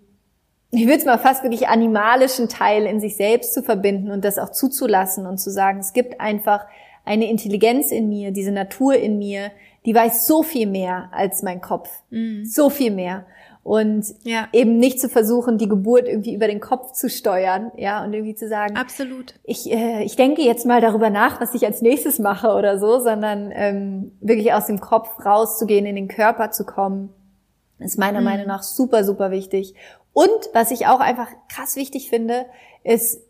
ich 0.70 0.84
würde 0.84 0.98
es 0.98 1.04
mal 1.04 1.18
fast 1.18 1.42
wirklich 1.42 1.66
animalischen 1.66 2.48
Teil 2.48 2.86
in 2.86 3.00
sich 3.00 3.16
selbst 3.16 3.52
zu 3.52 3.64
verbinden 3.64 4.12
und 4.12 4.24
das 4.24 4.38
auch 4.38 4.50
zuzulassen 4.50 5.26
und 5.26 5.38
zu 5.38 5.50
sagen, 5.50 5.80
es 5.80 5.92
gibt 5.92 6.20
einfach 6.20 6.66
eine 7.04 7.28
Intelligenz 7.28 7.90
in 7.90 8.08
mir, 8.08 8.30
diese 8.30 8.52
Natur 8.52 8.94
in 8.94 9.18
mir, 9.18 9.50
die 9.84 9.94
weiß 9.94 10.26
so 10.26 10.42
viel 10.42 10.66
mehr 10.66 11.10
als 11.12 11.42
mein 11.42 11.60
Kopf. 11.60 11.90
Mhm. 12.10 12.44
So 12.44 12.70
viel 12.70 12.90
mehr. 12.90 13.26
Und 13.62 14.04
ja. 14.24 14.48
eben 14.52 14.76
nicht 14.76 15.00
zu 15.00 15.08
versuchen, 15.08 15.56
die 15.56 15.68
Geburt 15.68 16.06
irgendwie 16.06 16.34
über 16.34 16.46
den 16.46 16.60
Kopf 16.60 16.92
zu 16.92 17.08
steuern, 17.08 17.72
ja, 17.76 18.04
und 18.04 18.12
irgendwie 18.12 18.34
zu 18.34 18.46
sagen, 18.46 18.76
absolut. 18.76 19.34
Ich, 19.42 19.72
äh, 19.72 20.02
ich 20.02 20.16
denke 20.16 20.42
jetzt 20.42 20.66
mal 20.66 20.82
darüber 20.82 21.08
nach, 21.08 21.40
was 21.40 21.54
ich 21.54 21.64
als 21.64 21.80
nächstes 21.80 22.18
mache 22.18 22.48
oder 22.48 22.78
so, 22.78 22.98
sondern 22.98 23.50
ähm, 23.54 24.12
wirklich 24.20 24.52
aus 24.52 24.66
dem 24.66 24.80
Kopf 24.80 25.08
rauszugehen, 25.24 25.86
in 25.86 25.96
den 25.96 26.08
Körper 26.08 26.50
zu 26.50 26.66
kommen, 26.66 27.08
ist 27.78 27.98
meiner 27.98 28.20
mhm. 28.20 28.26
Meinung 28.26 28.46
nach 28.48 28.62
super, 28.62 29.02
super 29.02 29.30
wichtig. 29.30 29.74
Und 30.12 30.28
was 30.52 30.70
ich 30.70 30.86
auch 30.86 31.00
einfach 31.00 31.28
krass 31.48 31.74
wichtig 31.76 32.10
finde, 32.10 32.44
ist 32.84 33.22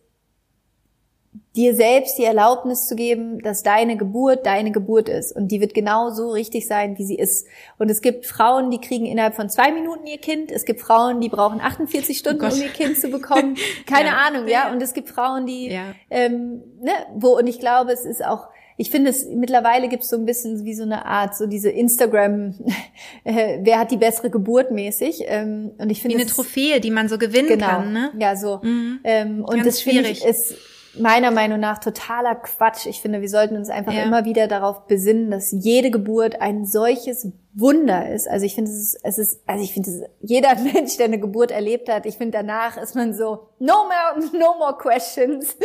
dir 1.57 1.75
selbst 1.75 2.19
die 2.19 2.25
Erlaubnis 2.25 2.89
zu 2.89 2.97
geben, 2.97 3.39
dass 3.41 3.63
deine 3.63 3.97
Geburt 3.97 4.45
deine 4.45 4.73
Geburt 4.73 5.09
ist. 5.09 5.35
Und 5.35 5.49
die 5.49 5.61
wird 5.61 5.73
genau 5.73 6.11
so 6.11 6.31
richtig 6.31 6.67
sein, 6.67 6.99
wie 6.99 7.05
sie 7.05 7.15
ist. 7.15 7.47
Und 7.79 7.91
es 7.91 8.03
gibt 8.03 8.27
Frauen, 8.27 8.71
die 8.71 8.81
kriegen 8.81 9.07
innerhalb 9.07 9.37
von 9.37 9.49
zwei 9.49 9.71
Minuten 9.71 10.07
ihr 10.07 10.19
Kind. 10.19 10.51
Es 10.51 10.65
gibt 10.65 10.81
Frauen, 10.81 11.21
die 11.21 11.29
brauchen 11.29 11.61
48 11.61 12.19
Stunden, 12.19 12.45
oh 12.45 12.53
um 12.53 12.61
ihr 12.61 12.69
Kind 12.69 12.99
zu 12.99 13.09
bekommen. 13.09 13.57
Keine 13.87 14.09
ja. 14.09 14.17
Ahnung, 14.27 14.49
ja. 14.49 14.73
Und 14.73 14.83
es 14.83 14.95
gibt 14.95 15.09
Frauen, 15.09 15.47
die, 15.47 15.71
ja. 15.71 15.95
ähm, 16.11 16.63
ne, 16.81 16.93
wo, 17.15 17.39
und 17.39 17.47
ich 17.47 17.61
glaube, 17.61 17.93
es 17.93 18.05
ist 18.05 18.25
auch, 18.25 18.49
ich 18.77 18.91
finde 18.91 19.11
es, 19.11 19.27
mittlerweile 19.27 19.89
gibt 19.89 20.03
es 20.03 20.09
so 20.09 20.17
ein 20.17 20.27
bisschen 20.27 20.65
wie 20.65 20.75
so 20.75 20.83
eine 20.83 21.07
Art, 21.07 21.37
so 21.37 21.47
diese 21.47 21.71
Instagram, 21.71 22.55
äh, 23.25 23.61
wer 23.63 23.79
hat 23.79 23.93
die 23.93 23.97
bessere 23.97 24.29
Geburt 24.29 24.73
mäßig. 24.73 25.23
Ähm, 25.27 25.71
und 25.79 25.91
ich 25.91 26.03
finde 26.03 26.17
Wie 26.17 26.23
eine 26.23 26.31
Trophäe, 26.31 26.81
die 26.81 26.91
man 26.91 27.09
so 27.09 27.17
gewinnen 27.17 27.47
genau, 27.47 27.67
kann, 27.67 27.93
ne? 27.93 28.11
Ja, 28.19 28.35
so. 28.35 28.59
Mhm. 28.61 28.99
Ähm, 29.05 29.45
und 29.45 29.55
Ganz 29.55 29.67
das 29.67 29.81
finde 29.83 30.09
ich 30.09 30.25
ist 30.25 30.57
meiner 30.99 31.31
Meinung 31.31 31.61
nach 31.61 31.79
totaler 31.79 32.35
Quatsch. 32.35 32.87
Ich 32.87 33.01
finde, 33.01 33.21
wir 33.21 33.29
sollten 33.29 33.57
uns 33.57 33.71
einfach 33.71 33.93
ja. 33.93 34.03
immer 34.03 34.25
wieder 34.25 34.49
darauf 34.49 34.87
besinnen, 34.87 35.31
dass 35.31 35.51
jede 35.53 35.91
Geburt 35.91 36.41
ein 36.41 36.67
solches 36.67 37.29
Wunder 37.55 38.11
ist. 38.11 38.29
Also 38.29 38.47
ich 38.47 38.55
finde, 38.55 38.71
es 38.71 38.79
ist, 38.79 39.01
es 39.03 39.19
ist, 39.19 39.41
also 39.47 39.63
ich 39.63 39.73
finde, 39.73 40.09
jeder 40.21 40.55
Mensch, 40.75 40.97
der 40.97 41.07
eine 41.07 41.21
Geburt 41.21 41.51
erlebt 41.51 41.89
hat, 41.89 42.07
ich 42.07 42.17
finde, 42.17 42.39
danach 42.39 42.77
ist 42.77 42.95
man 42.95 43.15
so, 43.15 43.49
no 43.59 43.75
more, 43.85 44.29
no 44.33 44.57
more 44.59 44.77
questions 44.77 45.57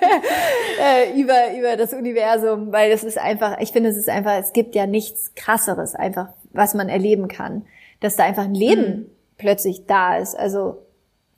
äh, 0.82 1.18
über, 1.18 1.56
über 1.56 1.76
das 1.76 1.92
Universum, 1.92 2.72
weil 2.72 2.90
es 2.90 3.04
ist 3.04 3.18
einfach, 3.18 3.58
ich 3.60 3.72
finde, 3.72 3.90
es 3.90 3.96
ist 3.96 4.08
einfach, 4.08 4.38
es 4.38 4.52
gibt 4.52 4.74
ja 4.74 4.86
nichts 4.86 5.32
krasseres 5.34 5.94
einfach, 5.94 6.28
was 6.52 6.74
man 6.74 6.88
erleben 6.88 7.28
kann, 7.28 7.64
dass 8.00 8.16
da 8.16 8.24
einfach 8.24 8.44
ein 8.44 8.54
Leben 8.54 8.82
mhm. 8.82 9.10
plötzlich 9.38 9.86
da 9.86 10.18
ist. 10.18 10.36
Also 10.36 10.83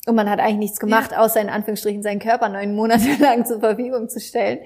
und 0.07 0.15
man 0.15 0.31
hat 0.31 0.39
eigentlich 0.39 0.59
nichts 0.59 0.81
gemacht, 0.81 1.13
ja. 1.13 1.19
außer 1.19 1.41
in 1.41 1.49
Anführungsstrichen 1.49 2.03
seinen 2.03 2.21
Körper 2.21 2.49
neun 2.49 2.75
Monate 2.75 3.09
lang 3.21 3.45
zur 3.45 3.61
Verfügung 3.61 4.09
zu 4.09 4.21
stellen. 4.21 4.61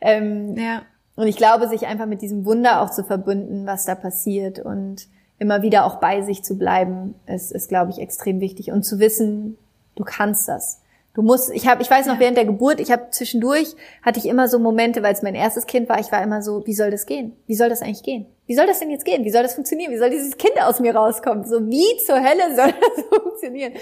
Ähm, 0.00 0.56
ja. 0.56 0.82
Und 1.16 1.26
ich 1.26 1.36
glaube, 1.36 1.68
sich 1.68 1.86
einfach 1.86 2.06
mit 2.06 2.22
diesem 2.22 2.44
Wunder 2.44 2.80
auch 2.80 2.90
zu 2.90 3.04
verbinden, 3.04 3.66
was 3.66 3.84
da 3.84 3.94
passiert 3.94 4.58
und 4.58 5.06
immer 5.38 5.62
wieder 5.62 5.84
auch 5.84 5.96
bei 5.96 6.22
sich 6.22 6.42
zu 6.42 6.56
bleiben, 6.56 7.14
ist, 7.26 7.52
ist 7.52 7.68
glaube 7.68 7.90
ich, 7.90 7.98
extrem 7.98 8.40
wichtig. 8.40 8.70
Und 8.70 8.84
zu 8.84 8.98
wissen, 8.98 9.58
du 9.96 10.04
kannst 10.04 10.48
das. 10.48 10.80
Du 11.14 11.22
musst, 11.22 11.50
ich 11.54 11.66
habe, 11.68 11.80
ich 11.80 11.90
weiß 11.90 12.06
noch 12.06 12.14
ja. 12.14 12.20
während 12.20 12.36
der 12.36 12.44
Geburt, 12.44 12.80
ich 12.80 12.90
habe 12.90 13.08
zwischendurch 13.10 13.74
hatte 14.02 14.18
ich 14.18 14.26
immer 14.26 14.48
so 14.48 14.58
Momente, 14.58 15.02
weil 15.02 15.14
es 15.14 15.22
mein 15.22 15.34
erstes 15.34 15.66
Kind 15.66 15.88
war, 15.88 16.00
ich 16.00 16.10
war 16.10 16.22
immer 16.22 16.42
so, 16.42 16.66
wie 16.66 16.74
soll 16.74 16.90
das 16.90 17.06
gehen? 17.06 17.36
Wie 17.46 17.54
soll 17.54 17.68
das 17.68 17.82
eigentlich 17.82 18.02
gehen? 18.02 18.26
Wie 18.46 18.54
soll 18.54 18.66
das 18.66 18.80
denn 18.80 18.90
jetzt 18.90 19.04
gehen? 19.04 19.24
Wie 19.24 19.30
soll 19.30 19.42
das 19.42 19.54
funktionieren? 19.54 19.92
Wie 19.92 19.98
soll 19.98 20.10
dieses 20.10 20.36
Kind 20.36 20.60
aus 20.60 20.80
mir 20.80 20.94
rauskommen? 20.94 21.44
So 21.44 21.66
wie 21.68 21.86
zur 22.04 22.16
Hölle 22.16 22.56
soll 22.56 22.74
das 22.96 23.04
funktionieren? 23.20 23.74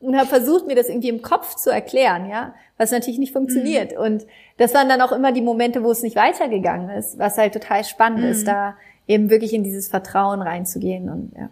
und 0.00 0.16
habe 0.16 0.28
versucht, 0.28 0.66
mir 0.66 0.76
das 0.76 0.88
irgendwie 0.88 1.08
im 1.08 1.22
Kopf 1.22 1.56
zu 1.56 1.70
erklären, 1.70 2.28
ja, 2.28 2.54
was 2.76 2.92
natürlich 2.92 3.18
nicht 3.18 3.32
funktioniert. 3.32 3.92
Mhm. 3.92 3.98
Und 3.98 4.26
das 4.56 4.74
waren 4.74 4.88
dann 4.88 5.00
auch 5.00 5.12
immer 5.12 5.32
die 5.32 5.42
Momente, 5.42 5.82
wo 5.82 5.90
es 5.90 6.02
nicht 6.02 6.16
weitergegangen 6.16 6.90
ist, 6.90 7.18
was 7.18 7.36
halt 7.36 7.52
total 7.52 7.84
spannend 7.84 8.20
mhm. 8.20 8.30
ist, 8.30 8.46
da 8.46 8.76
eben 9.06 9.30
wirklich 9.30 9.52
in 9.52 9.64
dieses 9.64 9.88
Vertrauen 9.88 10.42
reinzugehen 10.42 11.08
und 11.08 11.32
ja. 11.36 11.50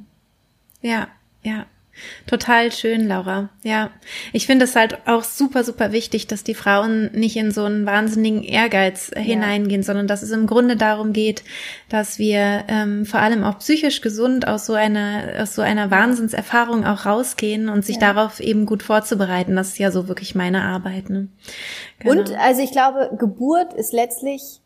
Ja, 0.82 1.08
ja. 1.42 1.66
Total 2.26 2.72
schön, 2.72 3.06
Laura. 3.06 3.48
Ja, 3.62 3.90
ich 4.32 4.46
finde 4.46 4.64
es 4.64 4.76
halt 4.76 4.98
auch 5.06 5.24
super, 5.24 5.64
super 5.64 5.92
wichtig, 5.92 6.26
dass 6.26 6.44
die 6.44 6.54
Frauen 6.54 7.10
nicht 7.12 7.36
in 7.36 7.50
so 7.50 7.64
einen 7.64 7.86
wahnsinnigen 7.86 8.42
Ehrgeiz 8.42 9.10
ja. 9.14 9.20
hineingehen, 9.20 9.82
sondern 9.82 10.06
dass 10.06 10.22
es 10.22 10.30
im 10.30 10.46
Grunde 10.46 10.76
darum 10.76 11.12
geht, 11.12 11.44
dass 11.88 12.18
wir 12.18 12.64
ähm, 12.68 13.06
vor 13.06 13.20
allem 13.20 13.44
auch 13.44 13.58
psychisch 13.58 14.00
gesund 14.00 14.46
aus 14.46 14.66
so 14.66 14.74
einer 14.74 15.34
aus 15.40 15.54
so 15.54 15.62
einer 15.62 15.90
Wahnsinnserfahrung 15.90 16.84
auch 16.84 17.06
rausgehen 17.06 17.68
und 17.68 17.84
sich 17.84 17.96
ja. 17.96 18.12
darauf 18.12 18.40
eben 18.40 18.66
gut 18.66 18.82
vorzubereiten. 18.82 19.56
Das 19.56 19.68
ist 19.68 19.78
ja 19.78 19.90
so 19.90 20.08
wirklich 20.08 20.34
meine 20.34 20.62
Arbeit. 20.62 21.10
Ne? 21.10 21.28
Genau. 21.98 22.12
Und 22.12 22.32
also 22.38 22.62
ich 22.62 22.72
glaube, 22.72 23.10
Geburt 23.18 23.72
ist 23.74 23.92
letztlich 23.92 24.60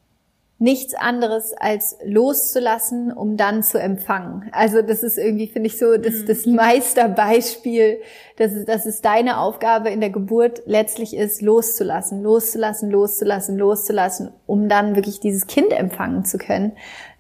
nichts 0.61 0.93
anderes 0.93 1.55
als 1.55 1.97
loszulassen, 2.05 3.13
um 3.13 3.39
dann 3.39 3.63
zu 3.63 3.81
empfangen. 3.81 4.51
Also 4.53 4.83
das 4.83 5.03
ist 5.03 5.17
irgendwie, 5.17 5.47
finde 5.47 5.69
ich 5.69 5.79
so, 5.79 5.97
das, 5.97 6.17
mhm. 6.17 6.27
das 6.27 6.45
Meisterbeispiel, 6.45 7.99
dass, 8.37 8.53
es, 8.53 8.67
dass 8.67 8.85
es 8.85 9.01
deine 9.01 9.39
Aufgabe 9.39 9.89
in 9.89 10.01
der 10.01 10.11
Geburt 10.11 10.63
letztlich 10.67 11.17
ist, 11.17 11.41
loszulassen, 11.41 12.23
loszulassen, 12.23 12.91
loszulassen, 12.91 13.57
loszulassen, 13.57 14.33
um 14.47 14.69
dann 14.69 14.97
wirklich 14.97 15.19
dieses 15.19 15.47
Kind 15.47 15.73
empfangen 15.73 16.27
zu 16.27 16.37
können 16.37 16.73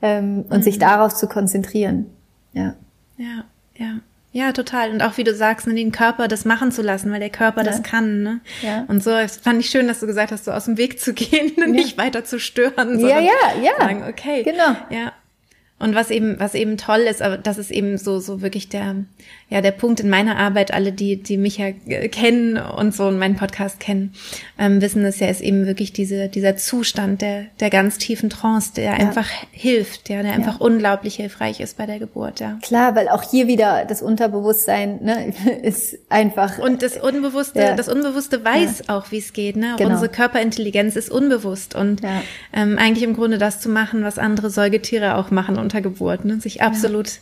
ähm, 0.03 0.45
und 0.51 0.59
mhm. 0.59 0.63
sich 0.63 0.79
darauf 0.79 1.15
zu 1.15 1.27
konzentrieren. 1.27 2.11
Ja. 2.53 2.75
Ja, 3.17 3.45
ja. 3.79 4.01
Ja, 4.33 4.53
total. 4.53 4.91
Und 4.91 5.03
auch 5.03 5.17
wie 5.17 5.25
du 5.25 5.35
sagst, 5.35 5.67
ne, 5.67 5.75
den 5.75 5.91
Körper 5.91 6.29
das 6.29 6.45
machen 6.45 6.71
zu 6.71 6.83
lassen, 6.83 7.11
weil 7.11 7.19
der 7.19 7.31
Körper 7.31 7.65
ja. 7.65 7.71
das 7.71 7.83
kann. 7.83 8.23
Ne? 8.23 8.41
Ja. 8.63 8.85
Und 8.87 9.03
so 9.03 9.11
fand 9.43 9.61
ich 9.61 9.71
schön, 9.71 9.89
dass 9.89 10.01
du 10.01 10.07
gesagt 10.07 10.31
hast, 10.31 10.45
so 10.45 10.53
aus 10.53 10.67
dem 10.67 10.77
Weg 10.77 11.01
zu 11.01 11.13
gehen 11.15 11.53
und 11.57 11.75
ja. 11.75 11.81
nicht 11.81 11.99
weiter 11.99 12.25
zu 12.25 12.39
stören. 12.39 13.01
Ja, 13.01 13.19
ja, 13.19 13.33
ja. 13.61 13.73
Sagen, 13.79 14.05
okay. 14.09 14.45
Genau. 14.45 14.77
Ja. 14.89 15.13
Und 15.81 15.95
was 15.95 16.11
eben, 16.11 16.39
was 16.39 16.55
eben 16.55 16.77
toll 16.77 17.01
ist, 17.01 17.23
aber 17.23 17.39
das 17.39 17.57
ist 17.57 17.71
eben 17.71 17.97
so, 17.97 18.19
so 18.19 18.43
wirklich 18.43 18.69
der, 18.69 18.97
ja, 19.49 19.63
der 19.63 19.71
Punkt 19.71 20.01
in 20.01 20.11
meiner 20.11 20.37
Arbeit. 20.37 20.75
Alle, 20.75 20.93
die, 20.93 21.23
die 21.23 21.39
mich 21.39 21.57
ja 21.57 21.73
kennen 21.73 22.59
und 22.59 22.95
so 22.95 23.07
und 23.07 23.19
meinen 23.19 23.37
Podcast 23.37 23.81
kennen, 23.81 24.13
ähm, 24.59 24.83
wissen 24.83 25.03
es 25.07 25.21
ja, 25.21 25.29
ist 25.29 25.41
eben 25.41 25.65
wirklich 25.65 25.95
diese, 25.95 26.29
dieser 26.29 26.57
Zustand 26.57 27.23
der, 27.23 27.47
der 27.61 27.71
ganz 27.71 27.97
tiefen 27.97 28.29
Trance, 28.29 28.75
der 28.75 28.85
ja. 28.85 28.93
einfach 28.93 29.27
hilft, 29.53 30.11
ja, 30.11 30.23
der 30.23 30.35
einfach 30.35 30.61
unglaublich 30.61 31.15
hilfreich 31.15 31.61
ist 31.61 31.79
bei 31.79 31.87
der 31.87 31.99
Geburt, 31.99 32.41
ja. 32.41 32.59
Klar, 32.61 32.95
weil 32.95 33.09
auch 33.09 33.23
hier 33.23 33.47
wieder 33.47 33.87
das 33.87 34.03
Unterbewusstsein, 34.03 35.03
ne, 35.03 35.33
ist 35.63 35.97
einfach. 36.11 36.59
Und 36.59 36.83
das 36.83 36.99
Unbewusste, 36.99 37.59
ja. 37.59 37.75
das 37.75 37.89
Unbewusste 37.89 38.45
weiß 38.45 38.91
auch, 38.91 39.11
wie 39.13 39.19
es 39.19 39.33
geht, 39.33 39.57
ne. 39.57 39.77
Genau. 39.79 39.93
Unsere 39.93 40.11
Körperintelligenz 40.11 40.95
ist 40.95 41.11
unbewusst 41.11 41.75
und 41.75 42.03
ähm, 42.53 42.77
eigentlich 42.77 43.05
im 43.05 43.15
Grunde 43.15 43.39
das 43.39 43.61
zu 43.61 43.71
machen, 43.71 44.05
was 44.05 44.19
andere 44.19 44.51
Säugetiere 44.51 45.17
auch 45.17 45.31
machen 45.31 45.57
unter 45.57 45.70
Geburt, 45.79 46.25
ne? 46.25 46.41
sich 46.41 46.63
absolut 46.63 47.09
ja. 47.09 47.21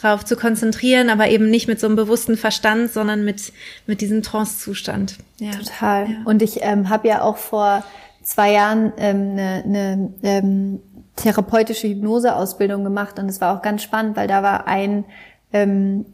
drauf 0.00 0.24
zu 0.24 0.36
konzentrieren, 0.36 1.10
aber 1.10 1.28
eben 1.28 1.50
nicht 1.50 1.68
mit 1.68 1.78
so 1.78 1.86
einem 1.86 1.96
bewussten 1.96 2.36
Verstand, 2.36 2.90
sondern 2.90 3.24
mit, 3.24 3.52
mit 3.86 4.00
diesem 4.00 4.22
Trance-Zustand. 4.22 5.18
Ja. 5.38 5.50
Total. 5.50 6.10
Ja. 6.10 6.16
Und 6.24 6.40
ich 6.40 6.60
ähm, 6.62 6.88
habe 6.88 7.08
ja 7.08 7.22
auch 7.22 7.36
vor 7.36 7.84
zwei 8.22 8.52
Jahren 8.52 8.92
ähm, 8.96 9.32
eine, 9.32 9.62
eine 9.64 10.14
ähm, 10.22 10.80
therapeutische 11.16 11.88
Hypnoseausbildung 11.88 12.82
gemacht 12.84 13.18
und 13.18 13.28
es 13.28 13.40
war 13.40 13.56
auch 13.56 13.62
ganz 13.62 13.82
spannend, 13.82 14.16
weil 14.16 14.26
da 14.28 14.42
war 14.42 14.66
ein 14.66 15.04
ähm, 15.52 16.06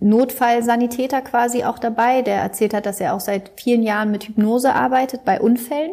Notfallsanitäter 0.00 1.22
quasi 1.22 1.64
auch 1.64 1.78
dabei, 1.78 2.22
der 2.22 2.36
erzählt 2.36 2.74
hat, 2.74 2.86
dass 2.86 3.00
er 3.00 3.14
auch 3.14 3.20
seit 3.20 3.52
vielen 3.56 3.82
Jahren 3.82 4.10
mit 4.10 4.24
Hypnose 4.24 4.74
arbeitet 4.74 5.24
bei 5.24 5.40
Unfällen. 5.40 5.92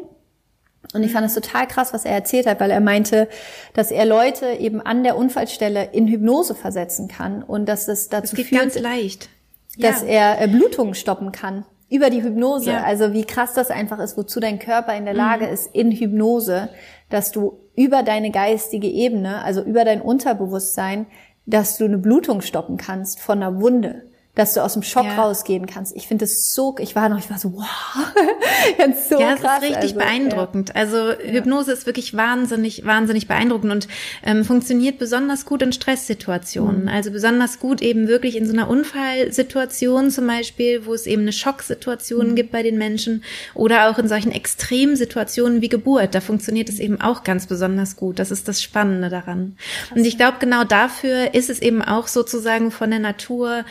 Und 0.93 1.03
ich 1.03 1.11
fand 1.13 1.25
es 1.25 1.33
total 1.33 1.67
krass, 1.67 1.93
was 1.93 2.03
er 2.05 2.13
erzählt 2.13 2.45
hat, 2.47 2.59
weil 2.59 2.71
er 2.71 2.81
meinte, 2.81 3.29
dass 3.73 3.91
er 3.91 4.05
Leute 4.05 4.47
eben 4.59 4.81
an 4.81 5.03
der 5.03 5.15
Unfallstelle 5.17 5.89
in 5.93 6.07
Hypnose 6.07 6.53
versetzen 6.53 7.07
kann 7.07 7.43
und 7.43 7.67
dass 7.69 7.87
es 7.87 8.09
dazu 8.09 8.35
das 8.35 8.35
geht 8.35 8.47
führt, 8.47 8.61
ganz 8.61 8.79
leicht. 8.79 9.29
dass 9.77 10.01
Ja. 10.01 10.07
er 10.07 10.41
äh, 10.41 10.47
Blutungen 10.47 10.93
stoppen 10.93 11.31
kann 11.31 11.65
über 11.89 12.09
die 12.09 12.21
Hypnose. 12.23 12.71
Ja. 12.71 12.83
Also 12.83 13.13
wie 13.13 13.23
krass 13.23 13.53
das 13.53 13.69
einfach 13.71 13.99
ist, 13.99 14.17
wozu 14.17 14.39
dein 14.41 14.59
Körper 14.59 14.95
in 14.95 15.05
der 15.05 15.13
Lage 15.13 15.45
ist 15.47 15.73
in 15.73 15.91
Hypnose, 15.91 16.69
dass 17.09 17.31
du 17.31 17.57
über 17.75 18.03
deine 18.03 18.31
geistige 18.31 18.87
Ebene, 18.87 19.41
also 19.43 19.61
über 19.61 19.85
dein 19.85 20.01
Unterbewusstsein, 20.01 21.05
dass 21.45 21.77
du 21.77 21.85
eine 21.85 21.97
Blutung 21.97 22.41
stoppen 22.41 22.77
kannst 22.77 23.19
von 23.19 23.41
einer 23.41 23.61
Wunde. 23.61 24.03
Dass 24.33 24.53
du 24.53 24.63
aus 24.63 24.73
dem 24.73 24.83
Schock 24.83 25.05
Ja. 25.05 25.21
rausgehen 25.21 25.65
kannst. 25.65 25.93
Ich 25.95 26.07
finde 26.07 26.23
es 26.23 26.53
so, 26.53 26.75
ich 26.79 26.95
war 26.95 27.09
noch, 27.09 27.19
ich 27.19 27.29
war 27.29 27.37
so, 27.37 27.53
wow, 27.53 27.65
ganz 28.77 29.09
so 29.09 29.19
ja, 29.19 29.33
es 29.33 29.41
krass. 29.41 29.57
ist 29.57 29.63
richtig 29.63 29.81
also, 29.81 29.95
beeindruckend. 29.95 30.75
Also 30.75 31.11
Hypnose 31.19 31.73
ist 31.73 31.85
wirklich 31.85 32.15
wahnsinnig, 32.15 32.85
wahnsinnig 32.85 33.27
beeindruckend 33.27 33.71
und 33.71 33.87
ähm, 34.23 34.45
funktioniert 34.45 34.99
besonders 34.99 35.45
gut 35.45 35.61
in 35.61 35.73
Stresssituationen. 35.73 36.87
Also 36.87 37.11
besonders 37.11 37.59
gut 37.59 37.81
eben 37.81 38.07
wirklich 38.07 38.37
in 38.37 38.45
so 38.45 38.53
einer 38.53 38.69
Unfallsituation 38.69 40.09
zum 40.11 40.27
Beispiel, 40.27 40.85
wo 40.85 40.93
es 40.93 41.07
eben 41.07 41.23
eine 41.23 41.33
Schocksituation 41.33 42.35
gibt 42.35 42.51
bei 42.51 42.63
den 42.63 42.77
Menschen 42.77 43.23
oder 43.53 43.89
auch 43.89 43.97
in 43.97 44.07
solchen 44.07 44.31
Extremsituationen 44.31 45.61
wie 45.61 45.69
Geburt. 45.69 46.15
Da 46.15 46.21
funktioniert 46.21 46.69
es 46.69 46.79
eben 46.79 47.01
auch 47.01 47.23
ganz 47.23 47.47
besonders 47.47 47.95
gut. 47.95 48.19
Das 48.19 48.31
ist 48.31 48.47
das 48.47 48.61
Spannende 48.61 49.09
daran. 49.09 49.57
Und 49.95 50.05
ich 50.05 50.17
glaube, 50.17 50.37
genau 50.39 50.63
dafür 50.63 51.33
ist 51.33 51.49
es 51.49 51.61
eben 51.61 51.81
auch 51.81 52.07
sozusagen 52.07 52.71
von 52.71 52.89
der 52.89 52.99
Natur 52.99 53.65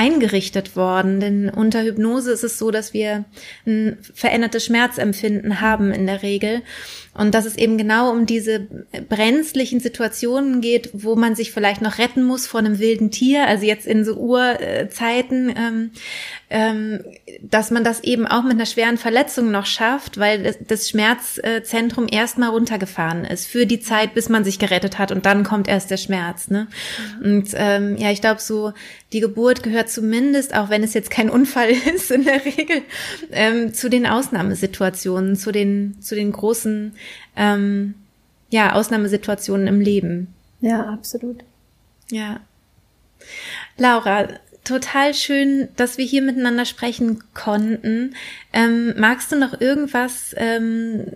eingerichtet 0.00 0.76
worden. 0.76 1.20
Denn 1.20 1.50
unter 1.50 1.82
Hypnose 1.82 2.32
ist 2.32 2.42
es 2.42 2.58
so, 2.58 2.70
dass 2.70 2.94
wir 2.94 3.26
ein 3.66 3.98
verändertes 4.14 4.64
Schmerzempfinden 4.64 5.60
haben 5.60 5.92
in 5.92 6.06
der 6.06 6.22
Regel. 6.22 6.62
Und 7.20 7.34
dass 7.34 7.44
es 7.44 7.56
eben 7.56 7.76
genau 7.76 8.10
um 8.10 8.24
diese 8.24 8.60
brenzlichen 9.10 9.78
Situationen 9.78 10.62
geht, 10.62 10.88
wo 10.94 11.16
man 11.16 11.34
sich 11.34 11.52
vielleicht 11.52 11.82
noch 11.82 11.98
retten 11.98 12.24
muss 12.24 12.46
vor 12.46 12.60
einem 12.60 12.78
wilden 12.78 13.10
Tier, 13.10 13.46
also 13.46 13.66
jetzt 13.66 13.86
in 13.86 14.06
so 14.06 14.14
Urzeiten, 14.14 15.54
ähm, 15.54 15.90
ähm, 16.48 17.00
dass 17.42 17.70
man 17.70 17.84
das 17.84 18.02
eben 18.02 18.26
auch 18.26 18.42
mit 18.42 18.52
einer 18.52 18.64
schweren 18.64 18.96
Verletzung 18.96 19.50
noch 19.50 19.66
schafft, 19.66 20.18
weil 20.18 20.56
das, 20.66 20.88
Schmerzzentrum 20.88 22.06
erstmal 22.10 22.48
runtergefahren 22.48 23.26
ist 23.26 23.46
für 23.46 23.66
die 23.66 23.80
Zeit, 23.80 24.14
bis 24.14 24.30
man 24.30 24.42
sich 24.42 24.58
gerettet 24.58 24.98
hat 24.98 25.12
und 25.12 25.26
dann 25.26 25.44
kommt 25.44 25.68
erst 25.68 25.90
der 25.90 25.98
Schmerz. 25.98 26.48
Ne? 26.48 26.68
Und 27.22 27.50
ähm, 27.54 27.98
ja, 27.98 28.10
ich 28.10 28.22
glaube 28.22 28.40
so, 28.40 28.72
die 29.12 29.20
Geburt 29.20 29.62
gehört 29.62 29.90
zumindest, 29.90 30.54
auch 30.54 30.70
wenn 30.70 30.82
es 30.82 30.94
jetzt 30.94 31.10
kein 31.10 31.28
Unfall 31.28 31.70
ist 31.94 32.10
in 32.10 32.24
der 32.24 32.44
Regel, 32.44 32.82
ähm, 33.30 33.74
zu 33.74 33.90
den 33.90 34.06
Ausnahmesituationen, 34.06 35.36
zu 35.36 35.52
den, 35.52 36.00
zu 36.00 36.14
den 36.14 36.32
großen 36.32 36.94
ähm, 37.36 37.94
ja, 38.50 38.72
Ausnahmesituationen 38.74 39.66
im 39.66 39.80
Leben. 39.80 40.34
Ja, 40.60 40.86
absolut. 40.88 41.44
Ja. 42.10 42.40
Laura, 43.76 44.28
total 44.64 45.14
schön, 45.14 45.68
dass 45.76 45.98
wir 45.98 46.04
hier 46.04 46.22
miteinander 46.22 46.64
sprechen 46.64 47.22
konnten. 47.34 48.14
Ähm, 48.52 48.94
magst 48.98 49.32
du 49.32 49.36
noch 49.36 49.60
irgendwas 49.60 50.34
ähm, 50.36 51.06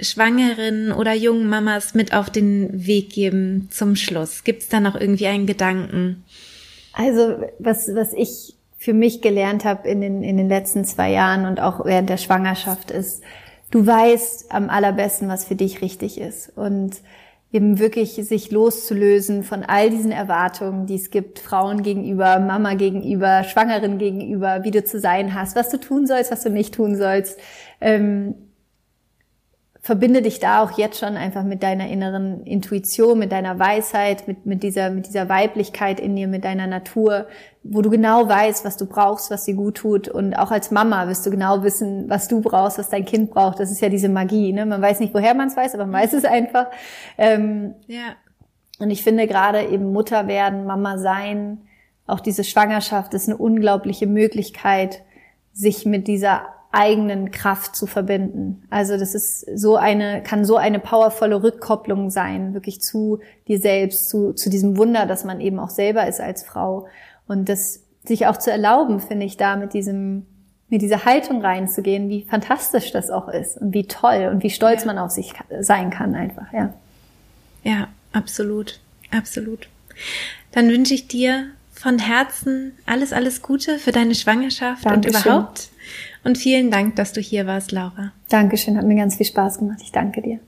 Schwangeren 0.00 0.92
oder 0.92 1.14
jungen 1.14 1.48
Mamas 1.48 1.94
mit 1.94 2.12
auf 2.12 2.30
den 2.30 2.86
Weg 2.86 3.10
geben 3.10 3.68
zum 3.70 3.96
Schluss? 3.96 4.44
Gibt 4.44 4.62
es 4.62 4.68
da 4.68 4.80
noch 4.80 4.94
irgendwie 4.94 5.26
einen 5.26 5.46
Gedanken? 5.46 6.24
Also 6.92 7.36
was, 7.58 7.88
was 7.94 8.12
ich 8.12 8.54
für 8.76 8.92
mich 8.92 9.20
gelernt 9.20 9.64
habe 9.64 9.88
in 9.88 10.00
den, 10.00 10.22
in 10.22 10.36
den 10.36 10.48
letzten 10.48 10.84
zwei 10.84 11.10
Jahren 11.10 11.46
und 11.46 11.60
auch 11.60 11.84
während 11.84 12.08
der 12.08 12.16
Schwangerschaft 12.16 12.90
ist, 12.90 13.22
du 13.70 13.86
weißt 13.86 14.52
am 14.52 14.70
allerbesten, 14.70 15.28
was 15.28 15.44
für 15.44 15.56
dich 15.56 15.82
richtig 15.82 16.20
ist. 16.20 16.56
Und 16.56 16.96
eben 17.50 17.78
wirklich 17.78 18.12
sich 18.14 18.50
loszulösen 18.50 19.42
von 19.42 19.64
all 19.64 19.90
diesen 19.90 20.12
Erwartungen, 20.12 20.86
die 20.86 20.96
es 20.96 21.10
gibt, 21.10 21.38
Frauen 21.38 21.82
gegenüber, 21.82 22.40
Mama 22.40 22.74
gegenüber, 22.74 23.44
Schwangeren 23.44 23.98
gegenüber, 23.98 24.64
wie 24.64 24.70
du 24.70 24.84
zu 24.84 25.00
sein 25.00 25.34
hast, 25.34 25.56
was 25.56 25.70
du 25.70 25.78
tun 25.78 26.06
sollst, 26.06 26.30
was 26.30 26.42
du 26.42 26.50
nicht 26.50 26.74
tun 26.74 26.96
sollst. 26.96 27.38
Ähm, 27.80 28.34
verbinde 29.88 30.20
dich 30.20 30.38
da 30.38 30.62
auch 30.62 30.72
jetzt 30.76 30.98
schon 30.98 31.16
einfach 31.16 31.44
mit 31.44 31.62
deiner 31.62 31.88
inneren 31.88 32.44
Intuition, 32.44 33.18
mit 33.18 33.32
deiner 33.32 33.58
Weisheit, 33.58 34.28
mit, 34.28 34.44
mit 34.44 34.62
dieser, 34.62 34.90
mit 34.90 35.06
dieser 35.06 35.30
Weiblichkeit 35.30 35.98
in 35.98 36.14
dir, 36.14 36.28
mit 36.28 36.44
deiner 36.44 36.66
Natur, 36.66 37.26
wo 37.62 37.80
du 37.80 37.88
genau 37.88 38.28
weißt, 38.28 38.66
was 38.66 38.76
du 38.76 38.84
brauchst, 38.84 39.30
was 39.30 39.46
dir 39.46 39.54
gut 39.54 39.78
tut. 39.78 40.06
Und 40.06 40.34
auch 40.34 40.50
als 40.50 40.70
Mama 40.70 41.08
wirst 41.08 41.24
du 41.24 41.30
genau 41.30 41.62
wissen, 41.62 42.04
was 42.10 42.28
du 42.28 42.42
brauchst, 42.42 42.76
was 42.76 42.90
dein 42.90 43.06
Kind 43.06 43.30
braucht. 43.30 43.60
Das 43.60 43.70
ist 43.70 43.80
ja 43.80 43.88
diese 43.88 44.10
Magie. 44.10 44.52
Ne? 44.52 44.66
Man 44.66 44.82
weiß 44.82 45.00
nicht, 45.00 45.14
woher 45.14 45.32
man 45.32 45.48
es 45.48 45.56
weiß, 45.56 45.72
aber 45.72 45.86
man 45.86 46.02
weiß 46.02 46.12
es 46.12 46.26
einfach. 46.26 46.66
Ähm, 47.16 47.74
Ja. 47.86 48.14
und 48.80 48.90
ich 48.90 49.02
finde 49.02 49.26
gerade 49.26 49.62
eben 49.68 49.90
Mutter 49.94 50.26
werden, 50.28 50.66
Mama 50.66 50.98
sein, 50.98 51.62
auch 52.06 52.20
diese 52.20 52.44
Schwangerschaft 52.44 53.14
ist 53.14 53.26
eine 53.26 53.38
unglaubliche 53.38 54.06
Möglichkeit, 54.06 55.02
sich 55.54 55.86
mit 55.86 56.08
dieser 56.08 56.42
eigenen 56.70 57.30
Kraft 57.30 57.74
zu 57.76 57.86
verbinden. 57.86 58.62
Also 58.68 58.98
das 58.98 59.14
ist 59.14 59.46
so 59.58 59.76
eine, 59.76 60.22
kann 60.22 60.44
so 60.44 60.56
eine 60.56 60.78
powervolle 60.78 61.42
Rückkopplung 61.42 62.10
sein, 62.10 62.52
wirklich 62.52 62.82
zu 62.82 63.20
dir 63.46 63.58
selbst, 63.58 64.10
zu, 64.10 64.34
zu 64.34 64.50
diesem 64.50 64.76
Wunder, 64.76 65.06
dass 65.06 65.24
man 65.24 65.40
eben 65.40 65.58
auch 65.58 65.70
selber 65.70 66.06
ist 66.06 66.20
als 66.20 66.44
Frau. 66.44 66.86
Und 67.26 67.48
das 67.48 67.80
sich 68.06 68.26
auch 68.26 68.36
zu 68.36 68.50
erlauben, 68.50 69.00
finde 69.00 69.24
ich, 69.24 69.36
da 69.36 69.56
mit 69.56 69.72
diesem, 69.72 70.26
mit 70.68 70.82
dieser 70.82 71.04
Haltung 71.06 71.40
reinzugehen, 71.40 72.10
wie 72.10 72.24
fantastisch 72.24 72.92
das 72.92 73.10
auch 73.10 73.28
ist 73.28 73.56
und 73.56 73.72
wie 73.72 73.86
toll 73.86 74.28
und 74.30 74.42
wie 74.42 74.50
stolz 74.50 74.82
Ja. 74.82 74.86
man 74.88 74.98
auf 74.98 75.10
sich 75.10 75.32
sein 75.60 75.90
kann 75.90 76.14
einfach, 76.14 76.52
ja. 76.52 76.74
Ja, 77.64 77.88
absolut, 78.12 78.80
absolut. 79.10 79.68
Dann 80.52 80.68
wünsche 80.68 80.94
ich 80.94 81.08
dir 81.08 81.46
von 81.78 81.98
Herzen 81.98 82.72
alles, 82.86 83.12
alles 83.12 83.40
Gute 83.40 83.78
für 83.78 83.92
deine 83.92 84.14
Schwangerschaft 84.14 84.84
Dankeschön. 84.84 85.14
und 85.14 85.26
überhaupt. 85.26 85.68
Und 86.24 86.36
vielen 86.36 86.70
Dank, 86.70 86.96
dass 86.96 87.12
du 87.12 87.20
hier 87.20 87.46
warst, 87.46 87.70
Laura. 87.70 88.12
Dankeschön, 88.28 88.76
hat 88.76 88.84
mir 88.84 88.96
ganz 88.96 89.16
viel 89.16 89.26
Spaß 89.26 89.58
gemacht. 89.60 89.78
Ich 89.82 89.92
danke 89.92 90.20
dir. 90.20 90.40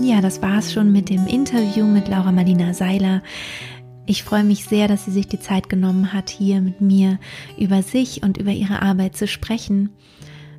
Ja, 0.00 0.20
das 0.20 0.40
war's 0.42 0.72
schon 0.72 0.92
mit 0.92 1.10
dem 1.10 1.26
Interview 1.26 1.84
mit 1.84 2.08
Laura 2.08 2.32
Marlina 2.32 2.72
Seiler. 2.74 3.22
Ich 4.06 4.22
freue 4.22 4.44
mich 4.44 4.64
sehr, 4.64 4.88
dass 4.88 5.04
sie 5.04 5.12
sich 5.12 5.28
die 5.28 5.40
Zeit 5.40 5.68
genommen 5.68 6.12
hat, 6.12 6.30
hier 6.30 6.60
mit 6.60 6.80
mir 6.80 7.18
über 7.58 7.82
sich 7.82 8.22
und 8.22 8.38
über 8.38 8.50
ihre 8.50 8.82
Arbeit 8.82 9.16
zu 9.16 9.26
sprechen. 9.26 9.90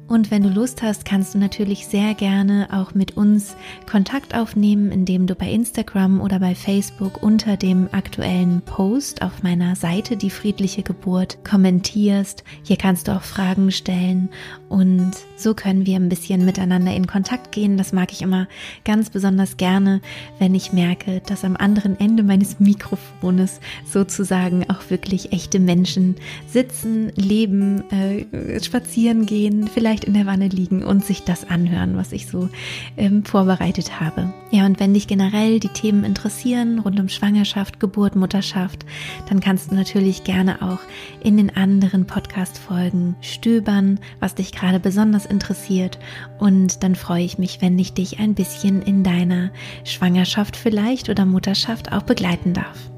Und 0.07 0.29
wenn 0.29 0.43
du 0.43 0.49
Lust 0.49 0.83
hast, 0.83 1.03
kannst 1.03 1.33
du 1.33 1.39
natürlich 1.39 1.87
sehr 1.87 2.13
gerne 2.13 2.67
auch 2.71 2.93
mit 2.93 3.17
uns 3.17 3.55
Kontakt 3.89 4.35
aufnehmen, 4.35 4.91
indem 4.91 5.25
du 5.25 5.33
bei 5.33 5.49
Instagram 5.49 6.21
oder 6.21 6.39
bei 6.39 6.53
Facebook 6.53 7.23
unter 7.23 7.57
dem 7.57 7.89
aktuellen 7.91 8.61
Post 8.61 9.23
auf 9.23 9.41
meiner 9.41 9.75
Seite 9.75 10.15
Die 10.15 10.29
friedliche 10.29 10.83
Geburt 10.83 11.39
kommentierst. 11.43 12.43
Hier 12.61 12.77
kannst 12.77 13.07
du 13.07 13.13
auch 13.13 13.23
Fragen 13.23 13.71
stellen 13.71 14.29
und 14.69 15.11
so 15.37 15.55
können 15.55 15.87
wir 15.87 15.95
ein 15.95 16.09
bisschen 16.09 16.45
miteinander 16.45 16.93
in 16.93 17.07
Kontakt 17.07 17.51
gehen. 17.51 17.75
Das 17.75 17.91
mag 17.91 18.11
ich 18.11 18.21
immer 18.21 18.47
ganz 18.83 19.09
besonders 19.09 19.57
gerne, 19.57 20.01
wenn 20.37 20.53
ich 20.53 20.71
merke, 20.71 21.21
dass 21.25 21.43
am 21.43 21.55
anderen 21.55 21.99
Ende 21.99 22.21
meines 22.21 22.59
Mikrofones 22.59 23.59
sozusagen 23.91 24.69
auch 24.69 24.89
wirklich 24.89 25.33
echte 25.33 25.59
Menschen 25.59 26.15
sitzen, 26.47 27.11
leben, 27.15 27.89
äh, 27.89 28.61
spazieren 28.61 29.25
gehen, 29.25 29.67
vielleicht 29.95 30.05
in 30.05 30.13
der 30.13 30.25
Wanne 30.25 30.49
liegen 30.49 30.83
und 30.83 31.05
sich 31.05 31.23
das 31.23 31.49
anhören, 31.49 31.95
was 31.95 32.11
ich 32.11 32.27
so 32.27 32.49
ähm, 32.97 33.23
vorbereitet 33.23 34.01
habe. 34.01 34.33
Ja, 34.51 34.65
und 34.65 34.79
wenn 34.79 34.93
dich 34.93 35.07
generell 35.07 35.59
die 35.59 35.69
Themen 35.69 36.03
interessieren 36.03 36.79
rund 36.79 36.99
um 36.99 37.07
Schwangerschaft, 37.07 37.79
Geburt, 37.79 38.15
Mutterschaft, 38.17 38.85
dann 39.29 39.39
kannst 39.39 39.71
du 39.71 39.75
natürlich 39.75 40.25
gerne 40.25 40.61
auch 40.61 40.79
in 41.23 41.37
den 41.37 41.55
anderen 41.55 42.07
Podcast-Folgen 42.07 43.15
stöbern, 43.21 43.99
was 44.19 44.35
dich 44.35 44.51
gerade 44.51 44.81
besonders 44.81 45.25
interessiert. 45.25 45.97
Und 46.39 46.83
dann 46.83 46.95
freue 46.95 47.23
ich 47.23 47.37
mich, 47.37 47.61
wenn 47.61 47.79
ich 47.79 47.93
dich 47.93 48.19
ein 48.19 48.35
bisschen 48.35 48.81
in 48.81 49.03
deiner 49.03 49.51
Schwangerschaft 49.85 50.57
vielleicht 50.57 51.09
oder 51.09 51.25
Mutterschaft 51.25 51.93
auch 51.93 52.03
begleiten 52.03 52.53
darf. 52.53 52.91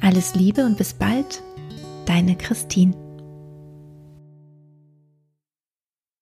Alles 0.00 0.36
Liebe 0.36 0.64
und 0.64 0.78
bis 0.78 0.94
bald, 0.94 1.42
deine 2.06 2.36
Christine. 2.36 3.07